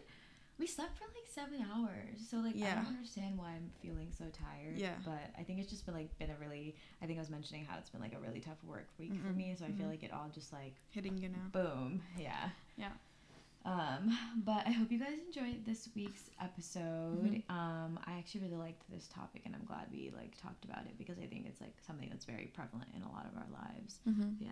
We 0.60 0.68
slept 0.68 0.96
for 1.00 1.06
like 1.06 1.28
seven 1.40 1.66
hours, 1.74 2.20
so 2.30 2.38
like 2.38 2.54
yeah. 2.56 2.74
I 2.74 2.76
don't 2.84 2.94
understand 2.96 3.38
why 3.40 3.50
I'm 3.58 3.72
feeling 3.82 4.10
so 4.16 4.26
tired. 4.26 4.78
Yeah. 4.78 4.94
but 5.04 5.32
I 5.38 5.42
think 5.44 5.60
it's 5.60 5.70
just 5.70 5.84
been 5.86 5.96
like 5.96 6.16
been 6.20 6.30
a 6.30 6.38
really. 6.40 6.76
I 7.02 7.08
think 7.08 7.18
I 7.18 7.22
was 7.22 7.32
mentioning 7.32 7.66
how 7.66 7.78
it's 7.80 7.90
been 7.90 8.00
like 8.02 8.14
a 8.14 8.20
really 8.20 8.40
tough 8.40 8.64
work 8.64 8.88
week 9.00 9.14
for 9.16 9.30
Mhm, 9.34 9.36
me, 9.36 9.56
so 9.58 9.66
I 9.66 9.72
feel 9.72 9.88
mhm. 9.88 9.92
like 9.92 10.04
it 10.04 10.14
all 10.14 10.30
just 10.34 10.54
like 10.54 10.76
hitting 10.92 11.18
you 11.18 11.30
now 11.30 11.48
boom, 11.52 12.02
yeah. 12.18 12.50
Yeah. 12.78 12.92
Um, 13.66 14.18
but 14.46 14.68
I 14.68 14.72
hope 14.72 14.92
you 14.92 15.00
guys 15.00 15.18
enjoyed 15.26 15.66
this 15.66 15.88
week's 15.96 16.30
episode. 16.42 17.24
Mhm. 17.24 17.50
Um, 17.50 18.00
I 18.06 18.18
actually 18.18 18.42
really 18.42 18.58
liked 18.58 18.84
this 18.92 19.08
topic, 19.08 19.44
and 19.46 19.56
I'm 19.56 19.64
glad 19.66 19.88
we 19.92 20.12
like 20.16 20.36
talked 20.42 20.66
about 20.66 20.86
it 20.86 20.98
because 20.98 21.18
I 21.18 21.26
think 21.28 21.46
it's 21.48 21.62
like 21.62 21.76
something 21.86 22.10
that's 22.10 22.26
very 22.26 22.52
prevalent 22.54 22.90
in 22.96 23.02
a 23.04 23.12
lot 23.12 23.26
of 23.26 23.38
our 23.38 23.48
lives. 23.64 24.00
mm-hmm. 24.08 24.32
Yeah. 24.44 24.50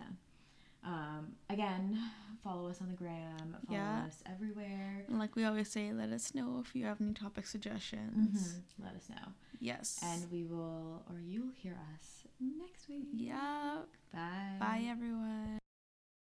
Um, 0.84 1.36
again, 1.48 1.96
follow 2.42 2.68
us 2.68 2.80
on 2.80 2.88
the 2.88 2.94
gram. 2.94 3.56
Follow 3.68 3.78
Yeah. 3.78 4.04
us 4.06 4.20
everywhere. 4.26 5.04
and 5.08 5.18
like 5.18 5.36
we 5.36 5.44
always 5.44 5.68
say 5.68 5.92
let 5.92 6.10
us 6.10 6.34
know 6.34 6.58
if 6.64 6.74
you 6.74 6.86
have 6.86 7.00
any 7.00 7.12
topic 7.14 7.46
suggestions 7.46 8.54
Mhm. 8.78 8.84
Let 8.84 8.94
us 8.96 9.08
know, 9.08 9.32
yes 9.60 10.00
and 10.02 10.28
we 10.32 10.42
will, 10.44 11.04
or 11.08 11.20
you'll 11.20 11.52
hear 11.62 11.78
us 11.94 12.24
next 12.40 12.88
week. 12.88 13.06
yeah 13.14 13.82
Bye. 14.12 14.56
bye 14.58 14.82
everyone 14.88 15.61